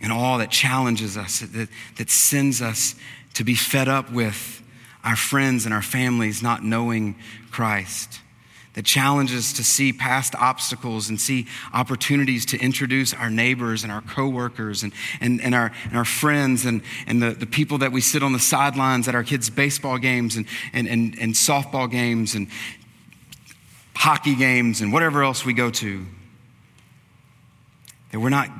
And 0.00 0.12
all 0.12 0.38
that 0.38 0.50
challenges 0.50 1.16
us, 1.16 1.40
that, 1.40 1.68
that 1.96 2.10
sends 2.10 2.62
us 2.62 2.94
to 3.34 3.44
be 3.44 3.54
fed 3.54 3.88
up 3.88 4.10
with 4.12 4.62
our 5.04 5.16
friends 5.16 5.64
and 5.64 5.74
our 5.74 5.82
families 5.82 6.42
not 6.42 6.64
knowing 6.64 7.16
Christ 7.50 8.20
that 8.76 8.84
challenges 8.84 9.54
to 9.54 9.64
see 9.64 9.90
past 9.90 10.34
obstacles 10.34 11.08
and 11.08 11.18
see 11.18 11.46
opportunities 11.72 12.44
to 12.44 12.58
introduce 12.58 13.14
our 13.14 13.30
neighbors 13.30 13.82
and 13.82 13.90
our 13.90 14.02
coworkers 14.02 14.82
and, 14.82 14.92
and, 15.18 15.40
and, 15.40 15.54
our, 15.54 15.72
and 15.84 15.96
our 15.96 16.04
friends 16.04 16.66
and, 16.66 16.82
and 17.06 17.22
the, 17.22 17.30
the 17.30 17.46
people 17.46 17.78
that 17.78 17.90
we 17.90 18.02
sit 18.02 18.22
on 18.22 18.34
the 18.34 18.38
sidelines 18.38 19.08
at 19.08 19.14
our 19.14 19.24
kids' 19.24 19.48
baseball 19.48 19.96
games 19.96 20.36
and, 20.36 20.46
and, 20.74 20.86
and, 20.86 21.18
and 21.18 21.32
softball 21.32 21.90
games 21.90 22.34
and 22.34 22.48
hockey 23.94 24.34
games 24.34 24.82
and 24.82 24.92
whatever 24.92 25.22
else 25.24 25.42
we 25.42 25.54
go 25.54 25.70
to. 25.70 26.04
That 28.12 28.20
we're 28.20 28.28
not, 28.28 28.50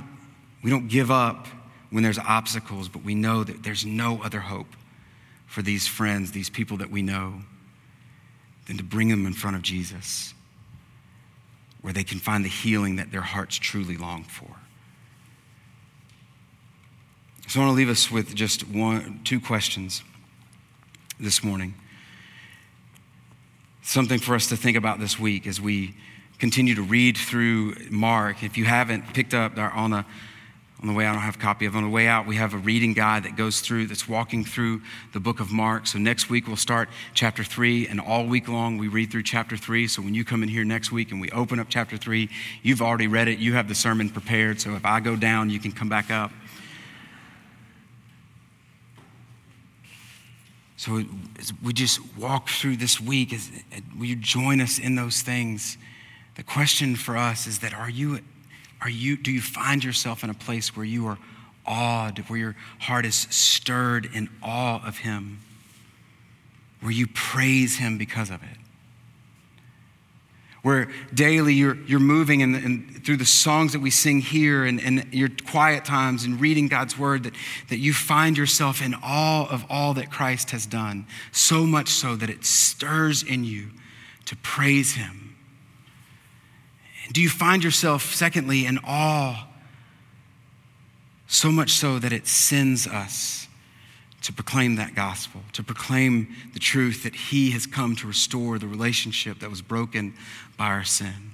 we 0.64 0.70
don't 0.70 0.88
give 0.88 1.10
up 1.10 1.46
when 1.90 2.02
there's 2.02 2.18
obstacles, 2.18 2.88
but 2.88 3.04
we 3.04 3.14
know 3.14 3.44
that 3.44 3.62
there's 3.62 3.84
no 3.84 4.22
other 4.22 4.40
hope 4.40 4.76
for 5.46 5.60
these 5.60 5.86
friends, 5.86 6.32
these 6.32 6.48
people 6.48 6.78
that 6.78 6.90
we 6.90 7.02
know 7.02 7.42
than 8.66 8.76
to 8.76 8.84
bring 8.84 9.08
them 9.08 9.26
in 9.26 9.32
front 9.32 9.56
of 9.56 9.62
Jesus, 9.62 10.34
where 11.80 11.92
they 11.92 12.04
can 12.04 12.18
find 12.18 12.44
the 12.44 12.48
healing 12.48 12.96
that 12.96 13.12
their 13.12 13.20
hearts 13.20 13.56
truly 13.56 13.96
long 13.96 14.24
for. 14.24 14.56
So 17.48 17.60
I 17.60 17.64
want 17.64 17.74
to 17.74 17.76
leave 17.76 17.88
us 17.88 18.10
with 18.10 18.34
just 18.34 18.68
one, 18.68 19.20
two 19.22 19.40
questions 19.40 20.02
this 21.20 21.44
morning. 21.44 21.74
Something 23.82 24.18
for 24.18 24.34
us 24.34 24.48
to 24.48 24.56
think 24.56 24.76
about 24.76 24.98
this 24.98 25.16
week 25.16 25.46
as 25.46 25.60
we 25.60 25.94
continue 26.40 26.74
to 26.74 26.82
read 26.82 27.16
through 27.16 27.76
Mark. 27.88 28.42
If 28.42 28.58
you 28.58 28.64
haven't 28.64 29.14
picked 29.14 29.32
up 29.32 29.56
our, 29.56 29.70
on 29.70 29.92
a 29.92 30.04
on 30.82 30.88
the 30.88 30.92
way 30.92 31.06
I 31.06 31.12
don't 31.12 31.22
have 31.22 31.36
a 31.36 31.38
copy 31.38 31.64
of. 31.64 31.74
On 31.74 31.82
the 31.82 31.88
way 31.88 32.06
out, 32.06 32.26
we 32.26 32.36
have 32.36 32.52
a 32.52 32.58
reading 32.58 32.92
guide 32.92 33.22
that 33.22 33.34
goes 33.34 33.60
through, 33.60 33.86
that's 33.86 34.06
walking 34.06 34.44
through 34.44 34.82
the 35.14 35.20
book 35.20 35.40
of 35.40 35.50
Mark. 35.50 35.86
So 35.86 35.98
next 35.98 36.28
week, 36.28 36.46
we'll 36.46 36.56
start 36.56 36.90
chapter 37.14 37.42
three, 37.42 37.88
and 37.88 37.98
all 37.98 38.26
week 38.26 38.46
long, 38.46 38.76
we 38.76 38.88
read 38.88 39.10
through 39.10 39.22
chapter 39.22 39.56
three. 39.56 39.88
So 39.88 40.02
when 40.02 40.12
you 40.12 40.22
come 40.22 40.42
in 40.42 40.50
here 40.50 40.64
next 40.64 40.92
week 40.92 41.12
and 41.12 41.20
we 41.20 41.30
open 41.30 41.58
up 41.58 41.68
chapter 41.70 41.96
three, 41.96 42.28
you've 42.62 42.82
already 42.82 43.06
read 43.06 43.26
it, 43.26 43.38
you 43.38 43.54
have 43.54 43.68
the 43.68 43.74
sermon 43.74 44.10
prepared. 44.10 44.60
So 44.60 44.74
if 44.74 44.84
I 44.84 45.00
go 45.00 45.16
down, 45.16 45.48
you 45.48 45.58
can 45.58 45.72
come 45.72 45.88
back 45.88 46.10
up. 46.10 46.30
So 50.76 51.02
we 51.62 51.72
just 51.72 52.00
walk 52.16 52.50
through 52.50 52.76
this 52.76 53.00
week, 53.00 53.34
will 53.98 54.04
you 54.04 54.14
join 54.14 54.60
us 54.60 54.78
in 54.78 54.94
those 54.94 55.22
things? 55.22 55.78
The 56.34 56.42
question 56.42 56.96
for 56.96 57.16
us 57.16 57.46
is 57.46 57.60
that 57.60 57.72
are 57.72 57.88
you 57.88 58.20
are 58.80 58.90
you, 58.90 59.16
do 59.16 59.32
you 59.32 59.40
find 59.40 59.82
yourself 59.82 60.22
in 60.22 60.30
a 60.30 60.34
place 60.34 60.76
where 60.76 60.84
you 60.84 61.06
are 61.06 61.18
awed, 61.64 62.18
where 62.28 62.38
your 62.38 62.56
heart 62.80 63.06
is 63.06 63.14
stirred 63.14 64.08
in 64.14 64.28
awe 64.42 64.86
of 64.86 64.98
Him, 64.98 65.40
where 66.80 66.92
you 66.92 67.06
praise 67.06 67.78
Him 67.78 67.98
because 67.98 68.30
of 68.30 68.42
it? 68.42 68.58
Where 70.62 70.88
daily 71.14 71.54
you're, 71.54 71.76
you're 71.86 72.00
moving 72.00 72.42
and, 72.42 73.04
through 73.04 73.18
the 73.18 73.24
songs 73.24 73.72
that 73.72 73.80
we 73.80 73.90
sing 73.90 74.20
here 74.20 74.64
and, 74.64 74.80
and 74.80 75.06
your 75.12 75.28
quiet 75.48 75.84
times 75.84 76.24
and 76.24 76.40
reading 76.40 76.66
God's 76.66 76.98
word, 76.98 77.22
that, 77.22 77.34
that 77.68 77.78
you 77.78 77.94
find 77.94 78.36
yourself 78.36 78.82
in 78.82 78.94
awe 79.02 79.48
of 79.48 79.64
all 79.70 79.94
that 79.94 80.10
Christ 80.10 80.50
has 80.50 80.66
done, 80.66 81.06
so 81.30 81.64
much 81.64 81.88
so 81.88 82.16
that 82.16 82.28
it 82.28 82.44
stirs 82.44 83.22
in 83.22 83.44
you 83.44 83.70
to 84.26 84.36
praise 84.36 84.94
Him 84.94 85.25
do 87.12 87.20
you 87.20 87.28
find 87.28 87.62
yourself, 87.62 88.14
secondly, 88.14 88.66
in 88.66 88.78
awe, 88.84 89.46
so 91.28 91.50
much 91.50 91.70
so 91.70 91.98
that 91.98 92.12
it 92.12 92.26
sends 92.26 92.86
us 92.86 93.48
to 94.22 94.32
proclaim 94.32 94.76
that 94.76 94.94
gospel, 94.94 95.40
to 95.52 95.62
proclaim 95.62 96.34
the 96.52 96.58
truth 96.58 97.02
that 97.04 97.14
He 97.14 97.50
has 97.52 97.66
come 97.66 97.94
to 97.96 98.06
restore 98.06 98.58
the 98.58 98.66
relationship 98.66 99.40
that 99.40 99.50
was 99.50 99.62
broken 99.62 100.14
by 100.56 100.66
our 100.66 100.84
sin? 100.84 101.32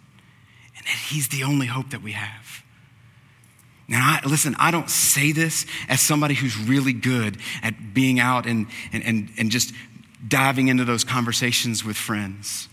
and 0.83 0.87
that 0.87 0.99
He's 1.11 1.29
the 1.29 1.45
only 1.45 1.67
hope 1.67 1.91
that 1.91 2.03
we 2.03 2.13
have. 2.13 2.63
Now, 3.89 4.19
I, 4.23 4.27
listen, 4.27 4.57
I 4.59 4.71
don't 4.71 4.89
say 4.89 5.33
this 5.33 5.67
as 5.89 6.01
somebody 6.01 6.35
who's 6.35 6.57
really 6.57 6.93
good 6.93 7.39
at 7.63 7.95
being 7.95 8.21
out 8.21 8.47
and, 8.47 8.67
and, 8.93 9.05
and, 9.05 9.31
and 9.39 9.51
just 9.51 9.73
diving 10.27 10.69
into 10.69 10.85
those 10.85 11.05
conversations 11.05 11.85
with 11.85 11.97
friends. 11.97 12.69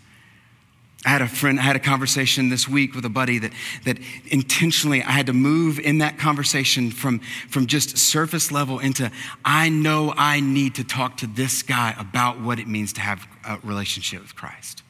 I 1.05 1.09
had 1.09 1.21
a 1.21 1.27
friend, 1.27 1.59
I 1.59 1.63
had 1.63 1.77
a 1.77 1.79
conversation 1.79 2.49
this 2.49 2.67
week 2.67 2.93
with 2.93 3.05
a 3.05 3.09
buddy 3.09 3.39
that, 3.39 3.53
that 3.85 3.99
intentionally 4.27 5.01
I 5.01 5.11
had 5.11 5.27
to 5.27 5.33
move 5.33 5.79
in 5.79 5.99
that 5.99 6.17
conversation 6.17 6.91
from, 6.91 7.19
from 7.47 7.67
just 7.67 7.97
surface 7.97 8.51
level 8.51 8.79
into 8.79 9.09
I 9.45 9.69
know 9.69 10.13
I 10.17 10.41
need 10.41 10.75
to 10.75 10.83
talk 10.83 11.17
to 11.17 11.27
this 11.27 11.63
guy 11.63 11.95
about 11.97 12.41
what 12.41 12.59
it 12.59 12.67
means 12.67 12.91
to 12.93 13.01
have 13.01 13.25
a 13.47 13.59
relationship 13.63 14.21
with 14.21 14.35
Christ. 14.35 14.83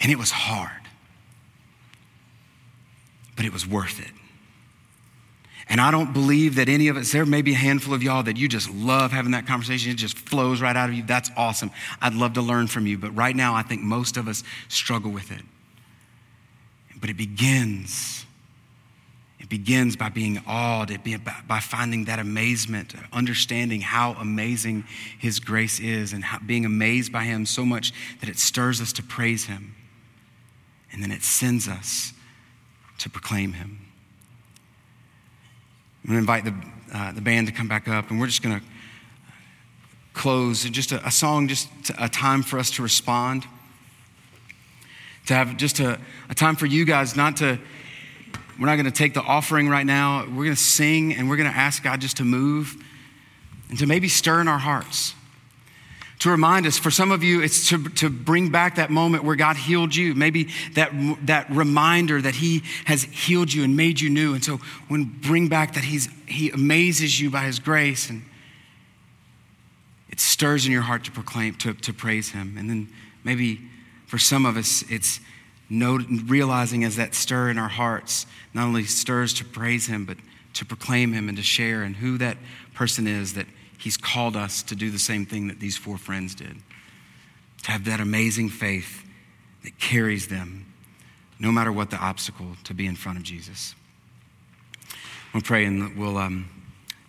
And 0.00 0.10
it 0.10 0.18
was 0.18 0.32
hard, 0.32 0.82
but 3.36 3.44
it 3.44 3.52
was 3.52 3.64
worth 3.64 4.00
it. 4.00 4.10
And 5.70 5.80
I 5.80 5.92
don't 5.92 6.12
believe 6.12 6.56
that 6.56 6.68
any 6.68 6.88
of 6.88 6.96
us, 6.96 7.12
there 7.12 7.24
may 7.24 7.42
be 7.42 7.52
a 7.52 7.56
handful 7.56 7.94
of 7.94 8.02
y'all 8.02 8.24
that 8.24 8.36
you 8.36 8.48
just 8.48 8.68
love 8.74 9.12
having 9.12 9.30
that 9.32 9.46
conversation. 9.46 9.92
It 9.92 9.94
just 9.94 10.18
flows 10.18 10.60
right 10.60 10.76
out 10.76 10.88
of 10.88 10.96
you. 10.96 11.04
That's 11.04 11.30
awesome. 11.36 11.70
I'd 12.02 12.14
love 12.14 12.32
to 12.32 12.42
learn 12.42 12.66
from 12.66 12.88
you. 12.88 12.98
But 12.98 13.14
right 13.14 13.36
now, 13.36 13.54
I 13.54 13.62
think 13.62 13.80
most 13.80 14.16
of 14.16 14.26
us 14.26 14.42
struggle 14.66 15.12
with 15.12 15.30
it. 15.30 15.42
But 17.00 17.08
it 17.08 17.16
begins. 17.16 18.26
It 19.38 19.48
begins 19.48 19.94
by 19.94 20.08
being 20.08 20.42
awed, 20.44 20.90
it 20.90 21.04
be, 21.04 21.16
by 21.16 21.60
finding 21.60 22.06
that 22.06 22.18
amazement, 22.18 22.94
understanding 23.12 23.80
how 23.80 24.14
amazing 24.14 24.84
His 25.20 25.38
grace 25.38 25.78
is, 25.78 26.12
and 26.12 26.24
how, 26.24 26.40
being 26.40 26.64
amazed 26.64 27.12
by 27.12 27.22
Him 27.22 27.46
so 27.46 27.64
much 27.64 27.92
that 28.20 28.28
it 28.28 28.38
stirs 28.38 28.80
us 28.80 28.92
to 28.94 29.04
praise 29.04 29.44
Him. 29.44 29.76
And 30.92 31.00
then 31.00 31.12
it 31.12 31.22
sends 31.22 31.68
us 31.68 32.12
to 32.98 33.08
proclaim 33.08 33.52
Him. 33.52 33.86
I'm 36.02 36.10
going 36.10 36.14
to 36.14 36.18
invite 36.18 36.44
the, 36.44 36.54
uh, 36.96 37.12
the 37.12 37.20
band 37.20 37.46
to 37.48 37.52
come 37.52 37.68
back 37.68 37.86
up, 37.86 38.10
and 38.10 38.18
we're 38.18 38.26
just 38.26 38.42
going 38.42 38.58
to 38.58 38.64
close 40.14 40.64
just 40.64 40.92
a, 40.92 41.06
a 41.06 41.10
song, 41.10 41.46
just 41.46 41.68
a 41.98 42.08
time 42.08 42.42
for 42.42 42.58
us 42.58 42.70
to 42.72 42.82
respond. 42.82 43.46
To 45.26 45.34
have 45.34 45.56
just 45.56 45.78
a, 45.80 45.98
a 46.28 46.34
time 46.34 46.56
for 46.56 46.66
you 46.66 46.84
guys 46.84 47.16
not 47.16 47.36
to, 47.38 47.58
we're 48.58 48.66
not 48.66 48.76
going 48.76 48.86
to 48.86 48.90
take 48.90 49.14
the 49.14 49.22
offering 49.22 49.68
right 49.68 49.84
now. 49.86 50.24
We're 50.24 50.44
going 50.44 50.50
to 50.50 50.56
sing 50.56 51.14
and 51.14 51.28
we're 51.28 51.36
going 51.36 51.50
to 51.50 51.56
ask 51.56 51.82
God 51.82 52.00
just 52.00 52.16
to 52.16 52.24
move 52.24 52.76
and 53.68 53.78
to 53.78 53.86
maybe 53.86 54.08
stir 54.08 54.40
in 54.40 54.48
our 54.48 54.58
hearts 54.58 55.14
to 56.20 56.30
remind 56.30 56.66
us. 56.66 56.78
For 56.78 56.90
some 56.90 57.10
of 57.10 57.22
you, 57.22 57.42
it's 57.42 57.68
to, 57.70 57.82
to 57.90 58.08
bring 58.08 58.50
back 58.50 58.76
that 58.76 58.90
moment 58.90 59.24
where 59.24 59.36
God 59.36 59.56
healed 59.56 59.94
you, 59.94 60.14
maybe 60.14 60.48
that, 60.74 60.92
that 61.26 61.50
reminder 61.50 62.20
that 62.22 62.36
He 62.36 62.62
has 62.84 63.02
healed 63.02 63.52
you 63.52 63.64
and 63.64 63.76
made 63.76 64.00
you 64.00 64.08
new. 64.08 64.34
And 64.34 64.44
so, 64.44 64.60
when 64.88 65.04
bring 65.04 65.48
back 65.48 65.74
that 65.74 65.84
he's, 65.84 66.08
He 66.26 66.50
amazes 66.50 67.18
you 67.20 67.30
by 67.30 67.44
His 67.44 67.58
grace 67.58 68.08
and 68.08 68.22
it 70.10 70.20
stirs 70.20 70.66
in 70.66 70.72
your 70.72 70.82
heart 70.82 71.04
to 71.04 71.10
proclaim, 71.10 71.54
to, 71.56 71.72
to 71.74 71.92
praise 71.92 72.30
Him. 72.30 72.56
And 72.58 72.68
then 72.68 72.88
maybe 73.24 73.60
for 74.06 74.18
some 74.18 74.44
of 74.44 74.56
us, 74.56 74.84
it's 74.90 75.20
note, 75.70 76.02
realizing 76.26 76.84
as 76.84 76.96
that 76.96 77.14
stir 77.14 77.48
in 77.48 77.58
our 77.58 77.68
hearts 77.68 78.26
not 78.52 78.64
only 78.64 78.84
stirs 78.84 79.32
to 79.34 79.44
praise 79.44 79.86
Him, 79.86 80.04
but 80.04 80.18
to 80.54 80.66
proclaim 80.66 81.12
Him 81.12 81.28
and 81.28 81.38
to 81.38 81.42
share 81.42 81.82
and 81.82 81.96
who 81.96 82.18
that 82.18 82.36
person 82.74 83.06
is 83.06 83.34
that 83.34 83.46
He's 83.80 83.96
called 83.96 84.36
us 84.36 84.62
to 84.64 84.76
do 84.76 84.90
the 84.90 84.98
same 84.98 85.24
thing 85.24 85.48
that 85.48 85.58
these 85.58 85.76
four 85.76 85.96
friends 85.96 86.34
did 86.34 86.56
to 87.62 87.70
have 87.70 87.84
that 87.84 88.00
amazing 88.00 88.48
faith 88.48 89.04
that 89.64 89.78
carries 89.78 90.28
them, 90.28 90.66
no 91.38 91.50
matter 91.52 91.72
what 91.72 91.90
the 91.90 91.96
obstacle, 91.96 92.56
to 92.64 92.74
be 92.74 92.86
in 92.86 92.94
front 92.94 93.18
of 93.18 93.24
Jesus. 93.24 93.74
We'll 95.32 95.42
pray 95.42 95.64
and 95.64 95.96
we'll 95.96 96.18
um, 96.18 96.48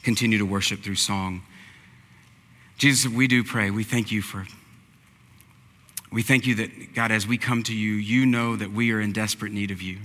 continue 0.04 0.38
to 0.38 0.46
worship 0.46 0.82
through 0.82 0.96
song. 0.96 1.42
Jesus, 2.78 3.12
we 3.12 3.28
do 3.28 3.44
pray. 3.44 3.72
We 3.72 3.84
thank 3.84 4.12
you 4.12 4.22
for. 4.22 4.46
We 6.12 6.22
thank 6.24 6.46
you 6.46 6.56
that, 6.56 6.94
God, 6.94 7.12
as 7.12 7.26
we 7.26 7.38
come 7.38 7.64
to 7.64 7.76
you, 7.76 7.94
you 7.94 8.26
know 8.26 8.56
that 8.56 8.72
we 8.72 8.92
are 8.92 9.00
in 9.00 9.14
desperate 9.14 9.54
need 9.54 9.72
of 9.72 9.82
you. 9.82 10.00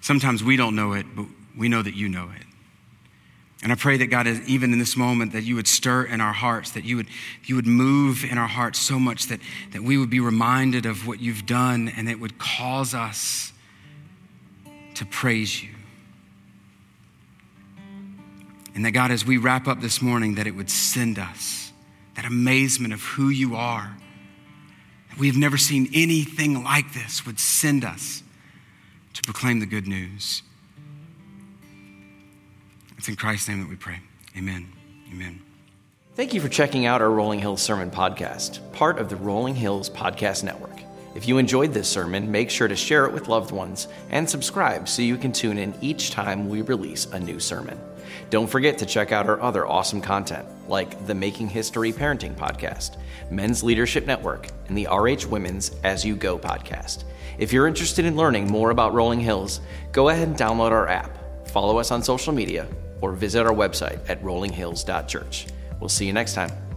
Sometimes 0.00 0.44
we 0.44 0.56
don't 0.56 0.76
know 0.76 0.92
it, 0.92 1.06
but 1.14 1.26
we 1.56 1.68
know 1.68 1.82
that 1.82 1.94
you 1.94 2.08
know 2.08 2.30
it. 2.34 2.46
And 3.62 3.70
I 3.70 3.76
pray 3.76 3.96
that 3.98 4.06
God, 4.06 4.26
is, 4.26 4.40
even 4.48 4.72
in 4.72 4.80
this 4.80 4.96
moment, 4.96 5.32
that 5.32 5.44
you 5.44 5.54
would 5.54 5.68
stir 5.68 6.02
in 6.02 6.20
our 6.20 6.32
hearts, 6.32 6.72
that 6.72 6.84
you 6.84 6.96
would, 6.96 7.06
you 7.44 7.54
would 7.54 7.66
move 7.66 8.24
in 8.24 8.36
our 8.36 8.48
hearts 8.48 8.80
so 8.80 8.98
much 8.98 9.26
that, 9.26 9.38
that 9.70 9.82
we 9.82 9.96
would 9.96 10.10
be 10.10 10.18
reminded 10.18 10.84
of 10.84 11.06
what 11.06 11.20
you've 11.20 11.46
done 11.46 11.92
and 11.96 12.08
it 12.08 12.18
would 12.18 12.38
cause 12.38 12.92
us 12.92 13.52
to 14.94 15.06
praise 15.06 15.62
you. 15.62 15.70
And 18.74 18.84
that 18.84 18.90
God, 18.92 19.12
as 19.12 19.24
we 19.24 19.36
wrap 19.36 19.68
up 19.68 19.80
this 19.80 20.02
morning, 20.02 20.34
that 20.36 20.46
it 20.46 20.56
would 20.56 20.70
send 20.70 21.18
us 21.18 21.72
that 22.16 22.24
amazement 22.24 22.92
of 22.92 23.02
who 23.02 23.28
you 23.28 23.54
are. 23.54 23.96
We've 25.18 25.36
never 25.36 25.56
seen 25.56 25.88
anything 25.94 26.64
like 26.64 26.94
this, 26.94 27.24
would 27.26 27.38
send 27.38 27.84
us 27.84 28.22
to 29.12 29.22
proclaim 29.22 29.60
the 29.60 29.66
good 29.66 29.86
news. 29.86 30.42
It's 33.02 33.08
in 33.08 33.16
Christ's 33.16 33.48
name 33.48 33.58
that 33.58 33.68
we 33.68 33.74
pray. 33.74 33.98
Amen. 34.38 34.72
Amen. 35.10 35.40
Thank 36.14 36.34
you 36.34 36.40
for 36.40 36.48
checking 36.48 36.86
out 36.86 37.02
our 37.02 37.10
Rolling 37.10 37.40
Hills 37.40 37.60
Sermon 37.60 37.90
Podcast, 37.90 38.60
part 38.72 39.00
of 39.00 39.08
the 39.08 39.16
Rolling 39.16 39.56
Hills 39.56 39.90
Podcast 39.90 40.44
Network. 40.44 40.78
If 41.16 41.26
you 41.26 41.38
enjoyed 41.38 41.74
this 41.74 41.88
sermon, 41.88 42.30
make 42.30 42.48
sure 42.48 42.68
to 42.68 42.76
share 42.76 43.04
it 43.06 43.12
with 43.12 43.26
loved 43.26 43.50
ones 43.50 43.88
and 44.10 44.30
subscribe 44.30 44.88
so 44.88 45.02
you 45.02 45.16
can 45.16 45.32
tune 45.32 45.58
in 45.58 45.74
each 45.80 46.12
time 46.12 46.48
we 46.48 46.62
release 46.62 47.06
a 47.06 47.18
new 47.18 47.40
sermon. 47.40 47.76
Don't 48.30 48.46
forget 48.46 48.78
to 48.78 48.86
check 48.86 49.10
out 49.10 49.26
our 49.26 49.42
other 49.42 49.66
awesome 49.66 50.00
content, 50.00 50.46
like 50.68 51.04
the 51.08 51.14
Making 51.16 51.48
History 51.48 51.92
Parenting 51.92 52.36
Podcast, 52.36 52.98
Men's 53.32 53.64
Leadership 53.64 54.06
Network, 54.06 54.46
and 54.68 54.78
the 54.78 54.86
RH 54.86 55.28
Women's 55.28 55.72
As 55.82 56.04
You 56.04 56.14
Go 56.14 56.38
podcast. 56.38 57.02
If 57.36 57.52
you're 57.52 57.66
interested 57.66 58.04
in 58.04 58.14
learning 58.14 58.46
more 58.46 58.70
about 58.70 58.94
Rolling 58.94 59.18
Hills, 59.18 59.60
go 59.90 60.10
ahead 60.10 60.28
and 60.28 60.36
download 60.36 60.70
our 60.70 60.86
app, 60.86 61.48
follow 61.48 61.78
us 61.78 61.90
on 61.90 62.00
social 62.04 62.32
media, 62.32 62.68
or 63.02 63.12
visit 63.12 63.46
our 63.46 63.52
website 63.52 64.00
at 64.08 64.22
rollinghills.church. 64.22 65.46
We'll 65.80 65.88
see 65.90 66.06
you 66.06 66.14
next 66.14 66.34
time. 66.34 66.71